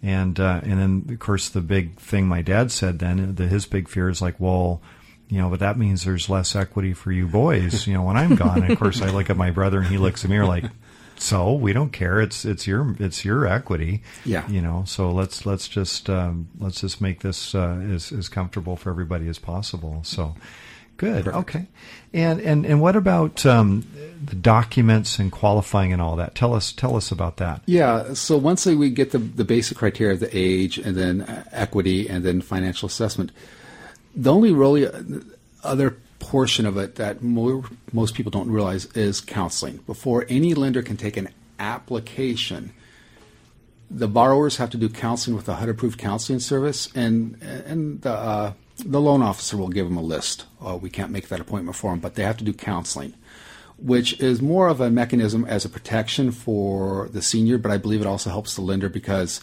and 0.01 0.39
uh, 0.39 0.61
and 0.63 0.79
then 0.79 1.13
of 1.13 1.19
course 1.19 1.49
the 1.49 1.61
big 1.61 1.99
thing 1.99 2.27
my 2.27 2.41
dad 2.41 2.71
said 2.71 2.99
then 2.99 3.35
the, 3.35 3.47
his 3.47 3.65
big 3.65 3.89
fear 3.89 4.09
is 4.09 4.21
like, 4.21 4.39
well, 4.39 4.81
you 5.27 5.39
know, 5.39 5.49
but 5.49 5.59
that 5.59 5.77
means 5.77 6.03
there's 6.03 6.29
less 6.29 6.55
equity 6.55 6.93
for 6.93 7.11
you 7.11 7.27
boys, 7.27 7.85
you 7.85 7.93
know, 7.93 8.03
when 8.03 8.17
I'm 8.17 8.35
gone. 8.35 8.63
And 8.63 8.71
of 8.71 8.79
course, 8.79 9.01
I 9.01 9.11
look 9.11 9.29
at 9.29 9.37
my 9.37 9.51
brother 9.51 9.79
and 9.79 9.87
he 9.87 9.97
looks 9.97 10.23
at 10.23 10.31
me 10.31 10.41
like, 10.41 10.65
so 11.17 11.53
we 11.53 11.73
don't 11.73 11.91
care. 11.91 12.19
It's 12.19 12.45
it's 12.45 12.65
your 12.65 12.95
it's 12.99 13.23
your 13.23 13.45
equity. 13.45 14.03
Yeah. 14.25 14.47
You 14.47 14.61
know, 14.61 14.83
so 14.87 15.11
let's 15.11 15.45
let's 15.45 15.67
just 15.67 16.09
um, 16.09 16.49
let's 16.59 16.81
just 16.81 17.01
make 17.01 17.21
this 17.21 17.53
uh, 17.53 17.79
as 17.93 18.11
as 18.11 18.29
comfortable 18.29 18.75
for 18.75 18.89
everybody 18.89 19.27
as 19.27 19.37
possible. 19.37 20.01
So. 20.03 20.35
Good. 20.99 21.29
Okay. 21.29 21.65
And 22.13 22.41
and 22.41 22.65
and 22.65 22.81
what 22.81 22.97
about 22.97 23.45
um, 23.45 23.87
the 24.23 24.35
documents 24.35 25.17
and 25.17 25.31
qualifying 25.31 25.93
and 25.93 26.01
all 26.01 26.17
that? 26.17 26.35
Tell 26.35 26.53
us 26.53 26.73
tell 26.73 26.97
us 26.97 27.09
about 27.09 27.37
that. 27.37 27.61
Yeah. 27.65 28.13
So 28.13 28.35
once 28.35 28.65
we 28.65 28.89
get 28.89 29.11
the, 29.11 29.17
the 29.17 29.45
basic 29.45 29.77
criteria 29.77 30.13
of 30.15 30.19
the 30.19 30.29
age 30.37 30.77
and 30.77 30.97
then 30.97 31.45
equity 31.53 32.09
and 32.09 32.25
then 32.25 32.41
financial 32.41 32.87
assessment, 32.87 33.31
the 34.13 34.31
only 34.33 34.51
really 34.51 34.87
uh, 34.87 35.01
other 35.63 35.95
portion 36.19 36.65
of 36.65 36.75
it 36.75 36.95
that 36.95 37.23
more, 37.23 37.63
most 37.93 38.13
people 38.13 38.29
don't 38.29 38.51
realize 38.51 38.85
is 38.87 39.21
counseling. 39.21 39.77
Before 39.87 40.25
any 40.27 40.53
lender 40.53 40.81
can 40.81 40.97
take 40.97 41.15
an 41.15 41.29
application, 41.59 42.73
the 43.89 44.09
borrowers 44.09 44.57
have 44.57 44.69
to 44.71 44.77
do 44.77 44.89
counseling 44.89 45.37
with 45.37 45.47
a 45.47 45.55
HUD 45.55 45.69
approved 45.69 45.97
counseling 45.97 46.39
service, 46.39 46.89
and 46.93 47.41
and 47.41 48.01
the 48.01 48.11
uh, 48.11 48.53
the 48.85 49.01
loan 49.01 49.21
officer 49.21 49.57
will 49.57 49.69
give 49.69 49.87
them 49.87 49.97
a 49.97 50.01
list. 50.01 50.45
Uh, 50.65 50.77
we 50.81 50.89
can't 50.89 51.11
make 51.11 51.27
that 51.29 51.39
appointment 51.39 51.75
for 51.75 51.91
them, 51.91 51.99
but 51.99 52.15
they 52.15 52.23
have 52.23 52.37
to 52.37 52.43
do 52.43 52.53
counseling, 52.53 53.13
which 53.77 54.19
is 54.19 54.41
more 54.41 54.67
of 54.67 54.81
a 54.81 54.89
mechanism 54.89 55.45
as 55.45 55.65
a 55.65 55.69
protection 55.69 56.31
for 56.31 57.09
the 57.09 57.21
senior, 57.21 57.57
but 57.57 57.71
I 57.71 57.77
believe 57.77 58.01
it 58.01 58.07
also 58.07 58.29
helps 58.29 58.55
the 58.55 58.61
lender 58.61 58.89
because 58.89 59.41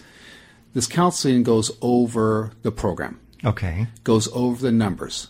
this 0.74 0.86
counseling 0.86 1.42
goes 1.42 1.70
over 1.80 2.52
the 2.62 2.70
program, 2.72 3.18
Okay. 3.44 3.86
goes 4.04 4.28
over 4.32 4.60
the 4.60 4.72
numbers, 4.72 5.28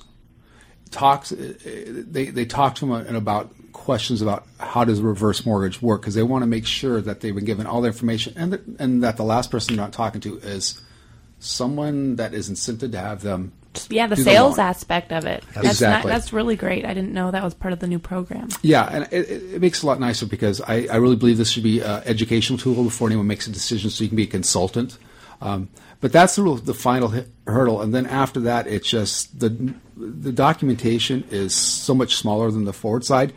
talks. 0.91 1.33
uh, 1.33 1.55
They 1.65 2.27
they 2.27 2.45
talk 2.47 2.75
to 2.77 2.87
them 2.87 3.15
about 3.17 3.53
questions 3.73 4.23
about 4.23 4.47
how 4.59 4.85
does 4.85 5.01
reverse 5.01 5.45
mortgage 5.47 5.81
work 5.83 6.01
because 6.01 6.15
they 6.15 6.23
want 6.23 6.43
to 6.43 6.47
make 6.47 6.67
sure 6.67 7.01
that 7.01 7.21
they've 7.21 7.35
been 7.35 7.45
given 7.45 7.67
all 7.67 7.81
the 7.83 7.89
information 7.89 8.33
and 8.37 8.53
that, 8.53 8.67
and 8.79 9.03
that 9.05 9.17
the 9.17 9.23
last 9.23 9.51
person 9.51 9.77
they're 9.77 9.85
not 9.85 9.93
talking 9.93 10.21
to 10.23 10.39
is 10.39 10.81
someone 11.39 12.17
that 12.17 12.33
is 12.35 12.51
incented 12.51 12.93
to 12.93 12.99
have 12.99 13.21
them. 13.23 13.53
Yeah, 13.91 14.07
the 14.07 14.17
do 14.17 14.25
the 14.25 14.31
sales 14.31 14.59
aspect 14.59 15.13
of 15.13 15.25
it. 15.27 15.45
That's 15.55 15.67
Exactly. 15.67 16.11
Not, 16.11 16.15
that's 16.15 16.33
really 16.33 16.57
great. 16.57 16.85
I 16.85 16.95
didn't 16.95 17.13
know 17.13 17.31
that 17.31 17.43
was 17.43 17.55
part 17.55 17.73
of 17.73 17.81
the 17.81 17.87
new 17.87 17.99
program. 17.99 18.49
Yeah, 18.63 18.89
and 18.91 19.09
it, 19.11 19.31
it 19.31 19.61
makes 19.61 19.79
it 19.79 19.85
a 19.85 19.87
lot 19.87 20.01
nicer 20.01 20.27
because 20.27 20.61
I, 20.61 20.87
I 20.91 20.97
really 20.97 21.17
believe 21.17 21.39
this 21.39 21.51
should 21.51 21.63
be 21.63 21.81
an 21.81 22.03
educational 22.05 22.59
tool 22.59 22.83
before 22.85 23.09
anyone 23.09 23.27
makes 23.27 23.47
a 23.47 23.51
decision, 23.51 23.91
so 23.91 24.05
you 24.05 24.09
can 24.09 24.17
be 24.17 24.25
a 24.25 24.27
consultant. 24.27 24.99
Um, 25.41 25.69
but 26.01 26.13
that's 26.13 26.37
the 26.37 26.43
real, 26.43 26.57
the 26.57 26.75
final 26.75 27.09
hi- 27.09 27.27
hurdle, 27.47 27.81
and 27.83 27.95
then 27.95 28.07
after 28.07 28.41
that, 28.41 28.67
it's 28.67 28.89
just 28.89 29.39
the 29.41 29.75
the 29.97 30.33
documentation 30.33 31.25
is 31.31 31.55
so 31.55 31.95
much 31.95 32.17
smaller 32.17 32.51
than 32.51 32.65
the 32.65 32.73
forward 32.73 33.05
side: 33.05 33.33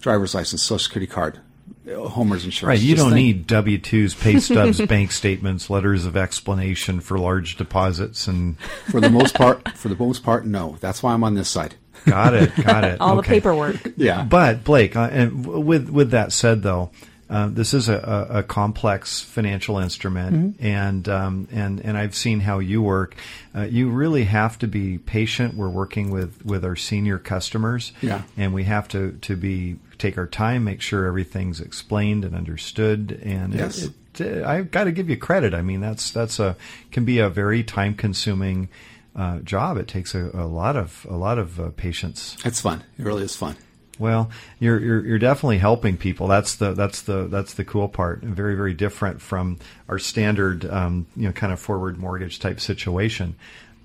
driver's 0.00 0.34
license, 0.34 0.62
social 0.62 0.78
security 0.78 1.10
card, 1.10 1.40
homeowners 1.86 2.44
insurance. 2.44 2.62
Right. 2.62 2.80
You 2.80 2.94
don't 2.96 3.12
think- 3.12 3.14
need 3.16 3.46
W 3.46 3.78
twos, 3.78 4.14
pay 4.14 4.38
stubs, 4.40 4.80
bank 4.82 5.12
statements, 5.12 5.68
letters 5.70 6.06
of 6.06 6.16
explanation 6.16 7.00
for 7.00 7.18
large 7.18 7.56
deposits, 7.56 8.26
and 8.26 8.58
for 8.90 9.00
the 9.00 9.10
most 9.10 9.34
part. 9.34 9.68
For 9.76 9.88
the 9.88 9.96
most 9.96 10.22
part, 10.22 10.46
no. 10.46 10.76
That's 10.80 11.02
why 11.02 11.12
I'm 11.12 11.24
on 11.24 11.34
this 11.34 11.48
side. 11.48 11.74
got 12.06 12.34
it, 12.34 12.54
got 12.56 12.84
it. 12.84 12.98
All 13.00 13.16
the 13.16 13.22
paperwork. 13.22 13.76
Yeah, 13.96 14.24
But 14.24 14.64
Blake, 14.64 14.96
uh, 14.96 15.08
and 15.12 15.44
w- 15.44 15.60
with 15.64 15.88
with 15.88 16.10
that 16.10 16.32
said, 16.32 16.62
though, 16.62 16.90
uh, 17.32 17.48
this 17.48 17.72
is 17.72 17.88
a, 17.88 18.26
a, 18.30 18.42
complex 18.42 19.20
financial 19.22 19.78
instrument, 19.78 20.36
Mm-hmm. 20.36 20.66
and 20.66 21.08
um, 21.08 21.48
and 21.50 21.80
and 21.80 21.96
I've 21.96 22.14
seen 22.14 22.40
how 22.40 22.58
you 22.58 22.82
work. 22.82 23.16
Uh, 23.54 23.62
you 23.62 23.88
really 23.88 24.24
have 24.24 24.58
to 24.58 24.66
be 24.68 24.98
patient. 24.98 25.54
We're 25.54 25.68
working 25.70 26.10
with 26.10 26.44
with 26.44 26.64
our 26.64 26.76
senior 26.76 27.18
customers, 27.18 27.92
Yeah. 28.02 28.22
and 28.36 28.52
we 28.52 28.64
have 28.64 28.86
to 28.88 29.12
to 29.22 29.36
be 29.36 29.76
take 29.98 30.18
our 30.18 30.26
time, 30.26 30.64
make 30.64 30.80
sure 30.82 31.06
everything's 31.06 31.60
explained 31.60 32.24
and 32.24 32.34
understood. 32.36 33.18
And 33.24 33.54
Yes. 33.54 33.88
it, 34.18 34.42
uh, 34.42 34.46
I've 34.46 34.70
got 34.70 34.84
to 34.84 34.92
give 34.92 35.08
you 35.08 35.16
credit. 35.16 35.54
I 35.54 35.62
mean, 35.62 35.80
that's 35.80 36.10
that's 36.10 36.38
a 36.38 36.54
can 36.90 37.04
be 37.04 37.18
a 37.18 37.28
very 37.30 37.62
time 37.64 37.94
consuming. 37.94 38.68
Uh, 39.14 39.40
job. 39.40 39.76
It 39.76 39.88
takes 39.88 40.14
a, 40.14 40.30
a 40.32 40.46
lot 40.46 40.74
of 40.74 41.06
a 41.06 41.16
lot 41.16 41.36
of 41.38 41.60
uh, 41.60 41.68
patience. 41.76 42.34
it's 42.46 42.62
fun. 42.62 42.82
It 42.98 43.04
really 43.04 43.24
is 43.24 43.36
fun. 43.36 43.56
Well, 44.02 44.30
you're, 44.58 44.80
you're 44.80 45.06
you're 45.06 45.18
definitely 45.18 45.58
helping 45.58 45.96
people. 45.96 46.26
That's 46.26 46.56
the 46.56 46.72
that's 46.74 47.02
the 47.02 47.28
that's 47.28 47.54
the 47.54 47.64
cool 47.64 47.88
part. 47.88 48.20
Very 48.20 48.56
very 48.56 48.74
different 48.74 49.22
from 49.22 49.58
our 49.88 50.00
standard, 50.00 50.64
um, 50.66 51.06
you 51.16 51.26
know, 51.26 51.32
kind 51.32 51.52
of 51.52 51.60
forward 51.60 51.98
mortgage 51.98 52.40
type 52.40 52.58
situation. 52.58 53.36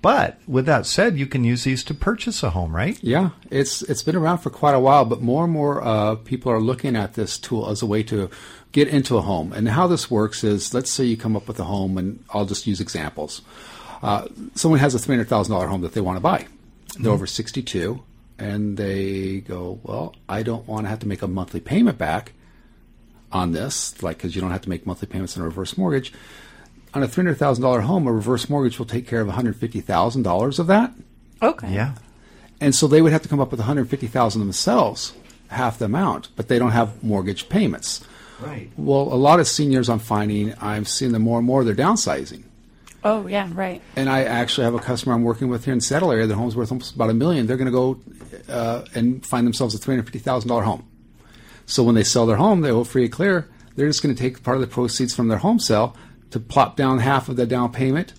But 0.02 0.38
with 0.46 0.66
that 0.66 0.86
said, 0.86 1.18
you 1.18 1.26
can 1.26 1.44
use 1.44 1.64
these 1.64 1.82
to 1.84 1.94
purchase 1.94 2.42
a 2.42 2.50
home, 2.50 2.74
right? 2.74 2.98
Yeah, 3.02 3.30
it's 3.50 3.82
it's 3.82 4.02
been 4.02 4.16
around 4.16 4.38
for 4.38 4.50
quite 4.50 4.74
a 4.74 4.80
while, 4.80 5.04
but 5.04 5.22
more 5.22 5.44
and 5.44 5.52
more 5.52 5.82
uh, 5.82 6.16
people 6.16 6.52
are 6.52 6.60
looking 6.60 6.96
at 6.96 7.14
this 7.14 7.38
tool 7.38 7.68
as 7.68 7.82
a 7.82 7.86
way 7.86 8.02
to 8.04 8.28
get 8.72 8.88
into 8.88 9.16
a 9.16 9.22
home. 9.22 9.52
And 9.52 9.68
how 9.68 9.86
this 9.86 10.10
works 10.10 10.44
is, 10.44 10.74
let's 10.74 10.90
say 10.90 11.04
you 11.04 11.16
come 11.16 11.36
up 11.36 11.48
with 11.48 11.58
a 11.60 11.64
home, 11.64 11.96
and 11.96 12.24
I'll 12.30 12.44
just 12.44 12.66
use 12.66 12.80
examples. 12.80 13.42
Uh, 14.02 14.26
someone 14.54 14.80
has 14.80 14.94
a 14.94 14.98
three 14.98 15.14
hundred 15.16 15.28
thousand 15.28 15.52
dollar 15.54 15.68
home 15.68 15.82
that 15.82 15.92
they 15.94 16.00
want 16.00 16.16
to 16.16 16.20
buy. 16.20 16.46
They're 16.98 17.12
over 17.12 17.26
sixty 17.26 17.62
two, 17.62 18.02
and 18.38 18.76
they 18.76 19.40
go, 19.40 19.80
"Well, 19.82 20.14
I 20.28 20.42
don't 20.42 20.66
want 20.66 20.86
to 20.86 20.90
have 20.90 21.00
to 21.00 21.08
make 21.08 21.22
a 21.22 21.28
monthly 21.28 21.60
payment 21.60 21.98
back 21.98 22.32
on 23.32 23.52
this, 23.52 24.02
like 24.02 24.18
because 24.18 24.34
you 24.34 24.40
don't 24.40 24.50
have 24.50 24.62
to 24.62 24.70
make 24.70 24.86
monthly 24.86 25.08
payments 25.08 25.36
on 25.36 25.42
a 25.42 25.46
reverse 25.46 25.76
mortgage." 25.76 26.12
On 26.94 27.02
a 27.02 27.08
three 27.08 27.24
hundred 27.24 27.38
thousand 27.38 27.62
dollar 27.62 27.82
home, 27.82 28.06
a 28.06 28.12
reverse 28.12 28.48
mortgage 28.48 28.78
will 28.78 28.86
take 28.86 29.06
care 29.06 29.20
of 29.20 29.26
one 29.26 29.36
hundred 29.36 29.56
fifty 29.56 29.80
thousand 29.80 30.22
dollars 30.22 30.58
of 30.58 30.66
that. 30.68 30.92
Okay. 31.42 31.72
Yeah. 31.72 31.94
And 32.60 32.74
so 32.74 32.88
they 32.88 33.02
would 33.02 33.12
have 33.12 33.22
to 33.22 33.28
come 33.28 33.40
up 33.40 33.50
with 33.50 33.60
150,000 33.60 34.40
themselves, 34.40 35.12
half 35.48 35.78
the 35.78 35.84
amount, 35.84 36.28
but 36.36 36.48
they 36.48 36.58
don't 36.58 36.72
have 36.72 37.02
mortgage 37.04 37.48
payments. 37.48 38.04
Right. 38.40 38.70
Well, 38.76 39.02
a 39.02 39.14
lot 39.14 39.40
of 39.40 39.46
seniors 39.46 39.88
I'm 39.88 39.98
finding, 39.98 40.54
I'm 40.60 40.84
seeing 40.84 41.12
them 41.12 41.22
more 41.22 41.38
and 41.38 41.46
more, 41.46 41.64
they're 41.64 41.74
downsizing. 41.74 42.44
Oh 43.08 43.26
yeah, 43.26 43.48
right. 43.54 43.80
And 43.96 44.10
I 44.10 44.24
actually 44.24 44.64
have 44.64 44.74
a 44.74 44.78
customer 44.78 45.14
I'm 45.14 45.22
working 45.22 45.48
with 45.48 45.64
here 45.64 45.72
in 45.72 45.80
Seattle 45.80 46.12
area. 46.12 46.26
Their 46.26 46.36
home's 46.36 46.54
worth 46.54 46.70
almost 46.70 46.94
about 46.94 47.08
a 47.08 47.14
million. 47.14 47.46
They're 47.46 47.56
going 47.56 47.72
to 47.72 47.72
go 47.72 48.00
uh, 48.52 48.84
and 48.94 49.24
find 49.24 49.46
themselves 49.46 49.74
a 49.74 49.78
$350,000 49.78 50.62
home. 50.62 50.86
So 51.64 51.82
when 51.82 51.94
they 51.94 52.04
sell 52.04 52.26
their 52.26 52.36
home, 52.36 52.60
they 52.60 52.68
go 52.68 52.84
free 52.84 53.04
and 53.04 53.12
clear. 53.12 53.48
They're 53.76 53.86
just 53.86 54.02
going 54.02 54.14
to 54.14 54.20
take 54.20 54.42
part 54.42 54.58
of 54.58 54.60
the 54.60 54.66
proceeds 54.66 55.14
from 55.14 55.28
their 55.28 55.38
home 55.38 55.58
sale 55.58 55.96
to 56.32 56.38
plop 56.38 56.76
down 56.76 56.98
half 56.98 57.30
of 57.30 57.36
the 57.36 57.46
down 57.46 57.72
payment. 57.72 58.12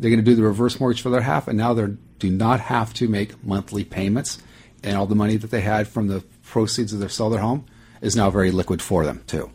They're 0.00 0.10
going 0.10 0.24
to 0.24 0.28
do 0.28 0.34
the 0.34 0.42
reverse 0.42 0.80
mortgage 0.80 1.00
for 1.00 1.10
their 1.10 1.20
half, 1.20 1.46
and 1.46 1.56
now 1.56 1.72
they 1.72 1.86
do 2.18 2.28
not 2.28 2.58
have 2.58 2.92
to 2.94 3.06
make 3.06 3.44
monthly 3.44 3.84
payments. 3.84 4.42
And 4.82 4.96
all 4.96 5.06
the 5.06 5.14
money 5.14 5.36
that 5.36 5.52
they 5.52 5.60
had 5.60 5.86
from 5.86 6.08
the 6.08 6.24
proceeds 6.42 6.92
of 6.92 6.98
their 6.98 7.08
sell 7.08 7.30
their 7.30 7.40
home 7.40 7.66
is 8.00 8.16
now 8.16 8.30
very 8.30 8.50
liquid 8.50 8.82
for 8.82 9.04
them 9.04 9.22
too. 9.28 9.52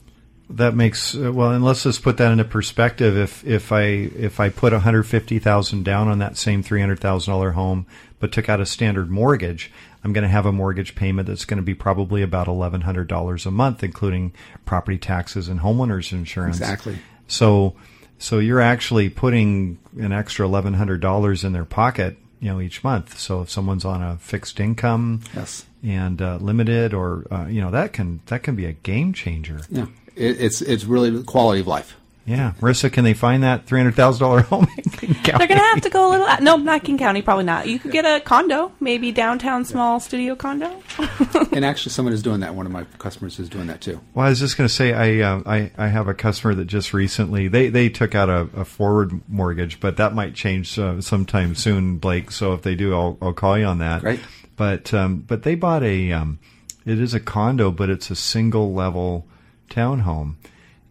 That 0.52 0.74
makes 0.76 1.16
uh, 1.16 1.32
well, 1.32 1.52
and 1.52 1.64
let's 1.64 1.84
just 1.84 2.02
put 2.02 2.18
that 2.18 2.32
into 2.32 2.44
perspective. 2.44 3.16
If 3.16 3.46
if 3.46 3.72
I 3.72 3.82
if 3.84 4.40
I 4.40 4.50
put 4.50 4.74
one 4.74 4.82
hundred 4.82 5.04
fifty 5.04 5.38
thousand 5.38 5.86
down 5.86 6.08
on 6.08 6.18
that 6.20 6.38
same 6.38 6.64
three 6.64 6.80
hundred 6.82 7.00
thousand 7.00 7.32
dollar 7.32 7.52
home, 7.52 7.86
but 8.20 8.32
took 8.32 8.50
out 8.50 8.60
a 8.60 8.66
standard 8.66 9.12
mortgage, 9.12 9.72
I'm 10.04 10.12
going 10.12 10.24
to 10.24 10.28
have 10.28 10.48
a 10.48 10.52
mortgage 10.52 10.96
payment 10.96 11.28
that's 11.28 11.46
going 11.46 11.60
to 11.60 11.64
be 11.64 11.76
probably 11.76 12.24
about 12.24 12.48
eleven 12.48 12.82
hundred 12.82 13.08
dollars 13.08 13.46
a 13.46 13.52
month, 13.52 13.84
including 13.84 14.34
property 14.66 14.98
taxes 14.98 15.50
and 15.50 15.60
homeowners 15.60 16.12
insurance. 16.12 16.58
Exactly. 16.60 16.98
So 17.28 17.76
so 18.18 18.40
you're 18.40 18.60
actually 18.60 19.10
putting 19.10 19.78
an 20.00 20.12
extra 20.12 20.48
eleven 20.48 20.74
hundred 20.74 21.00
dollars 21.00 21.44
in 21.44 21.54
their 21.54 21.64
pocket, 21.64 22.18
you 22.40 22.50
know, 22.50 22.60
each 22.60 22.84
month. 22.84 23.20
So 23.20 23.42
if 23.42 23.52
someone's 23.52 23.86
on 23.86 24.02
a 24.02 24.18
fixed 24.18 24.60
income 24.60 25.22
Yes. 25.36 25.66
and 25.84 26.20
uh, 26.22 26.38
limited, 26.38 26.96
or 26.96 27.28
uh, 27.32 27.46
you 27.46 27.62
know, 27.62 27.70
that 27.70 27.94
can 27.94 28.22
that 28.26 28.42
can 28.42 28.56
be 28.56 28.66
a 28.66 28.74
game 28.74 29.14
changer. 29.14 29.62
Yeah, 29.70 29.86
it, 30.20 30.42
it's 30.42 30.62
it's 30.62 30.86
really 30.86 31.10
the 31.10 31.24
quality 31.24 31.62
of 31.62 31.68
life. 31.68 31.96
Yeah, 32.26 32.54
Marissa, 32.60 32.92
can 32.94 33.06
they 33.06 33.16
find 33.16 33.42
that 33.42 33.66
three 33.66 33.80
hundred 33.80 33.96
thousand 33.96 34.20
dollar 34.20 34.42
home 34.44 34.68
in 34.78 34.84
King 34.84 35.16
County? 35.16 35.40
They're 35.40 35.48
gonna 35.48 35.68
have 35.70 35.82
to 35.82 35.90
go 35.90 36.08
a 36.08 36.10
little. 36.10 36.28
No, 36.42 36.58
not 36.58 36.84
King 36.84 37.00
County. 37.00 37.24
Probably 37.24 37.46
not. 37.46 37.68
You 37.68 37.80
could 37.80 37.92
get 37.92 38.06
a 38.06 38.20
condo, 38.20 38.72
maybe 38.80 39.12
downtown, 39.12 39.66
small 39.66 40.00
studio 40.00 40.36
condo. 40.36 40.80
and 41.52 41.66
actually, 41.66 41.92
someone 41.92 42.14
is 42.14 42.22
doing 42.22 42.42
that. 42.42 42.54
One 42.54 42.68
of 42.68 42.72
my 42.72 42.84
customers 43.00 43.40
is 43.40 43.50
doing 43.50 43.66
that 43.66 43.82
too. 43.82 44.00
Well, 44.14 44.28
I 44.28 44.30
was 44.30 44.40
just 44.40 44.58
going 44.58 44.68
to 44.68 44.74
say, 44.74 44.94
I, 44.94 45.28
uh, 45.28 45.42
I 45.46 45.72
I 45.76 45.88
have 45.88 46.08
a 46.08 46.14
customer 46.14 46.54
that 46.54 46.66
just 46.66 46.94
recently 46.94 47.48
they, 47.48 47.70
they 47.70 47.90
took 47.90 48.14
out 48.14 48.30
a, 48.30 48.48
a 48.56 48.66
forward 48.66 49.28
mortgage, 49.28 49.80
but 49.80 49.98
that 49.98 50.14
might 50.14 50.36
change 50.36 50.78
uh, 50.78 51.02
sometime 51.02 51.56
soon, 51.56 51.98
Blake. 51.98 52.30
So 52.30 52.54
if 52.54 52.62
they 52.62 52.76
do, 52.76 52.94
I'll 52.94 53.18
I'll 53.24 53.34
call 53.34 53.58
you 53.58 53.66
on 53.66 53.80
that. 53.80 54.04
Right. 54.04 54.20
But 54.56 54.94
um, 54.94 55.20
but 55.26 55.42
they 55.42 55.56
bought 55.56 55.82
a 55.82 56.12
um, 56.12 56.38
it 56.86 57.00
is 57.00 57.16
a 57.16 57.20
condo, 57.20 57.72
but 57.72 57.90
it's 57.90 58.12
a 58.12 58.16
single 58.16 58.72
level 58.74 59.26
townhome. 59.70 60.36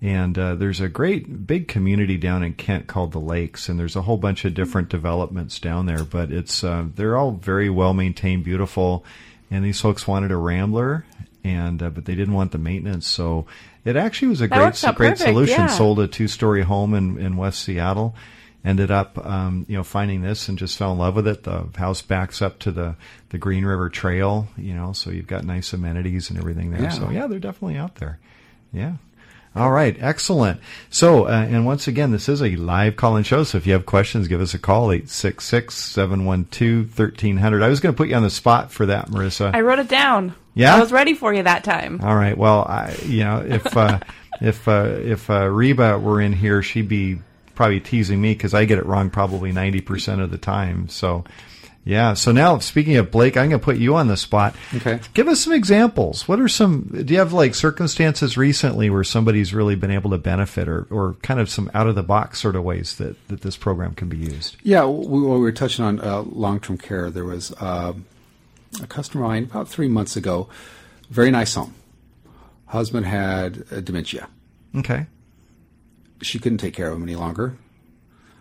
And 0.01 0.39
uh, 0.39 0.55
there's 0.55 0.81
a 0.81 0.89
great 0.89 1.47
big 1.47 1.67
community 1.67 2.17
down 2.17 2.45
in 2.45 2.55
Kent 2.55 2.87
called 2.87 3.11
the 3.11 3.19
Lakes, 3.19 3.69
and 3.69 3.81
there's 3.81 3.97
a 3.97 4.03
whole 4.03 4.17
bunch 4.17 4.45
of 4.45 4.55
different 4.55 4.89
developments 4.91 5.59
down 5.59 5.87
there. 5.87 6.05
But 6.05 6.31
it's 6.31 6.63
uh, 6.63 6.87
they're 6.95 7.17
all 7.17 7.33
very 7.33 7.69
well 7.69 7.95
maintained, 7.95 8.45
beautiful. 8.45 9.05
And 9.51 9.65
these 9.65 9.81
folks 9.81 10.07
wanted 10.07 10.31
a 10.31 10.37
Rambler, 10.37 11.05
and 11.43 11.83
uh, 11.83 11.91
but 11.91 12.05
they 12.05 12.15
didn't 12.15 12.35
want 12.35 12.53
the 12.53 12.59
maintenance, 12.59 13.09
so 13.09 13.47
it 13.85 13.97
actually 13.97 14.29
was 14.29 14.41
a 14.41 14.47
That 14.47 14.75
great 14.79 14.95
great 14.97 15.11
perfect, 15.15 15.19
solution. 15.19 15.61
yeah. 15.63 15.67
Sold 15.67 15.99
a 15.99 16.07
two 16.07 16.29
story 16.29 16.63
home 16.63 16.95
in 16.95 17.19
in 17.19 17.37
West 17.37 17.63
Seattle. 17.65 18.15
Ended 18.65 18.91
up, 18.91 19.25
um, 19.25 19.65
you 19.69 19.77
know, 19.77 19.85
finding 19.85 20.21
this 20.21 20.49
and 20.49 20.59
just 20.59 20.77
fell 20.77 20.93
in 20.93 20.99
love 20.99 21.17
with 21.17 21.27
it. 21.27 21.45
The 21.45 21.69
house 21.77 22.03
backs 22.03 22.41
up 22.43 22.59
to 22.61 22.71
the 22.71 22.95
the 23.31 23.39
Green 23.39 23.65
River 23.65 23.89
Trail, 23.89 24.47
you 24.57 24.75
know, 24.75 24.93
so 24.93 25.11
you've 25.11 25.27
got 25.27 25.43
nice 25.45 25.73
amenities 25.73 26.31
and 26.31 26.39
everything 26.39 26.71
there. 26.71 26.83
Yeah. 26.83 26.89
So 26.91 27.11
yeah, 27.11 27.27
they're 27.27 27.39
definitely 27.41 27.79
out 27.79 27.97
there. 27.97 28.21
Yeah. 28.73 28.95
All 29.57 29.71
right, 29.73 29.97
excellent. 29.99 30.61
So, 30.91 31.27
uh, 31.27 31.47
and 31.49 31.65
once 31.67 31.89
again, 31.89 32.13
this 32.13 32.29
is 32.29 32.43
a 32.43 32.55
live 32.57 32.97
call-in 32.97 33.25
show. 33.25 33.45
So 33.45 33.57
if 33.59 33.67
you 33.67 33.73
have 33.73 33.87
questions, 33.87 34.29
give 34.29 34.41
us 34.41 34.55
a 34.55 34.59
call, 34.59 34.89
866-712-1300. 34.89 37.63
I 37.63 37.69
was 37.69 37.81
going 37.81 37.93
to 37.93 37.97
put 37.97 38.09
you 38.09 38.15
on 38.15 38.23
the 38.23 38.31
spot 38.31 38.71
for 38.71 38.87
that, 38.87 39.09
Marissa. 39.09 39.53
I 39.55 39.63
wrote 39.63 39.81
it 39.81 39.89
down. 39.89 40.35
Yeah? 40.55 40.77
I 40.77 40.81
was 40.81 40.93
ready 40.93 41.15
for 41.15 41.33
you 41.33 41.43
that 41.45 41.65
time. 41.65 42.01
All 42.03 42.15
right. 42.15 42.37
Well, 42.37 42.65
I, 42.65 42.95
you 43.05 43.25
know, 43.25 43.43
if 43.47 43.75
uh, 43.77 44.01
if 44.41 44.69
uh, 44.69 44.99
if 45.01 45.29
uh, 45.31 45.47
Reba 45.47 45.99
were 45.99 46.21
in 46.21 46.33
here, 46.33 46.63
she'd 46.63 46.89
be 46.89 47.19
probably 47.55 47.81
teasing 47.81 48.21
me 48.21 48.35
because 48.35 48.55
I 48.55 48.65
get 48.65 48.79
it 48.79 48.87
wrong 48.87 49.11
probably 49.11 49.53
ninety 49.53 49.81
percent 49.81 50.21
of 50.21 50.31
the 50.31 50.39
time. 50.39 50.89
So, 50.89 51.25
yeah. 51.89 52.13
So 52.13 52.33
now, 52.33 52.59
speaking 52.59 52.97
of 52.97 53.11
Blake, 53.11 53.39
I'm 53.39 53.49
going 53.49 53.59
to 53.59 53.65
put 53.65 53.79
you 53.79 53.95
on 53.95 54.09
the 54.09 54.17
spot. 54.19 54.55
Okay. 54.75 55.01
Give 55.15 55.27
us 55.27 55.41
some 55.41 55.55
examples. 55.55 56.29
What 56.29 56.39
are 56.39 56.47
some? 56.47 56.83
Do 56.83 57.15
you 57.15 57.19
have 57.19 57.33
like 57.33 57.55
circumstances 57.55 58.37
recently 58.37 58.91
where 58.91 59.03
somebody's 59.05 59.55
really 59.55 59.75
been 59.75 59.91
able 59.91 60.11
to 60.11 60.19
benefit, 60.19 60.69
or 60.69 60.87
or 60.91 61.15
kind 61.23 61.41
of 61.41 61.49
some 61.49 61.71
out 61.73 61.87
of 61.87 61.95
the 61.95 62.03
box 62.03 62.41
sort 62.41 62.57
of 62.57 62.63
ways 62.63 62.97
that 62.99 63.17
that 63.29 63.41
this 63.41 63.57
program 63.57 63.95
can 63.95 64.11
be 64.11 64.19
used? 64.19 64.59
Yeah, 64.63 64.85
we, 64.85 65.19
we 65.23 65.39
were 65.39 65.51
touching 65.51 65.83
on 65.83 65.99
uh, 66.01 66.21
long-term 66.21 66.77
care. 66.77 67.11
There 67.11 67.25
was 67.25 67.53
uh, 67.53 67.95
a 68.83 68.87
customer 68.87 69.25
of 69.25 69.31
mine 69.31 69.45
about 69.45 69.69
three 69.69 69.89
months 69.89 70.15
ago. 70.15 70.51
Very 71.09 71.31
nice 71.31 71.55
home. 71.55 71.75
Husband 72.67 73.07
had 73.07 73.65
uh, 73.73 73.81
dementia. 73.81 74.29
Okay. 74.77 75.07
She 76.21 76.39
couldn't 76.39 76.59
take 76.59 76.75
care 76.75 76.91
of 76.91 76.99
him 76.99 77.03
any 77.03 77.17
longer. 77.17 77.57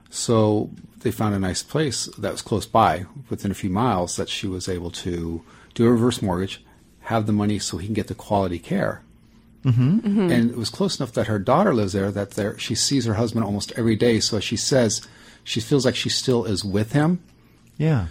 So 0.09 0.71
they 0.99 1.11
found 1.11 1.35
a 1.35 1.39
nice 1.39 1.63
place 1.63 2.07
that 2.17 2.31
was 2.31 2.41
close 2.41 2.65
by, 2.65 3.05
within 3.29 3.51
a 3.51 3.55
few 3.55 3.69
miles, 3.69 4.15
that 4.15 4.29
she 4.29 4.47
was 4.47 4.67
able 4.67 4.91
to 4.91 5.43
do 5.73 5.85
a 5.85 5.91
reverse 5.91 6.21
mortgage, 6.21 6.63
have 7.01 7.27
the 7.27 7.33
money 7.33 7.59
so 7.59 7.77
he 7.77 7.87
can 7.87 7.93
get 7.93 8.07
the 8.07 8.15
quality 8.15 8.59
care. 8.59 9.01
Mm-hmm. 9.63 10.31
And 10.31 10.51
it 10.51 10.57
was 10.57 10.69
close 10.69 10.99
enough 10.99 11.11
that 11.13 11.27
her 11.27 11.39
daughter 11.39 11.73
lives 11.73 11.93
there 11.93 12.11
that 12.11 12.31
there 12.31 12.57
she 12.57 12.73
sees 12.73 13.05
her 13.05 13.15
husband 13.15 13.43
almost 13.43 13.73
every 13.75 13.95
day. 13.95 14.19
So 14.19 14.39
she 14.39 14.55
says 14.55 15.05
she 15.43 15.59
feels 15.59 15.85
like 15.85 15.95
she 15.95 16.09
still 16.09 16.45
is 16.45 16.63
with 16.63 16.93
him. 16.93 17.21
Yeah. 17.77 18.07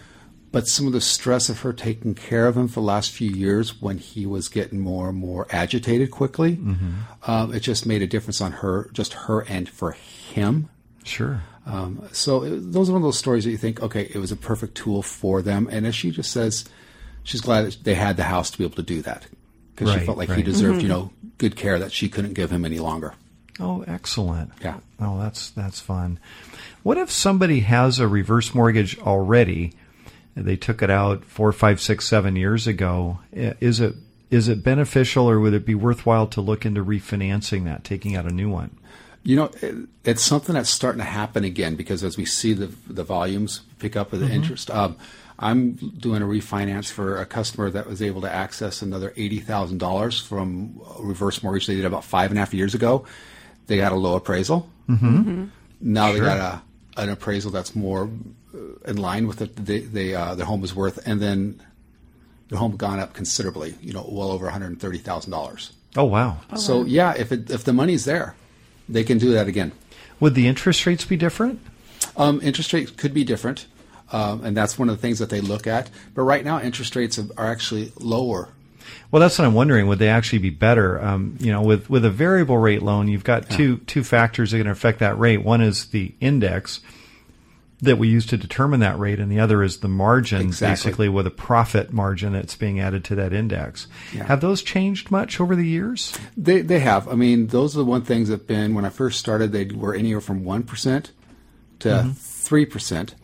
But 0.52 0.66
some 0.68 0.86
of 0.86 0.92
the 0.92 1.00
stress 1.00 1.48
of 1.48 1.60
her 1.60 1.72
taking 1.72 2.14
care 2.14 2.46
of 2.46 2.56
him 2.56 2.68
for 2.68 2.80
the 2.80 2.86
last 2.86 3.10
few 3.10 3.30
years, 3.30 3.80
when 3.82 3.98
he 3.98 4.26
was 4.26 4.48
getting 4.48 4.80
more 4.80 5.08
and 5.10 5.18
more 5.18 5.46
agitated 5.50 6.10
quickly, 6.10 6.58
um, 7.26 7.54
it 7.54 7.60
just 7.60 7.84
made 7.84 8.00
a 8.00 8.06
difference 8.06 8.40
on 8.40 8.52
her, 8.52 8.88
just 8.92 9.12
her 9.12 9.40
and 9.42 9.68
for 9.68 9.92
him. 9.92 10.68
Sure. 11.04 11.42
Um, 11.66 12.08
so 12.12 12.44
it, 12.44 12.72
those 12.72 12.88
are 12.88 12.92
one 12.92 13.02
of 13.02 13.06
those 13.06 13.18
stories 13.18 13.44
that 13.44 13.50
you 13.50 13.56
think, 13.56 13.82
okay, 13.82 14.02
it 14.02 14.18
was 14.18 14.32
a 14.32 14.36
perfect 14.36 14.76
tool 14.76 15.02
for 15.02 15.42
them. 15.42 15.68
And 15.70 15.86
as 15.86 15.94
she 15.94 16.10
just 16.10 16.30
says, 16.30 16.64
she's 17.24 17.40
glad 17.40 17.66
that 17.66 17.78
they 17.82 17.94
had 17.94 18.16
the 18.16 18.22
house 18.22 18.50
to 18.52 18.58
be 18.58 18.64
able 18.64 18.76
to 18.76 18.82
do 18.82 19.02
that 19.02 19.26
because 19.74 19.90
Right, 19.90 20.00
she 20.00 20.06
felt 20.06 20.16
like 20.16 20.28
right. 20.28 20.38
he 20.38 20.44
deserved, 20.44 20.80
you 20.80 20.88
know, 20.88 21.10
good 21.38 21.56
care 21.56 21.78
that 21.78 21.92
she 21.92 22.08
couldn't 22.08 22.34
give 22.34 22.50
him 22.50 22.64
any 22.64 22.78
longer. 22.78 23.14
Oh, 23.58 23.84
excellent. 23.86 24.52
Yeah. 24.62 24.78
Oh, 25.00 25.18
that's 25.18 25.50
that's 25.50 25.80
fun. 25.80 26.18
What 26.82 26.98
if 26.98 27.10
somebody 27.10 27.60
has 27.60 27.98
a 27.98 28.06
reverse 28.06 28.54
mortgage 28.54 28.98
already? 28.98 29.72
They 30.34 30.56
took 30.56 30.82
it 30.82 30.90
out 30.90 31.24
four, 31.24 31.50
five, 31.52 31.80
six, 31.80 32.06
seven 32.06 32.36
years 32.36 32.66
ago. 32.66 33.20
Is 33.32 33.80
it 33.80 33.94
is 34.30 34.48
it 34.48 34.62
beneficial, 34.62 35.28
or 35.28 35.40
would 35.40 35.54
it 35.54 35.64
be 35.64 35.74
worthwhile 35.74 36.26
to 36.28 36.40
look 36.40 36.66
into 36.66 36.84
refinancing 36.84 37.64
that, 37.64 37.84
taking 37.84 38.14
out 38.14 38.26
a 38.26 38.34
new 38.34 38.50
one? 38.50 38.76
You 39.26 39.34
know, 39.34 39.50
it, 39.60 39.74
it's 40.04 40.22
something 40.22 40.54
that's 40.54 40.70
starting 40.70 41.00
to 41.00 41.04
happen 41.04 41.42
again 41.42 41.74
because 41.74 42.04
as 42.04 42.16
we 42.16 42.24
see 42.24 42.52
the 42.52 42.68
the 42.86 43.02
volumes 43.02 43.62
pick 43.80 43.96
up 43.96 44.12
with 44.12 44.20
the 44.20 44.30
interest, 44.30 44.70
um, 44.70 44.96
I'm 45.38 45.72
doing 45.72 46.22
a 46.22 46.26
refinance 46.26 46.90
for 46.90 47.20
a 47.20 47.26
customer 47.26 47.68
that 47.70 47.86
was 47.88 48.00
able 48.00 48.20
to 48.20 48.32
access 48.32 48.82
another 48.82 49.12
eighty 49.16 49.40
thousand 49.40 49.78
dollars 49.78 50.20
from 50.20 50.80
a 50.98 51.02
reverse 51.02 51.42
mortgage 51.42 51.66
they 51.66 51.74
did 51.74 51.84
about 51.84 52.04
five 52.04 52.30
and 52.30 52.38
a 52.38 52.40
half 52.40 52.54
years 52.54 52.74
ago. 52.74 53.04
They 53.66 53.76
got 53.78 53.90
a 53.90 53.96
low 53.96 54.14
appraisal. 54.14 54.70
Mm-hmm. 54.88 55.46
Now 55.80 56.12
they 56.12 56.20
got 56.20 56.38
a 56.38 57.02
an 57.02 57.10
appraisal 57.10 57.50
that's 57.50 57.74
more 57.74 58.08
uh, 58.54 58.90
in 58.90 58.96
line 58.96 59.26
with 59.26 59.38
the, 59.38 59.46
the, 59.46 59.80
the 59.80 60.14
uh, 60.14 60.34
their 60.36 60.46
home 60.46 60.62
is 60.64 60.72
worth, 60.72 61.04
and 61.04 61.20
then 61.20 61.60
their 62.48 62.58
home 62.58 62.76
gone 62.76 63.00
up 63.00 63.12
considerably. 63.12 63.74
You 63.82 63.92
know, 63.92 64.06
well 64.08 64.30
over 64.30 64.46
one 64.46 64.52
hundred 64.52 64.78
thirty 64.80 64.98
thousand 64.98 65.32
dollars. 65.32 65.72
Oh, 65.96 66.04
wow. 66.04 66.38
So 66.56 66.84
yeah, 66.84 67.14
if 67.16 67.32
it, 67.32 67.50
if 67.50 67.64
the 67.64 67.72
money's 67.72 68.04
there, 68.04 68.34
they 68.88 69.04
can 69.04 69.18
do 69.18 69.32
that 69.32 69.48
again. 69.48 69.72
Would 70.20 70.34
the 70.34 70.46
interest 70.46 70.86
rates 70.86 71.04
be 71.04 71.16
different? 71.16 71.60
Um, 72.16 72.40
interest 72.42 72.72
rates 72.72 72.90
could 72.90 73.12
be 73.12 73.24
different, 73.24 73.66
um, 74.12 74.44
and 74.44 74.56
that's 74.56 74.78
one 74.78 74.88
of 74.88 74.96
the 74.96 75.02
things 75.02 75.18
that 75.18 75.30
they 75.30 75.40
look 75.40 75.66
at. 75.66 75.90
But 76.14 76.22
right 76.22 76.44
now, 76.44 76.60
interest 76.60 76.96
rates 76.96 77.18
are 77.18 77.46
actually 77.46 77.92
lower. 77.98 78.48
Well, 79.10 79.20
that's 79.20 79.38
what 79.38 79.46
I'm 79.46 79.54
wondering. 79.54 79.86
Would 79.88 79.98
they 79.98 80.08
actually 80.08 80.38
be 80.38 80.50
better? 80.50 81.02
Um, 81.02 81.36
you 81.40 81.52
know, 81.52 81.62
with 81.62 81.90
with 81.90 82.04
a 82.04 82.10
variable 82.10 82.58
rate 82.58 82.82
loan, 82.82 83.08
you've 83.08 83.24
got 83.24 83.50
two 83.50 83.78
two 83.78 84.04
factors 84.04 84.52
that 84.52 84.58
can 84.58 84.68
affect 84.68 85.00
that 85.00 85.18
rate. 85.18 85.38
One 85.38 85.60
is 85.60 85.86
the 85.86 86.14
index 86.20 86.80
that 87.82 87.98
we 87.98 88.08
use 88.08 88.24
to 88.26 88.36
determine 88.38 88.80
that 88.80 88.98
rate, 88.98 89.20
and 89.20 89.30
the 89.30 89.38
other 89.38 89.62
is 89.62 89.80
the 89.80 89.88
margin, 89.88 90.40
Exactly. 90.40 90.72
basically 90.72 91.08
with 91.10 91.26
a 91.26 91.30
profit 91.30 91.92
margin 91.92 92.32
that's 92.32 92.56
being 92.56 92.80
added 92.80 93.04
to 93.04 93.14
that 93.16 93.32
index. 93.34 93.86
Yeah. 94.14 94.24
Have 94.24 94.40
those 94.40 94.62
changed 94.62 95.10
much 95.10 95.40
over 95.40 95.54
the 95.54 95.66
years? 95.66 96.16
They 96.36 96.62
they 96.62 96.78
have. 96.80 97.06
I 97.08 97.14
mean, 97.14 97.48
those 97.48 97.74
are 97.76 97.78
the 97.80 97.84
one 97.84 98.02
things 98.02 98.28
that 98.30 98.46
been 98.46 98.74
when 98.74 98.84
I 98.86 98.88
first 98.88 99.18
started. 99.18 99.52
They 99.52 99.66
were 99.66 99.94
anywhere 99.94 100.20
from 100.22 100.44
one 100.44 100.62
percent 100.62 101.12
to 101.80 101.88
Mm-hmm. 101.90 102.10
3 102.12 102.64
percent, 102.64 103.14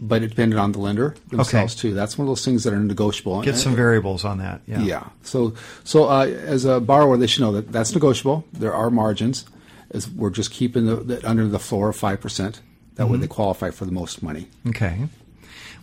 but 0.00 0.22
it 0.22 0.28
depended 0.28 0.58
on 0.58 0.72
the 0.72 0.78
lender 0.80 1.14
themselves 1.28 1.74
too. 1.76 1.92
That's 1.94 2.16
one 2.18 2.26
of 2.26 2.30
those 2.30 2.44
things 2.44 2.64
that 2.64 2.72
are 2.72 2.78
negotiable. 2.80 3.42
Get 3.42 3.56
some 3.56 3.76
variables 3.76 4.24
on 4.24 4.38
that. 4.38 4.62
Yeah. 4.66 4.80
Yeah. 4.80 5.08
So, 5.22 5.54
so 5.84 6.08
uh, 6.08 6.24
as 6.24 6.64
a 6.64 6.80
borrower, 6.80 7.16
they 7.18 7.26
should 7.26 7.42
know 7.42 7.52
that 7.52 7.70
that's 7.70 7.92
negotiable. 7.94 8.44
There 8.52 8.72
are 8.74 8.90
margins. 8.90 9.44
As 9.90 10.08
we're 10.08 10.30
just 10.30 10.50
keeping 10.50 10.86
the, 10.86 10.96
the 10.96 11.28
under 11.28 11.46
the 11.46 11.58
floor 11.58 11.90
of 11.90 11.96
five 11.96 12.20
percent. 12.20 12.62
That 13.02 13.08
way, 13.08 13.18
they 13.18 13.26
qualify 13.26 13.70
for 13.70 13.84
the 13.84 13.90
most 13.90 14.22
money. 14.22 14.46
Okay. 14.68 15.08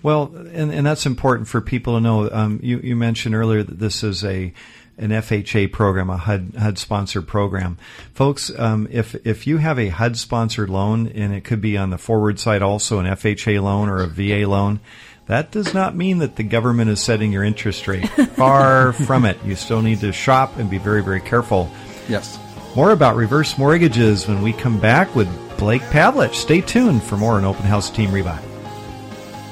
Well, 0.02 0.32
and, 0.34 0.72
and 0.72 0.86
that's 0.86 1.06
important 1.06 1.50
for 1.50 1.60
people 1.60 1.96
to 1.96 2.00
know. 2.00 2.30
Um, 2.32 2.62
you, 2.64 2.80
you 2.80 2.96
mentioned 2.96 3.36
earlier 3.36 3.62
that 3.62 3.78
this 3.78 4.04
is 4.06 4.24
a 4.24 4.54
an 4.98 5.10
FHA 5.10 5.74
program, 5.74 6.10
a 6.10 6.16
HUD 6.16 6.54
HUD 6.58 6.78
sponsored 6.78 7.28
program. 7.28 7.78
Folks, 8.14 8.58
um, 8.58 8.88
if 8.90 9.16
if 9.28 9.48
you 9.48 9.58
have 9.58 9.78
a 9.78 9.90
HUD 9.90 10.16
sponsored 10.16 10.70
loan, 10.70 11.08
and 11.08 11.34
it 11.34 11.44
could 11.44 11.60
be 11.60 11.78
on 11.78 11.90
the 11.90 11.98
forward 11.98 12.40
side 12.40 12.62
also 12.62 13.00
an 13.00 13.06
FHA 13.06 13.62
loan 13.62 13.90
or 13.90 14.02
a 14.02 14.08
VA 14.08 14.48
loan, 14.48 14.80
that 15.26 15.52
does 15.52 15.74
not 15.74 15.98
mean 15.98 16.20
that 16.20 16.38
the 16.38 16.44
government 16.44 16.90
is 16.90 17.02
setting 17.02 17.34
your 17.34 17.44
interest 17.44 17.86
rate. 17.86 18.08
Far 18.38 18.94
from 18.94 19.26
it. 19.26 19.38
You 19.44 19.58
still 19.58 19.82
need 19.82 20.00
to 20.00 20.14
shop 20.14 20.56
and 20.56 20.70
be 20.70 20.78
very 20.78 21.04
very 21.04 21.20
careful. 21.20 21.70
Yes. 22.08 22.40
More 22.78 22.92
about 22.92 23.18
reverse 23.18 23.58
mortgages 23.58 24.26
when 24.26 24.42
we 24.42 24.54
come 24.54 24.80
back 24.80 25.14
with 25.14 25.28
Blake 25.60 25.82
Pavlich. 25.84 26.34
Stay 26.34 26.62
tuned 26.62 27.04
for 27.04 27.18
more 27.18 27.34
on 27.34 27.44
Open 27.44 27.66
House 27.66 27.90
Team 27.90 28.12
Reba. 28.14 28.40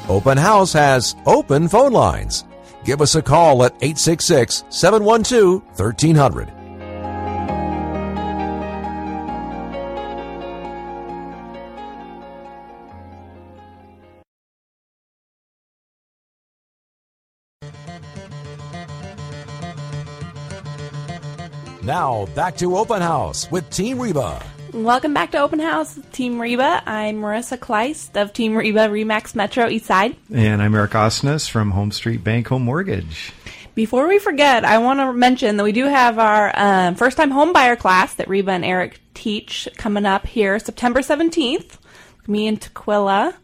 Open 0.08 0.38
House 0.38 0.72
has 0.72 1.16
open 1.26 1.68
phone 1.68 1.92
lines. 1.92 2.46
Give 2.86 3.02
us 3.02 3.16
a 3.16 3.22
call 3.22 3.66
at 3.66 3.74
866 3.82 4.64
712 4.70 5.62
1300. 5.78 6.54
Now 21.84 22.26
back 22.36 22.56
to 22.58 22.78
Open 22.78 23.02
House 23.02 23.52
with 23.52 23.70
Team 23.70 24.00
Reba. 24.00 24.42
Welcome 24.74 25.14
back 25.14 25.32
to 25.32 25.40
Open 25.40 25.60
House 25.60 25.98
Team 26.12 26.40
Reba. 26.42 26.84
I'm 26.86 27.22
Marissa 27.22 27.58
Kleist 27.58 28.22
of 28.22 28.34
Team 28.34 28.56
Reba 28.56 28.90
Remax 28.90 29.34
Metro 29.34 29.68
Eastside. 29.68 30.16
And 30.34 30.62
I'm 30.62 30.76
Eric 30.76 30.92
Osnes 30.92 31.50
from 31.50 31.72
Home 31.72 31.92
Street 31.92 32.24
Bank 32.24 32.48
Home 32.48 32.64
Mortgage. 32.64 33.32
Before 33.76 34.08
we 34.08 34.20
forget, 34.20 34.66
I 34.66 34.80
want 34.80 35.00
to 35.00 35.14
mention 35.14 35.56
that 35.58 35.64
we 35.64 35.72
do 35.72 35.86
have 35.86 36.20
our 36.20 36.52
um, 36.60 36.96
first 36.96 37.16
time 37.16 37.32
home 37.32 37.54
buyer 37.54 37.76
class 37.78 38.16
that 38.16 38.28
Reba 38.28 38.52
and 38.52 38.66
Eric 38.66 39.00
teach 39.14 39.70
coming 39.78 40.06
up 40.06 40.28
here 40.28 40.60
September 40.60 41.00
17th. 41.00 41.78
Me 42.28 42.48
and 42.48 42.60
Tukwila. 42.60 43.36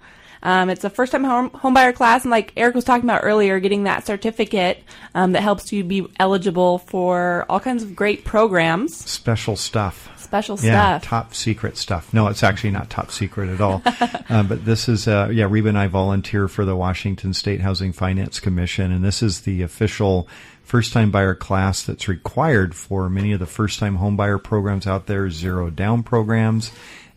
Um, 0.44 0.70
it's 0.70 0.84
a 0.84 0.90
first 0.90 1.14
time 1.14 1.24
home, 1.24 1.52
home 1.52 1.74
buyer 1.74 1.94
class, 1.94 2.24
and 2.24 2.32
like 2.32 2.52
Eric 2.58 2.76
was 2.76 2.84
talking 2.84 3.06
about 3.06 3.22
earlier, 3.24 3.62
getting 3.62 3.84
that 3.84 4.06
certificate 4.06 4.84
um, 5.16 5.32
that 5.32 5.42
helps 5.42 5.72
you 5.72 5.86
be 5.86 6.06
eligible 6.20 6.80
for 6.80 7.46
all 7.48 7.62
kinds 7.62 7.82
of 7.82 7.96
great 7.96 8.26
programs, 8.26 8.94
Special 8.98 9.56
stuff. 9.56 10.10
Special 10.34 10.58
Yeah, 10.62 10.98
stuff. 10.98 11.04
top 11.04 11.36
secret 11.36 11.78
stuff. 11.78 12.12
No, 12.12 12.28
it's 12.28 12.42
actually 12.42 12.72
not 12.72 12.90
top 12.90 13.12
secret 13.12 13.50
at 13.50 13.62
all. 13.62 13.84
uh, 14.30 14.42
but 14.42 14.66
this 14.66 14.90
is, 14.90 15.08
uh, 15.08 15.30
yeah, 15.32 15.46
Reba 15.48 15.70
and 15.70 15.78
I 15.78 15.86
volunteer 15.86 16.48
for 16.48 16.66
the 16.66 16.76
Washington 16.76 17.36
State 17.36 17.62
Housing 17.62 17.94
Finance 17.94 18.40
Commission, 18.40 18.92
and 18.92 19.04
this 19.04 19.22
is 19.22 19.42
the 19.42 19.62
official 19.62 20.28
first 20.64 20.92
time 20.92 21.12
buyer 21.12 21.36
class 21.36 21.84
that's 21.84 22.08
required 22.08 22.74
for 22.74 23.12
many 23.12 23.32
of 23.32 23.40
the 23.40 23.46
first 23.46 23.78
time 23.78 23.98
home 23.98 24.18
buyer 24.18 24.40
programs 24.40 24.88
out 24.88 25.06
there, 25.06 25.30
zero 25.30 25.70
down 25.70 26.02
programs, 26.02 26.72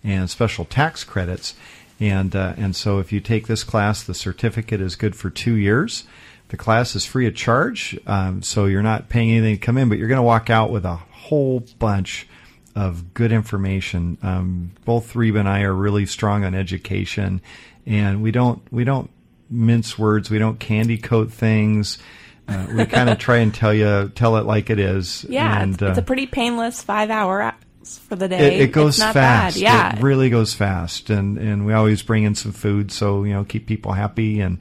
and 0.04 0.28
special 0.28 0.66
tax 0.66 1.02
credits. 1.02 1.54
And, 1.98 2.36
uh, 2.36 2.52
and 2.58 2.76
so 2.76 2.98
if 2.98 3.12
you 3.12 3.20
take 3.20 3.46
this 3.46 3.64
class, 3.64 4.02
the 4.02 4.12
certificate 4.12 4.82
is 4.82 4.94
good 4.94 5.16
for 5.16 5.30
two 5.30 5.54
years. 5.54 6.04
The 6.48 6.58
class 6.58 6.94
is 6.94 7.06
free 7.06 7.26
of 7.26 7.34
charge, 7.34 7.98
um, 8.06 8.42
so 8.42 8.66
you're 8.66 8.82
not 8.82 9.08
paying 9.08 9.30
anything 9.30 9.56
to 9.56 9.64
come 9.64 9.78
in, 9.78 9.88
but 9.88 9.96
you're 9.96 10.06
going 10.06 10.18
to 10.18 10.22
walk 10.22 10.50
out 10.50 10.70
with 10.70 10.84
a 10.84 10.96
whole 10.96 11.64
bunch 11.78 12.28
of 12.76 13.14
good 13.14 13.32
information. 13.32 14.18
Um, 14.22 14.70
both 14.84 15.16
Reba 15.16 15.38
and 15.40 15.48
I 15.48 15.62
are 15.62 15.72
really 15.72 16.04
strong 16.04 16.44
on 16.44 16.54
education, 16.54 17.40
and 17.86 18.22
we 18.22 18.30
don't 18.30 18.62
we 18.70 18.84
don't 18.84 19.10
mince 19.50 19.98
words. 19.98 20.30
We 20.30 20.38
don't 20.38 20.60
candy 20.60 20.98
coat 20.98 21.32
things. 21.32 21.98
Uh, 22.46 22.66
we 22.76 22.86
kind 22.86 23.08
of 23.08 23.18
try 23.18 23.38
and 23.38 23.52
tell 23.52 23.72
you 23.72 24.12
tell 24.14 24.36
it 24.36 24.44
like 24.44 24.68
it 24.68 24.78
is. 24.78 25.24
Yeah, 25.28 25.60
and, 25.60 25.72
it's, 25.72 25.82
it's 25.82 25.98
uh, 25.98 26.02
a 26.02 26.04
pretty 26.04 26.26
painless 26.26 26.82
five 26.82 27.10
hour 27.10 27.54
for 27.82 28.16
the 28.16 28.28
day. 28.28 28.56
it, 28.56 28.60
it 28.62 28.72
goes 28.72 28.98
fast. 28.98 29.14
Bad. 29.14 29.56
Yeah, 29.56 29.96
It 29.96 30.02
really 30.02 30.28
goes 30.28 30.52
fast, 30.52 31.08
and 31.08 31.38
and 31.38 31.64
we 31.64 31.72
always 31.72 32.02
bring 32.02 32.24
in 32.24 32.34
some 32.34 32.52
food, 32.52 32.92
so 32.92 33.24
you 33.24 33.32
know 33.32 33.44
keep 33.44 33.66
people 33.66 33.92
happy 33.92 34.40
and 34.40 34.58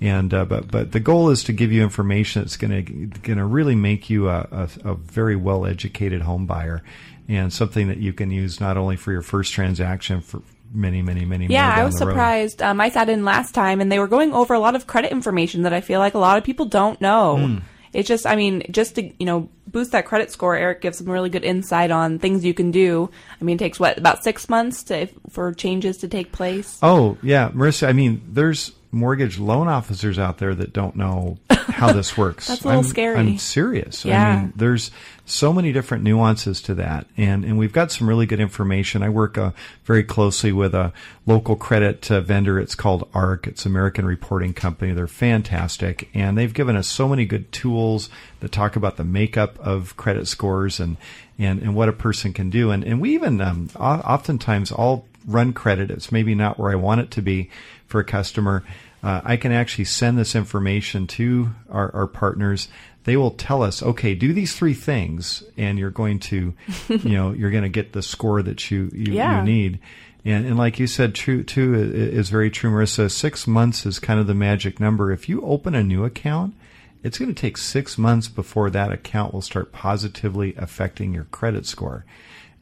and 0.00 0.32
uh, 0.32 0.46
but 0.46 0.70
but 0.70 0.92
the 0.92 1.00
goal 1.00 1.28
is 1.28 1.44
to 1.44 1.52
give 1.52 1.70
you 1.70 1.82
information 1.82 2.42
that's 2.42 2.56
going 2.56 2.84
to 2.84 2.92
going 3.20 3.38
to 3.38 3.44
really 3.44 3.74
make 3.74 4.08
you 4.08 4.30
a, 4.30 4.48
a, 4.50 4.90
a 4.90 4.94
very 4.94 5.36
well 5.36 5.66
educated 5.66 6.22
home 6.22 6.46
buyer, 6.46 6.82
and 7.28 7.52
something 7.52 7.88
that 7.88 7.98
you 7.98 8.12
can 8.12 8.30
use 8.30 8.60
not 8.60 8.76
only 8.76 8.96
for 8.96 9.12
your 9.12 9.22
first 9.22 9.52
transaction 9.52 10.20
for 10.20 10.42
many 10.72 11.00
many 11.02 11.24
many 11.24 11.46
yeah. 11.46 11.74
I 11.76 11.84
was 11.84 11.96
surprised. 11.96 12.62
Um, 12.62 12.80
I 12.80 12.90
sat 12.90 13.08
in 13.08 13.24
last 13.24 13.54
time, 13.54 13.80
and 13.80 13.90
they 13.92 13.98
were 13.98 14.08
going 14.08 14.32
over 14.32 14.54
a 14.54 14.58
lot 14.58 14.74
of 14.76 14.86
credit 14.86 15.12
information 15.12 15.62
that 15.62 15.72
I 15.72 15.80
feel 15.80 16.00
like 16.00 16.14
a 16.14 16.18
lot 16.18 16.38
of 16.38 16.44
people 16.44 16.66
don't 16.66 17.00
know. 17.00 17.36
Hmm. 17.36 17.58
It's 17.94 18.06
just, 18.06 18.26
I 18.26 18.36
mean, 18.36 18.64
just 18.70 18.96
to 18.96 19.02
you 19.18 19.24
know 19.26 19.48
boost 19.66 19.92
that 19.92 20.04
credit 20.04 20.30
score. 20.30 20.54
Eric 20.56 20.82
gives 20.82 20.98
some 20.98 21.08
really 21.08 21.30
good 21.30 21.44
insight 21.44 21.90
on 21.90 22.18
things 22.18 22.44
you 22.44 22.52
can 22.52 22.70
do. 22.70 23.10
I 23.40 23.44
mean, 23.44 23.56
it 23.56 23.58
takes 23.60 23.80
what 23.80 23.96
about 23.96 24.22
six 24.22 24.48
months 24.50 24.82
to 24.84 25.06
for 25.30 25.52
changes 25.54 25.96
to 25.98 26.08
take 26.08 26.30
place. 26.32 26.78
Oh 26.82 27.16
yeah, 27.22 27.48
Marissa. 27.48 27.88
I 27.88 27.92
mean, 27.94 28.22
there's 28.28 28.72
mortgage 28.90 29.38
loan 29.38 29.68
officers 29.68 30.18
out 30.18 30.38
there 30.38 30.54
that 30.54 30.72
don't 30.72 30.96
know 30.96 31.38
how 31.50 31.92
this 31.92 32.16
works. 32.18 32.46
That's 32.48 32.62
a 32.62 32.68
little 32.68 32.80
I'm, 32.82 32.86
scary. 32.86 33.16
I'm 33.16 33.38
serious. 33.38 34.04
I 34.04 34.08
Yeah. 34.10 34.36
mean, 34.40 34.52
there's 34.56 34.90
so 35.30 35.52
many 35.52 35.72
different 35.72 36.02
nuances 36.02 36.60
to 36.62 36.74
that, 36.74 37.06
and 37.16 37.44
and 37.44 37.58
we've 37.58 37.72
got 37.72 37.92
some 37.92 38.08
really 38.08 38.26
good 38.26 38.40
information. 38.40 39.02
I 39.02 39.08
work 39.08 39.36
uh, 39.36 39.50
very 39.84 40.02
closely 40.02 40.52
with 40.52 40.74
a 40.74 40.92
local 41.26 41.54
credit 41.56 42.10
uh, 42.10 42.20
vendor. 42.20 42.58
It's 42.58 42.74
called 42.74 43.08
ARC. 43.14 43.46
It's 43.46 43.66
American 43.66 44.06
Reporting 44.06 44.54
Company. 44.54 44.92
They're 44.92 45.06
fantastic, 45.06 46.08
and 46.14 46.36
they've 46.36 46.54
given 46.54 46.76
us 46.76 46.88
so 46.88 47.08
many 47.08 47.24
good 47.26 47.52
tools 47.52 48.08
that 48.40 48.52
talk 48.52 48.76
about 48.76 48.96
the 48.96 49.04
makeup 49.04 49.58
of 49.58 49.96
credit 49.96 50.26
scores 50.26 50.80
and 50.80 50.96
and, 51.38 51.60
and 51.60 51.74
what 51.74 51.88
a 51.88 51.92
person 51.92 52.32
can 52.32 52.50
do. 52.50 52.70
And 52.70 52.82
and 52.82 53.00
we 53.00 53.14
even 53.14 53.40
um, 53.40 53.70
oftentimes 53.76 54.72
I'll 54.72 55.04
run 55.26 55.52
credit. 55.52 55.90
It's 55.90 56.10
maybe 56.10 56.34
not 56.34 56.58
where 56.58 56.72
I 56.72 56.76
want 56.76 57.02
it 57.02 57.10
to 57.12 57.22
be 57.22 57.50
for 57.86 58.00
a 58.00 58.04
customer. 58.04 58.64
Uh, 59.02 59.20
I 59.24 59.36
can 59.36 59.52
actually 59.52 59.84
send 59.84 60.18
this 60.18 60.34
information 60.34 61.06
to 61.06 61.50
our, 61.70 61.94
our 61.94 62.06
partners. 62.06 62.68
They 63.08 63.16
will 63.16 63.30
tell 63.32 63.62
us, 63.62 63.82
okay, 63.82 64.14
do 64.14 64.32
these 64.32 64.54
three 64.54 64.74
things, 64.74 65.42
and 65.56 65.78
you're 65.78 65.90
going 65.90 66.18
to, 66.20 66.54
you 66.88 67.08
know, 67.16 67.32
you're 67.32 67.50
going 67.50 67.62
to 67.62 67.68
get 67.68 67.92
the 67.92 68.02
score 68.02 68.42
that 68.42 68.70
you 68.70 68.90
you, 68.94 69.14
Yeah. 69.14 69.38
you 69.38 69.44
need. 69.44 69.78
And, 70.24 70.44
and 70.46 70.58
like 70.58 70.78
you 70.78 70.86
said, 70.86 71.14
true 71.14 71.42
too 71.42 71.74
is 71.74 72.28
very 72.28 72.50
true, 72.50 72.70
Marissa. 72.70 73.10
Six 73.10 73.46
months 73.46 73.86
is 73.86 73.98
kind 73.98 74.20
of 74.20 74.26
the 74.26 74.34
magic 74.34 74.78
number. 74.78 75.10
If 75.10 75.28
you 75.28 75.40
open 75.42 75.74
a 75.74 75.82
new 75.82 76.04
account, 76.04 76.54
it's 77.02 77.18
going 77.18 77.32
to 77.34 77.40
take 77.40 77.56
six 77.56 77.96
months 77.96 78.28
before 78.28 78.68
that 78.70 78.92
account 78.92 79.32
will 79.32 79.40
start 79.42 79.72
positively 79.72 80.54
affecting 80.56 81.14
your 81.14 81.24
credit 81.24 81.64
score. 81.64 82.04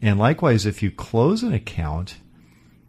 And 0.01 0.18
likewise, 0.18 0.66
if 0.66 0.82
you 0.82 0.90
close 0.92 1.42
an 1.42 1.55
account 1.55 2.18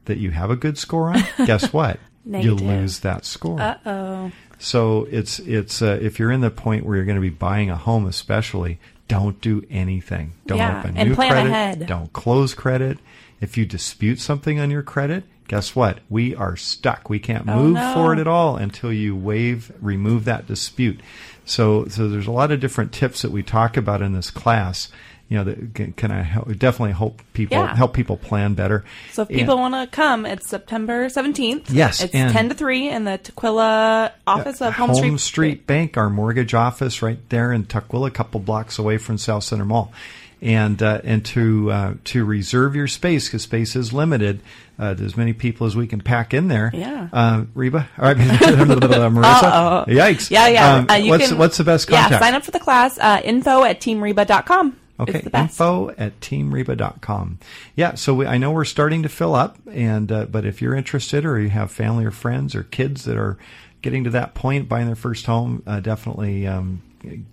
that 0.06 0.18
you 0.18 0.32
have 0.32 0.52
a 0.52 0.56
good 0.58 0.78
score 0.78 1.10
on, 1.12 1.24
guess 1.46 1.72
what? 1.74 2.00
you 2.26 2.54
lose 2.54 3.00
that 3.00 3.24
score. 3.24 3.60
Uh 3.60 3.78
oh. 3.86 4.32
So 4.60 5.08
it's 5.12 5.40
it's 5.40 5.82
uh, 5.82 6.00
if 6.02 6.20
you're 6.20 6.32
in 6.32 6.42
the 6.42 6.50
point 6.50 6.86
where 6.86 6.96
you're 6.96 7.06
going 7.06 7.16
to 7.18 7.22
be 7.22 7.30
buying 7.30 7.70
a 7.70 7.76
home, 7.78 8.06
especially, 8.08 8.80
don't 9.08 9.40
do 9.42 9.66
anything. 9.70 10.34
Don't 10.48 10.58
Yeah, 10.58 10.80
open 10.80 10.98
and 10.98 11.10
new 11.10 11.16
plan 11.16 11.32
credit. 11.32 11.50
ahead. 11.50 11.86
Don't 11.88 12.12
close 12.14 12.54
credit. 12.54 12.98
If 13.40 13.56
you 13.58 13.66
dispute 13.66 14.20
something 14.20 14.60
on 14.60 14.72
your 14.72 14.82
credit, 14.82 15.24
guess 15.48 15.76
what? 15.76 16.00
We 16.10 16.34
are 16.36 16.56
stuck. 16.58 17.08
We 17.10 17.20
can't 17.20 17.48
Oh, 17.48 17.56
move 17.56 17.74
no. 17.76 17.94
forward 17.94 18.18
at 18.18 18.28
all 18.28 18.58
until 18.58 18.92
you 18.92 19.16
waive 19.16 19.72
remove 19.80 20.26
that 20.26 20.48
dispute. 20.48 21.00
So 21.46 21.86
so 21.88 22.10
there's 22.10 22.28
a 22.28 22.32
lot 22.32 22.52
of 22.52 22.60
different 22.60 22.92
tips 22.92 23.22
that 23.22 23.32
we 23.32 23.44
talk 23.44 23.78
about 23.78 24.02
in 24.02 24.14
this 24.14 24.32
class. 24.32 24.90
You 25.30 25.38
know, 25.40 25.44
that 25.44 25.74
can, 25.76 25.92
can 25.92 26.10
I 26.12 26.22
help, 26.22 26.48
definitely 26.58 26.94
help 26.94 27.22
people 27.34 27.58
Yeah. 27.58 27.76
help 27.76 27.94
people 27.94 28.16
plan 28.16 28.54
better. 28.54 28.86
So 29.12 29.24
if 29.24 29.28
people 29.28 29.58
want 29.58 29.74
to 29.74 29.86
come, 29.94 30.26
it's 30.26 30.48
September 30.48 31.08
17th. 31.08 31.66
Yes, 31.70 32.02
It's 32.02 32.16
and- 32.16 32.32
10 32.32 32.50
to 32.50 32.56
3 32.56 32.88
in 32.90 33.04
the 33.04 33.20
Tukwila 33.22 34.12
office 34.26 34.62
of 34.62 34.74
Home, 34.76 35.18
Street, 35.18 35.68
Bank, 35.68 35.98
our 35.98 36.10
mortgage 36.10 36.54
office 36.54 37.02
right 37.02 37.20
there 37.28 37.52
in 37.52 37.66
Tukwila, 37.66 38.08
a 38.08 38.12
couple 38.12 38.40
blocks 38.40 38.80
away 38.80 38.98
from 38.98 39.18
South 39.18 39.44
Center 39.44 39.66
Mall. 39.66 39.92
And 40.40 40.82
uh, 40.84 41.02
and 41.04 41.26
to 41.26 41.72
uh, 41.72 41.94
to 42.06 42.24
reserve 42.24 42.76
your 42.76 42.86
space 42.88 43.28
because 43.28 43.42
space 43.42 43.76
is 43.76 43.92
limited, 43.92 44.40
uh, 44.78 44.94
to 44.94 45.04
as 45.04 45.18
many 45.18 45.34
people 45.34 45.66
as 45.66 45.76
we 45.76 45.88
can 45.88 46.00
pack 46.00 46.32
in 46.32 46.48
there. 46.48 46.70
Yeah. 46.76 47.10
uh, 47.12 47.46
Reba, 47.56 47.90
all 47.98 48.06
right, 48.06 48.18
Marissa, 48.18 49.44
Uh-oh. 49.44 49.86
yikes, 49.88 50.30
Yeah, 50.30 50.48
yeah. 50.48 50.76
Um, 50.76 50.86
Uh, 50.88 51.02
what's 51.08 51.28
can- 51.30 51.38
what's 51.40 51.58
the 51.58 51.64
best 51.64 51.88
contact? 51.88 52.12
Yeah, 52.12 52.20
sign 52.20 52.36
up 52.36 52.44
for 52.46 52.52
the 52.52 52.60
class. 52.60 53.00
Uh, 53.00 53.20
info 53.24 53.64
at 53.64 53.82
teamreba.com. 53.82 54.76
Okay, 55.00 55.14
It's 55.16 55.24
the 55.26 55.30
best. 55.30 55.42
info 55.60 55.90
at 55.92 56.20
teamreba.com. 56.22 57.40
Yeah, 57.76 57.94
so 57.96 58.14
we, 58.16 58.26
I 58.26 58.38
know 58.38 58.52
we're 58.52 58.66
starting 58.66 59.04
to 59.04 59.10
fill 59.10 59.36
up, 59.36 59.58
and 59.72 60.12
uh, 60.12 60.26
but 60.26 60.46
if 60.46 60.62
you're 60.62 60.76
interested 60.76 61.24
or 61.26 61.40
you 61.40 61.50
have 61.50 61.72
family 61.72 62.04
or 62.06 62.12
friends 62.12 62.56
or 62.56 62.64
kids 62.64 63.04
that 63.06 63.16
are 63.18 63.38
getting 63.84 64.04
to 64.06 64.10
that 64.10 64.34
point, 64.34 64.68
buying 64.68 64.88
their 64.88 64.96
first 64.96 65.28
home, 65.28 65.62
uh, 65.68 65.80
definitely 65.80 66.48
um, 66.48 66.82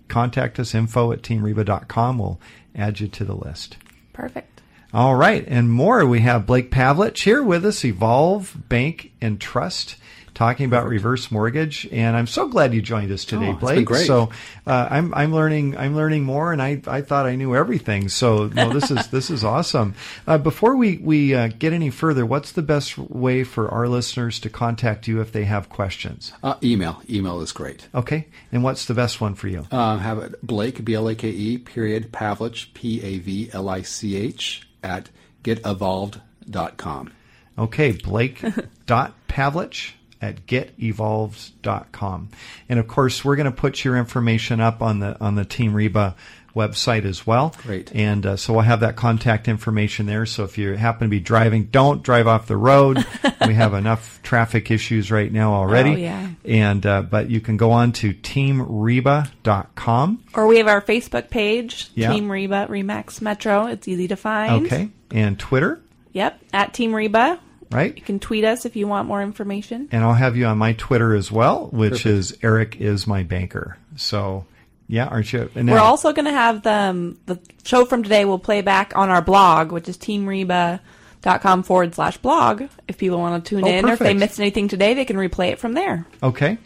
contact 0.07 0.59
us, 0.59 0.75
info 0.75 1.11
at 1.11 1.23
teamreba.com. 1.23 2.19
We'll 2.19 2.39
add 2.75 2.99
you 2.99 3.07
to 3.07 3.25
the 3.25 3.35
list. 3.35 3.77
Perfect. 4.13 4.61
All 4.93 5.15
right, 5.15 5.43
and 5.47 5.69
more. 5.69 6.05
We 6.05 6.21
have 6.21 6.45
Blake 6.45 6.69
Pavlich 6.71 7.23
here 7.23 7.41
with 7.43 7.65
us, 7.65 7.83
Evolve 7.83 8.55
Bank 8.69 9.11
and 9.19 9.41
Trust, 9.41 9.95
talking 10.35 10.67
about 10.67 10.87
reverse 10.87 11.31
mortgage. 11.31 11.87
And 11.91 12.15
I'm 12.15 12.27
so 12.27 12.47
glad 12.47 12.73
you 12.73 12.81
joined 12.81 13.11
us 13.11 13.25
today, 13.25 13.49
Oh, 13.49 13.53
Blake. 13.53 13.85
great. 13.85 14.05
So 14.05 14.29
uh, 14.67 14.87
I'm 14.91 15.11
I'm 15.15 15.33
learning 15.33 15.75
I'm 15.77 15.95
learning 15.95 16.23
more, 16.25 16.53
and 16.53 16.61
I, 16.61 16.81
I 16.85 17.01
thought 17.01 17.25
I 17.25 17.35
knew 17.35 17.55
everything. 17.55 18.09
So 18.09 18.47
no, 18.47 18.69
this 18.71 18.91
is 18.91 19.07
this 19.11 19.31
is 19.31 19.43
awesome. 19.43 19.95
Uh, 20.27 20.37
before 20.37 20.75
we 20.75 20.97
we 20.97 21.33
uh, 21.33 21.47
get 21.47 21.73
any 21.73 21.89
further, 21.89 22.25
what's 22.25 22.51
the 22.51 22.61
best 22.61 22.97
way 22.97 23.43
for 23.43 23.69
our 23.69 23.87
listeners 23.87 24.39
to 24.41 24.49
contact 24.49 25.07
you 25.07 25.21
if 25.21 25.31
they 25.31 25.45
have 25.45 25.69
questions? 25.69 26.33
Uh, 26.43 26.55
email. 26.61 27.01
Email 27.09 27.41
is 27.41 27.51
great. 27.51 27.87
Okay, 27.95 28.27
and 28.51 28.63
what's 28.63 28.85
the 28.85 28.93
best 28.93 29.19
one 29.21 29.33
for 29.33 29.47
you? 29.47 29.65
Uh, 29.71 29.97
have 29.97 30.19
it 30.19 30.35
Blake, 30.45 30.83
B 30.85 30.93
L 30.93 31.07
A 31.07 31.15
K 31.15 31.29
E, 31.29 31.57
period, 31.57 32.11
Pavlich, 32.11 32.73
P 32.73 33.01
A 33.01 33.17
V 33.19 33.49
L 33.53 33.69
I 33.69 33.81
C 33.81 34.15
H, 34.17 34.67
at 34.83 35.09
getevolved.com. 35.43 37.11
Okay, 37.57 37.93
blake.pavlich 37.93 39.91
at 40.25 40.45
getevolved.com. 40.45 42.29
And 42.69 42.79
of 42.79 42.87
course, 42.87 43.23
we're 43.23 43.35
going 43.35 43.45
to 43.45 43.51
put 43.51 43.83
your 43.83 43.97
information 43.97 44.59
up 44.59 44.81
on 44.81 44.99
the 44.99 45.19
on 45.21 45.35
the 45.35 45.45
Team 45.45 45.73
Reba 45.73 46.15
website 46.55 47.03
as 47.03 47.27
well. 47.27 47.53
Great. 47.63 47.93
And 47.93 48.25
uh, 48.25 48.37
so 48.37 48.53
we'll 48.53 48.61
have 48.61 48.79
that 48.79 48.95
contact 48.95 49.49
information 49.49 50.05
there. 50.05 50.25
So 50.25 50.45
if 50.45 50.57
you 50.57 50.71
happen 50.77 51.07
to 51.07 51.09
be 51.09 51.19
driving, 51.19 51.65
don't 51.65 52.01
drive 52.01 52.27
off 52.27 52.47
the 52.47 52.55
road. 52.55 53.05
we 53.45 53.53
have 53.55 53.73
enough 53.73 54.21
traffic 54.23 54.71
issues 54.71 55.11
right 55.11 55.29
now 55.29 55.53
already. 55.53 55.91
Oh, 55.91 55.95
yeah. 55.97 56.29
And 56.45 56.85
uh, 56.85 57.01
but 57.01 57.29
you 57.29 57.41
can 57.41 57.57
go 57.57 57.71
on 57.71 57.91
to 57.93 58.13
teamreba.com. 58.13 60.23
Or 60.33 60.47
we 60.47 60.57
have 60.57 60.67
our 60.67 60.81
Facebook 60.81 61.29
page, 61.29 61.89
Yeah. 61.93 62.13
Team 62.13 62.31
Reba 62.31 62.67
Remax 62.69 63.21
Metro. 63.21 63.65
It's 63.67 63.87
easy 63.87 64.07
to 64.07 64.15
find. 64.15 64.65
Okay. 64.65 64.89
And 65.11 65.37
Twitter. 65.37 65.81
Yep, 66.13 66.39
at 66.53 66.73
Team 66.73 66.95
Reba. 66.95 67.39
Right? 67.71 67.95
You 67.95 68.01
can 68.01 68.19
tweet 68.19 68.43
us 68.43 68.65
if 68.65 68.75
you 68.75 68.87
want 68.87 69.07
more 69.07 69.21
information. 69.21 69.89
And 69.91 70.03
I'll 70.03 70.13
have 70.13 70.35
you 70.37 70.45
on 70.45 70.57
my 70.57 70.73
Twitter 70.73 71.13
as 71.15 71.31
well, 71.31 71.67
which 71.71 72.05
is 72.05 72.37
Eric 72.43 72.79
is 72.81 73.05
my 73.07 73.23
banker. 73.23 73.77
So, 73.95 74.45
yeah, 74.87 75.05
aren't 75.07 75.31
you? 75.33 75.49
And 75.55 75.67
We're 75.69 75.75
now- 75.75 75.83
also 75.85 76.13
going 76.13 76.25
to 76.25 76.31
have 76.31 76.61
the, 76.63 76.71
um, 76.71 77.19
the 77.25 77.39
show 77.63 77.85
from 77.85 78.03
today 78.03 78.25
will 78.25 78.39
play 78.39 78.61
back 78.61 78.93
on 78.95 79.09
our 79.09 79.21
blog, 79.21 79.71
which 79.71 79.87
is 79.89 79.97
teamreba.com 79.97 81.63
forward 81.63 81.95
slash 81.95 82.17
blog. 82.17 82.63
If 82.87 82.97
people 82.97 83.17
want 83.17 83.43
to 83.43 83.49
tune 83.49 83.63
Oh, 83.63 83.67
in 83.67 83.85
or 83.89 83.93
if 83.93 83.99
they 83.99 84.13
missed 84.13 84.39
anything 84.39 84.67
today, 84.67 84.93
they 84.93 85.05
can 85.05 85.15
replay 85.17 85.51
it 85.51 85.59
from 85.59 85.73
there. 85.73 86.05
Okay. 86.21 86.57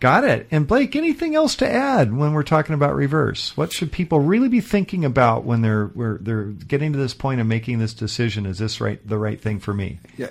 Got 0.00 0.24
it. 0.24 0.46
And 0.50 0.66
Blake, 0.66 0.94
anything 0.94 1.34
else 1.34 1.56
to 1.56 1.68
add 1.68 2.16
when 2.16 2.32
we're 2.32 2.44
talking 2.44 2.74
about 2.74 2.94
reverse? 2.94 3.56
What 3.56 3.72
should 3.72 3.90
people 3.90 4.20
really 4.20 4.48
be 4.48 4.60
thinking 4.60 5.04
about 5.04 5.44
when 5.44 5.62
they're 5.62 5.90
they're 6.20 6.44
getting 6.44 6.92
to 6.92 6.98
this 6.98 7.14
point 7.14 7.40
of 7.40 7.46
making 7.46 7.78
this 7.78 7.94
decision? 7.94 8.46
Is 8.46 8.58
this 8.58 8.80
right 8.80 9.04
the 9.06 9.18
right 9.18 9.40
thing 9.40 9.58
for 9.58 9.74
me? 9.74 9.98
Yeah, 10.16 10.30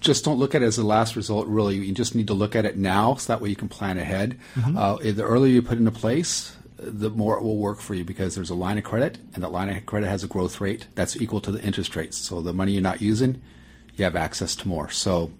just 0.00 0.24
don't 0.24 0.38
look 0.38 0.54
at 0.54 0.62
it 0.62 0.66
as 0.66 0.76
the 0.76 0.84
last 0.84 1.16
result. 1.16 1.48
Really, 1.48 1.76
you 1.76 1.92
just 1.92 2.14
need 2.14 2.28
to 2.28 2.34
look 2.34 2.54
at 2.54 2.64
it 2.64 2.76
now, 2.76 3.14
so 3.16 3.32
that 3.32 3.40
way 3.42 3.48
you 3.48 3.56
can 3.56 3.68
plan 3.68 3.98
ahead. 3.98 4.38
Uh, 4.76 4.96
the 4.96 5.22
earlier 5.22 5.52
you 5.52 5.62
put 5.62 5.78
into 5.78 5.90
place, 5.90 6.56
the 6.76 7.10
more 7.10 7.36
it 7.36 7.42
will 7.42 7.56
work 7.56 7.80
for 7.80 7.94
you 7.94 8.04
because 8.04 8.34
there's 8.34 8.50
a 8.50 8.54
line 8.54 8.78
of 8.78 8.84
credit, 8.84 9.18
and 9.34 9.42
that 9.42 9.50
line 9.50 9.68
of 9.68 9.86
credit 9.86 10.08
has 10.08 10.22
a 10.22 10.28
growth 10.28 10.60
rate 10.60 10.86
that's 10.94 11.16
equal 11.16 11.40
to 11.40 11.50
the 11.50 11.62
interest 11.62 11.96
rates. 11.96 12.16
So 12.16 12.40
the 12.40 12.52
money 12.52 12.72
you're 12.72 12.82
not 12.82 13.02
using, 13.02 13.42
you 13.96 14.04
have 14.04 14.16
access 14.16 14.54
to 14.56 14.68
more. 14.68 14.88
So 14.90 15.32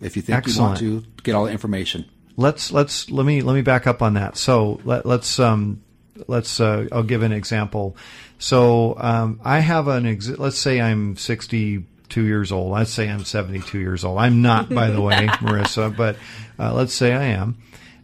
if 0.00 0.16
you 0.16 0.22
think 0.22 0.46
you 0.46 0.60
want 0.60 0.78
to 0.78 1.04
get 1.22 1.34
all 1.34 1.44
the 1.44 1.52
information, 1.52 2.08
let's 2.38 2.72
let's 2.72 3.10
let 3.10 3.26
me 3.26 3.42
let 3.42 3.52
me 3.52 3.60
back 3.60 3.86
up 3.86 4.00
on 4.00 4.14
that. 4.14 4.38
So 4.38 4.80
let, 4.84 5.04
let's 5.04 5.38
um, 5.38 5.82
let's 6.26 6.60
uh, 6.60 6.88
I'll 6.90 7.02
give 7.02 7.22
an 7.22 7.32
example. 7.32 7.96
So 8.38 8.96
um, 8.98 9.40
I 9.44 9.58
have 9.58 9.88
an 9.88 10.06
ex- 10.06 10.38
let's 10.38 10.58
say 10.58 10.80
I'm 10.80 11.16
62 11.16 12.22
years 12.22 12.50
old. 12.50 12.72
Let's 12.72 12.92
say 12.92 13.10
I'm 13.10 13.24
72 13.24 13.78
years 13.78 14.04
old. 14.04 14.18
I'm 14.18 14.40
not, 14.40 14.70
by 14.70 14.88
the 14.90 15.00
way, 15.02 15.26
Marissa, 15.26 15.94
but 15.94 16.16
uh, 16.58 16.72
let's 16.72 16.94
say 16.94 17.12
I 17.12 17.24
am. 17.24 17.58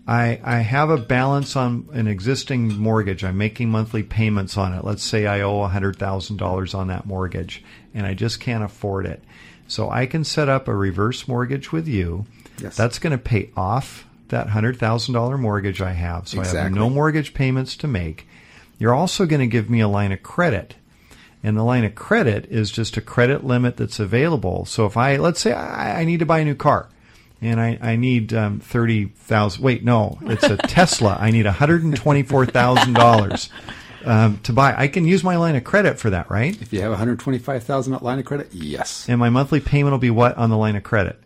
I, 0.06 0.38
I 0.44 0.58
have 0.58 0.90
a 0.90 0.98
balance 0.98 1.56
on 1.56 1.88
an 1.92 2.08
existing 2.08 2.76
mortgage. 2.76 3.24
I'm 3.24 3.38
making 3.38 3.70
monthly 3.70 4.02
payments 4.02 4.58
on 4.58 4.74
it. 4.74 4.84
Let's 4.84 5.02
say 5.02 5.26
I 5.26 5.40
owe 5.40 5.66
$100,000 5.66 6.74
on 6.74 6.88
that 6.88 7.06
mortgage 7.06 7.64
and 7.94 8.04
I 8.04 8.12
just 8.12 8.38
can't 8.38 8.62
afford 8.62 9.06
it. 9.06 9.24
So 9.66 9.88
I 9.88 10.04
can 10.04 10.24
set 10.24 10.50
up 10.50 10.68
a 10.68 10.74
reverse 10.74 11.26
mortgage 11.26 11.72
with 11.72 11.88
you. 11.88 12.26
Yes. 12.58 12.76
That's 12.76 12.98
going 12.98 13.12
to 13.12 13.18
pay 13.18 13.50
off 13.56 14.04
that 14.28 14.48
$100,000 14.48 15.38
mortgage 15.38 15.80
I 15.80 15.92
have. 15.92 16.28
So 16.28 16.40
I 16.40 16.46
have 16.46 16.72
no 16.72 16.90
mortgage 16.90 17.34
payments 17.34 17.76
to 17.76 17.88
make. 17.88 18.26
You're 18.78 18.94
also 18.94 19.26
going 19.26 19.40
to 19.40 19.46
give 19.46 19.70
me 19.70 19.80
a 19.80 19.88
line 19.88 20.12
of 20.12 20.22
credit. 20.22 20.74
And 21.42 21.56
the 21.56 21.62
line 21.62 21.84
of 21.84 21.94
credit 21.94 22.46
is 22.46 22.70
just 22.70 22.96
a 22.96 23.02
credit 23.02 23.44
limit 23.44 23.76
that's 23.76 24.00
available. 24.00 24.64
So 24.64 24.86
if 24.86 24.96
I, 24.96 25.16
let's 25.16 25.40
say 25.40 25.52
I, 25.52 26.00
I 26.00 26.04
need 26.04 26.20
to 26.20 26.26
buy 26.26 26.38
a 26.38 26.44
new 26.44 26.54
car 26.54 26.88
and 27.42 27.60
I, 27.60 27.78
I 27.80 27.96
need 27.96 28.32
um, 28.32 28.60
30,000, 28.60 29.62
wait, 29.62 29.84
no, 29.84 30.18
it's 30.22 30.44
a 30.44 30.56
Tesla. 30.68 31.18
I 31.20 31.30
need 31.30 31.44
$124,000 31.44 33.50
um, 34.06 34.38
to 34.38 34.52
buy. 34.52 34.74
I 34.76 34.88
can 34.88 35.06
use 35.06 35.22
my 35.22 35.36
line 35.36 35.56
of 35.56 35.64
credit 35.64 35.98
for 35.98 36.10
that, 36.10 36.30
right? 36.30 36.60
if 36.60 36.72
you 36.72 36.80
have 36.80 36.90
125,000 36.90 38.02
line 38.02 38.18
of 38.18 38.24
credit, 38.24 38.48
yes, 38.52 39.06
And 39.08 39.18
my 39.18 39.30
monthly 39.30 39.60
payment 39.60 39.92
will 39.92 39.98
be 39.98 40.10
what 40.10 40.36
on 40.38 40.50
the 40.50 40.56
line 40.56 40.76
of 40.76 40.82
credit? 40.82 41.20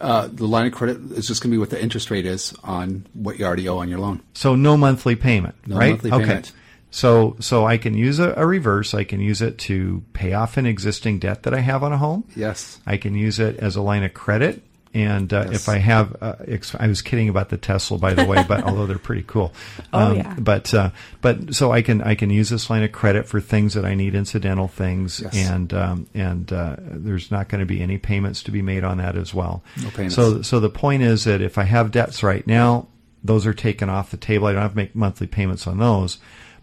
Uh, 0.00 0.28
the 0.32 0.46
line 0.46 0.66
of 0.66 0.72
credit 0.72 0.98
is 1.12 1.26
just 1.26 1.42
going 1.42 1.50
to 1.50 1.54
be 1.54 1.58
what 1.58 1.70
the 1.70 1.82
interest 1.82 2.10
rate 2.10 2.26
is 2.26 2.54
on 2.62 3.06
what 3.14 3.38
you 3.38 3.44
already 3.44 3.68
owe 3.68 3.78
on 3.78 3.88
your 3.88 3.98
loan. 3.98 4.22
So 4.34 4.54
no 4.54 4.76
monthly 4.76 5.16
payment, 5.16 5.54
No 5.66 5.76
right? 5.76 5.90
monthly 5.90 6.12
okay. 6.12 6.42
So 6.90 7.36
so 7.40 7.66
I 7.66 7.76
can 7.78 7.94
use 7.94 8.18
a, 8.18 8.32
a 8.36 8.46
reverse. 8.46 8.94
I 8.94 9.04
can 9.04 9.20
use 9.20 9.42
it 9.42 9.58
to 9.58 10.02
pay 10.12 10.32
off 10.32 10.56
an 10.56 10.66
existing 10.66 11.18
debt 11.18 11.42
that 11.42 11.52
I 11.52 11.60
have 11.60 11.82
on 11.82 11.92
a 11.92 11.98
home. 11.98 12.24
Yes. 12.34 12.78
I 12.86 12.96
can 12.96 13.14
use 13.14 13.38
it 13.38 13.56
as 13.58 13.76
a 13.76 13.82
line 13.82 14.04
of 14.04 14.14
credit. 14.14 14.62
And 14.94 15.32
uh, 15.34 15.44
Yes. 15.50 15.54
if 15.62 15.68
I 15.68 15.76
have, 15.78 16.16
uh, 16.20 16.36
ex- 16.46 16.74
I 16.74 16.86
was 16.86 17.02
kidding 17.02 17.28
about 17.28 17.50
the 17.50 17.58
Tesla, 17.58 17.98
by 17.98 18.14
the 18.14 18.24
way, 18.24 18.42
but 18.48 18.64
although 18.66 18.86
they're 18.86 18.98
pretty 18.98 19.24
cool. 19.26 19.52
Oh, 19.92 20.12
yeah. 20.14 20.34
But 20.38 20.72
uh, 20.72 20.90
but 21.20 21.54
so 21.54 21.70
I 21.72 21.82
can 21.82 22.00
I 22.02 22.14
can 22.14 22.30
use 22.30 22.48
this 22.48 22.70
line 22.70 22.82
of 22.82 22.90
credit 22.92 23.26
for 23.26 23.40
things 23.40 23.74
that 23.74 23.84
I 23.84 23.94
need, 23.94 24.14
incidental 24.14 24.66
things, 24.66 25.20
Yes. 25.20 25.36
and 25.50 25.74
um, 25.74 26.06
and 26.14 26.50
uh, 26.52 26.76
there's 26.80 27.30
not 27.30 27.48
going 27.48 27.60
to 27.60 27.66
be 27.66 27.82
any 27.82 27.98
payments 27.98 28.42
to 28.44 28.50
be 28.50 28.62
made 28.62 28.82
on 28.82 28.96
that 28.98 29.16
as 29.16 29.34
well. 29.34 29.62
No 29.82 29.90
payments. 29.90 30.14
So 30.16 30.40
so 30.42 30.58
the 30.58 30.70
point 30.70 31.02
is 31.02 31.24
that 31.24 31.40
if 31.42 31.58
I 31.58 31.64
have 31.64 31.90
debts 31.90 32.22
right 32.22 32.46
now, 32.46 32.88
those 33.22 33.46
are 33.46 33.54
taken 33.54 33.90
off 33.90 34.10
the 34.10 34.16
table. 34.16 34.46
I 34.46 34.52
don't 34.52 34.62
have 34.62 34.72
to 34.72 34.76
make 34.76 34.94
monthly 34.96 35.26
payments 35.26 35.66
on 35.66 35.78
those, 35.78 36.18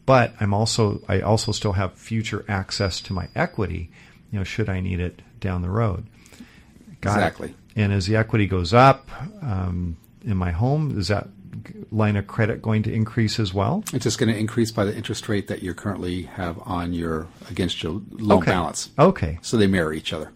but 0.07 0.33
I'm 0.39 0.53
also 0.53 1.01
I 1.07 1.21
also 1.21 1.51
still 1.51 1.73
have 1.73 1.93
future 1.93 2.43
access 2.47 2.99
to 3.01 3.13
my 3.13 3.27
equity, 3.35 3.91
you 4.31 4.39
know, 4.39 4.43
should 4.43 4.67
I 4.67 4.79
need 4.79 4.99
it 4.99 5.21
down 5.39 5.61
the 5.61 5.69
road. 5.69 6.05
Got 7.01 7.17
it. 7.41 7.55
And 7.75 7.91
as 7.91 8.05
the 8.07 8.15
equity 8.15 8.47
goes 8.47 8.73
up 8.73 9.09
um, 9.41 9.97
in 10.23 10.37
my 10.37 10.51
home, 10.51 10.97
is 10.97 11.09
that 11.09 11.27
line 11.91 12.15
of 12.15 12.27
credit 12.27 12.61
going 12.61 12.83
to 12.83 12.93
increase 12.93 13.39
as 13.39 13.53
well? 13.53 13.83
It's 13.93 14.03
just 14.03 14.17
going 14.17 14.31
to 14.31 14.37
increase 14.37 14.71
by 14.71 14.85
the 14.85 14.95
interest 14.95 15.27
rate 15.27 15.47
that 15.47 15.61
you 15.63 15.73
currently 15.73 16.23
have 16.23 16.59
on 16.65 16.93
your 16.93 17.27
against 17.49 17.83
your 17.83 18.01
loan 18.11 18.39
Okay. 18.39 18.51
balance. 18.51 18.89
Okay. 18.97 19.39
So 19.41 19.57
they 19.57 19.67
mirror 19.67 19.93
each 19.93 20.13
other. 20.13 20.31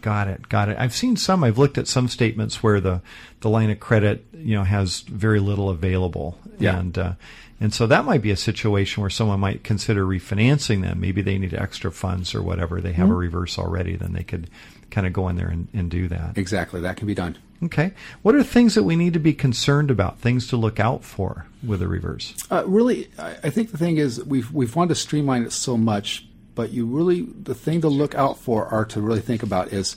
Got 0.00 0.28
it. 0.28 0.48
Got 0.48 0.68
it. 0.68 0.76
I've 0.78 0.94
seen 0.94 1.16
some. 1.16 1.42
I've 1.42 1.58
looked 1.58 1.76
at 1.76 1.88
some 1.88 2.08
statements 2.08 2.62
where 2.62 2.80
the 2.80 3.02
the 3.40 3.50
line 3.50 3.68
of 3.70 3.80
credit, 3.80 4.24
you 4.32 4.54
know, 4.54 4.62
has 4.64 5.00
very 5.00 5.40
little 5.40 5.68
available. 5.70 6.38
Yeah. 6.58 6.78
And 6.78 6.96
uh, 6.96 7.12
and 7.60 7.74
so 7.74 7.88
that 7.88 8.04
might 8.04 8.22
be 8.22 8.30
a 8.30 8.36
situation 8.36 9.00
where 9.00 9.10
someone 9.10 9.40
might 9.40 9.64
consider 9.64 10.04
refinancing 10.04 10.82
them. 10.82 11.00
Maybe 11.00 11.20
they 11.20 11.36
need 11.36 11.52
extra 11.52 11.90
funds 11.90 12.32
or 12.34 12.42
whatever. 12.42 12.80
They 12.80 12.92
have 12.92 13.10
a 13.10 13.14
reverse 13.14 13.58
already. 13.58 13.96
Then 13.96 14.12
they 14.12 14.22
could 14.22 14.48
kind 14.90 15.06
of 15.06 15.12
go 15.12 15.28
in 15.28 15.36
there 15.36 15.48
and, 15.48 15.68
and 15.72 15.90
do 15.90 16.08
that. 16.08 16.36
Exactly. 16.38 16.80
That 16.80 16.96
can 16.96 17.06
be 17.06 17.14
done. 17.14 17.36
Okay. 17.62 17.92
What 18.22 18.34
are 18.34 18.42
things 18.42 18.74
that 18.76 18.84
we 18.84 18.94
need 18.96 19.12
to 19.14 19.18
be 19.18 19.32
concerned 19.32 19.90
about? 19.90 20.20
Things 20.20 20.46
to 20.48 20.56
look 20.56 20.78
out 20.78 21.02
for 21.04 21.46
with 21.66 21.82
a 21.82 21.88
reverse? 21.88 22.34
Uh, 22.50 22.62
really, 22.66 23.10
I, 23.18 23.50
think 23.50 23.72
the 23.72 23.78
thing 23.78 23.96
is 23.96 24.24
we've 24.24 24.52
we've 24.52 24.74
wanted 24.76 24.90
to 24.90 24.94
streamline 24.94 25.42
it 25.42 25.52
so 25.52 25.76
much, 25.76 26.26
but 26.54 26.70
you 26.70 26.86
really 26.86 27.22
the 27.22 27.54
thing 27.56 27.80
to 27.80 27.88
look 27.88 28.14
out 28.14 28.38
for 28.38 28.66
are 28.66 28.84
to 28.86 29.00
really 29.00 29.20
think 29.20 29.42
about 29.42 29.72
is 29.72 29.96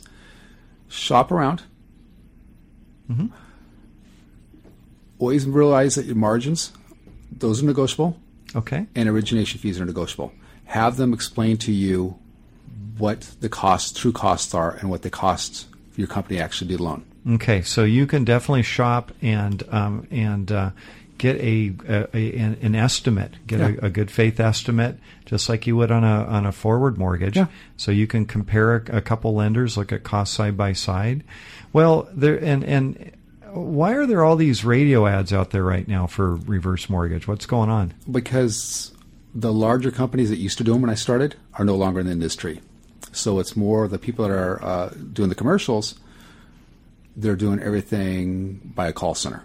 shop 0.87 1.31
around. 1.31 1.63
Always 5.19 5.45
realize 5.45 5.95
that 5.95 6.05
your 6.05 6.15
margins, 6.15 6.71
those 7.31 7.61
are 7.61 7.65
negotiable, 7.65 8.17
Okay. 8.55 8.87
and 8.95 9.07
origination 9.07 9.59
fees 9.59 9.79
are 9.79 9.85
negotiable. 9.85 10.31
Have 10.65 10.97
them 10.97 11.13
explain 11.13 11.57
to 11.57 11.71
you 11.71 12.17
what 12.97 13.21
the 13.39 13.49
costs, 13.49 13.97
true 13.99 14.11
costs 14.11 14.53
are, 14.53 14.71
and 14.79 14.89
what 14.89 15.01
the 15.01 15.09
costs 15.09 15.65
for 15.91 16.01
your 16.01 16.07
company 16.07 16.39
actually 16.39 16.67
do 16.69 16.77
the 16.77 16.83
loan. 16.83 17.05
Okay, 17.35 17.61
so 17.61 17.83
you 17.83 18.07
can 18.07 18.23
definitely 18.25 18.63
shop 18.63 19.11
and 19.21 19.63
um, 19.69 20.07
and 20.09 20.51
uh, 20.51 20.71
get 21.19 21.37
a, 21.37 21.71
a, 21.87 22.17
a 22.17 22.35
an, 22.37 22.73
estimate, 22.73 23.33
get 23.45 23.59
Yeah. 23.59 23.73
a, 23.83 23.85
a 23.85 23.89
good 23.91 24.09
faith 24.09 24.39
estimate, 24.39 24.97
just 25.25 25.47
like 25.47 25.67
you 25.67 25.75
would 25.75 25.91
on 25.91 26.03
a 26.03 26.23
on 26.25 26.45
a 26.47 26.51
forward 26.51 26.97
mortgage. 26.97 27.37
Yeah. 27.37 27.45
So 27.77 27.91
you 27.91 28.07
can 28.07 28.25
compare 28.25 28.75
a, 28.77 28.97
a 28.97 29.01
couple 29.01 29.35
lenders, 29.35 29.77
look 29.77 29.91
at 29.91 30.03
costs 30.03 30.35
side 30.35 30.57
by 30.57 30.73
side. 30.73 31.23
Well, 31.73 32.09
there 32.11 32.43
and 32.43 32.63
and 32.63 33.11
why 33.51 33.91
are 33.93 34.05
there 34.07 34.23
all 34.23 34.35
these 34.35 34.65
radio 34.65 35.05
ads 35.05 35.31
out 35.31 35.51
there 35.51 35.63
right 35.63 35.87
now 35.87 36.07
for 36.07 36.35
reverse 36.37 36.89
mortgage? 36.89 37.27
What's 37.27 37.45
going 37.45 37.69
on? 37.69 37.93
because 38.09 38.93
the 39.35 39.53
larger 39.53 39.91
companies 39.91 40.29
that 40.29 40.37
used 40.37 40.57
to 40.57 40.63
do 40.63 40.73
them 40.73 40.81
when 40.81 40.89
I 40.89 40.95
started 40.95 41.35
are 41.53 41.63
no 41.63 41.75
longer 41.75 41.99
in 42.01 42.05
the 42.07 42.11
industry. 42.11 42.61
So 43.11 43.39
it's 43.39 43.55
more 43.55 43.87
the 43.87 43.99
people 43.99 44.27
that 44.27 44.33
are 44.33 44.63
uh, 44.63 44.89
doing 44.89 45.29
the 45.29 45.35
commercials. 45.35 45.95
They're 47.15 47.35
doing 47.35 47.59
everything 47.59 48.71
by 48.73 48.87
a 48.87 48.93
call 48.93 49.15
center, 49.15 49.43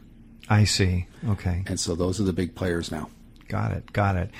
I 0.49 0.65
see. 0.65 1.07
Okay. 1.29 1.65
and 1.67 1.81
so 1.81 1.97
those 1.97 2.21
are 2.21 2.25
the 2.25 2.33
big 2.33 2.55
players 2.55 2.93
now. 2.93 3.11
Got 3.49 3.73
it. 3.73 3.93
Got 3.93 4.17
it. 4.17 4.31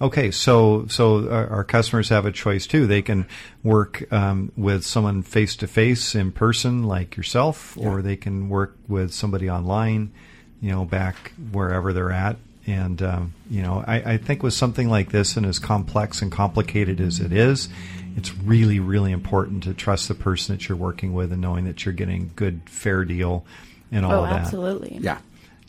Okay, 0.00 0.30
so 0.30 0.86
so 0.88 1.28
our, 1.30 1.48
our 1.48 1.64
customers 1.64 2.08
have 2.08 2.26
a 2.26 2.32
choice 2.32 2.66
too. 2.66 2.86
They 2.86 3.02
can 3.02 3.26
work 3.62 4.10
um, 4.12 4.50
with 4.56 4.84
someone 4.84 5.22
face 5.22 5.56
to 5.56 5.66
face 5.66 6.14
in 6.14 6.32
person, 6.32 6.84
like 6.84 7.16
yourself, 7.16 7.76
or 7.78 8.02
they 8.02 8.16
can 8.16 8.48
work 8.48 8.76
with 8.88 9.12
somebody 9.12 9.48
online, 9.48 10.12
you 10.60 10.70
know, 10.72 10.84
back 10.84 11.32
wherever 11.52 11.92
they're 11.92 12.12
at. 12.12 12.36
And 12.66 13.00
um, 13.00 13.34
you 13.48 13.62
know, 13.62 13.84
I, 13.86 14.14
I 14.14 14.16
think 14.16 14.42
with 14.42 14.54
something 14.54 14.88
like 14.88 15.12
this, 15.12 15.36
and 15.36 15.46
as 15.46 15.58
complex 15.58 16.20
and 16.20 16.32
complicated 16.32 17.00
as 17.00 17.20
it 17.20 17.32
is, 17.32 17.68
it's 18.16 18.36
really, 18.36 18.80
really 18.80 19.12
important 19.12 19.62
to 19.64 19.74
trust 19.74 20.08
the 20.08 20.14
person 20.14 20.56
that 20.56 20.68
you're 20.68 20.76
working 20.76 21.12
with 21.12 21.30
and 21.32 21.40
knowing 21.40 21.64
that 21.66 21.84
you're 21.84 21.94
getting 21.94 22.32
good, 22.34 22.62
fair 22.66 23.04
deal, 23.04 23.44
and 23.92 24.04
all 24.04 24.12
oh, 24.12 24.24
of 24.24 24.30
that. 24.30 24.40
absolutely. 24.40 24.98
Yeah, 25.00 25.18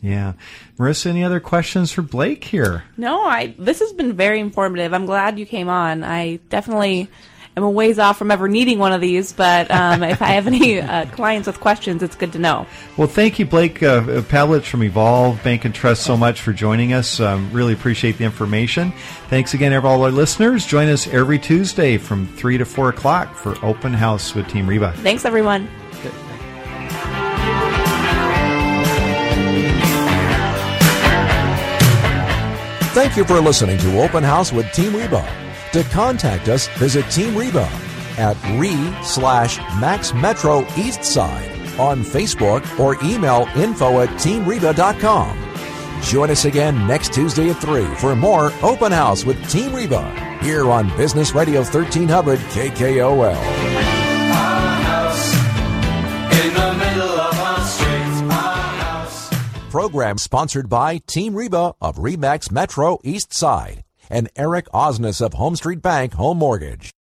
Yeah, 0.02 0.34
Marissa, 0.80 1.08
any 1.08 1.24
other 1.24 1.39
questions 1.39 1.91
for 1.91 2.02
Blake 2.02 2.43
here? 2.45 2.86
No, 2.98 3.22
I. 3.22 3.54
This 3.60 3.80
has 3.80 3.93
been 3.93 4.14
very 4.14 4.39
informative. 4.39 4.93
I'm 4.93 5.06
glad 5.06 5.38
you 5.38 5.45
came 5.45 5.70
on. 5.70 6.04
I 6.04 6.38
definitely 6.50 7.10
I'm 7.58 7.64
a 7.64 7.70
ways 7.72 7.97
off 7.97 8.20
from 8.20 8.30
ever 8.30 8.47
needing 8.47 8.78
one 8.78 8.93
of 8.93 9.01
these, 9.01 9.34
but 9.34 9.72
um, 9.72 10.03
if 10.03 10.22
I 10.22 10.28
have 10.28 10.45
any 10.45 10.80
uh, 10.80 11.08
clients 11.08 11.47
with 11.47 11.60
questions, 11.60 12.03
it's 12.03 12.16
good 12.16 12.34
to 12.34 12.39
know. 12.39 12.68
Well, 12.97 13.08
thank 13.08 13.39
you, 13.39 13.47
Blake 13.47 13.82
uh, 13.82 14.03
Pavlich 14.22 14.62
from 14.62 14.84
Evolve 14.84 15.43
Bank 15.43 15.66
and 15.66 15.74
Trust, 15.74 16.03
so 16.03 16.16
much 16.16 16.39
for 16.39 16.53
joining 16.53 16.93
us. 16.93 17.20
Um, 17.20 17.51
really 17.51 17.74
appreciate 17.74 18.20
the 18.20 18.26
information. 18.26 18.93
Thanks 19.32 19.55
again, 19.55 19.74
all 19.74 20.03
our 20.03 20.12
listeners. 20.12 20.68
Join 20.68 20.88
us 20.88 21.08
every 21.08 21.39
Tuesday 21.39 21.97
from 21.97 22.28
3 22.28 22.60
to 22.60 22.66
4 22.66 22.89
o'clock 22.89 23.36
for 23.36 23.55
Open 23.66 23.91
House 23.91 24.36
with 24.36 24.47
Team 24.49 24.68
Reba. 24.68 24.93
Thanks, 24.97 25.26
everyone. 25.26 25.68
Thank 32.93 33.18
you 33.18 33.26
for 33.26 33.41
listening 33.41 33.80
to 33.80 33.99
Open 33.99 34.24
House 34.24 34.53
with 34.53 34.72
Team 34.74 34.95
Reba. 34.95 35.47
To 35.78 35.84
contact 35.84 36.48
us, 36.50 36.68
visit 36.80 37.06
Team 37.12 37.38
Reba 37.38 37.70
at 38.18 38.36
re 38.60 38.74
slash 39.04 39.60
Max 39.80 40.12
Metro 40.12 40.66
East 40.76 41.04
Side 41.04 41.52
on 41.80 42.02
Facebook 42.02 42.80
or 42.80 42.98
email 43.06 43.48
info 43.56 44.00
at 44.00 44.10
teamreba.com. 44.18 45.38
Join 46.02 46.32
us 46.32 46.46
again 46.46 46.88
next 46.88 47.14
Tuesday 47.14 47.52
at 47.52 47.62
3 47.62 47.86
for 47.98 48.16
more 48.16 48.52
Open 48.64 48.92
House 48.92 49.24
with 49.24 49.38
Team 49.52 49.72
Reba 49.72 50.10
here 50.42 50.72
on 50.72 50.90
Business 50.98 51.36
Radio 51.36 51.62
1300 51.62 52.40
KKOL. 52.40 53.38
Program 59.70 60.18
sponsored 60.18 60.70
by 60.70 60.98
Team 60.98 61.36
Reba 61.36 61.76
of 61.80 61.98
Remax 61.98 62.52
Metro 62.52 62.98
East 63.04 63.32
Side 63.32 63.84
and 64.10 64.30
Eric 64.36 64.66
Osnes 64.74 65.26
of 65.26 65.34
Home 65.34 65.55
Street 65.55 65.82
Bank 65.82 66.14
Home 66.14 66.38
Mortgage. 66.38 66.93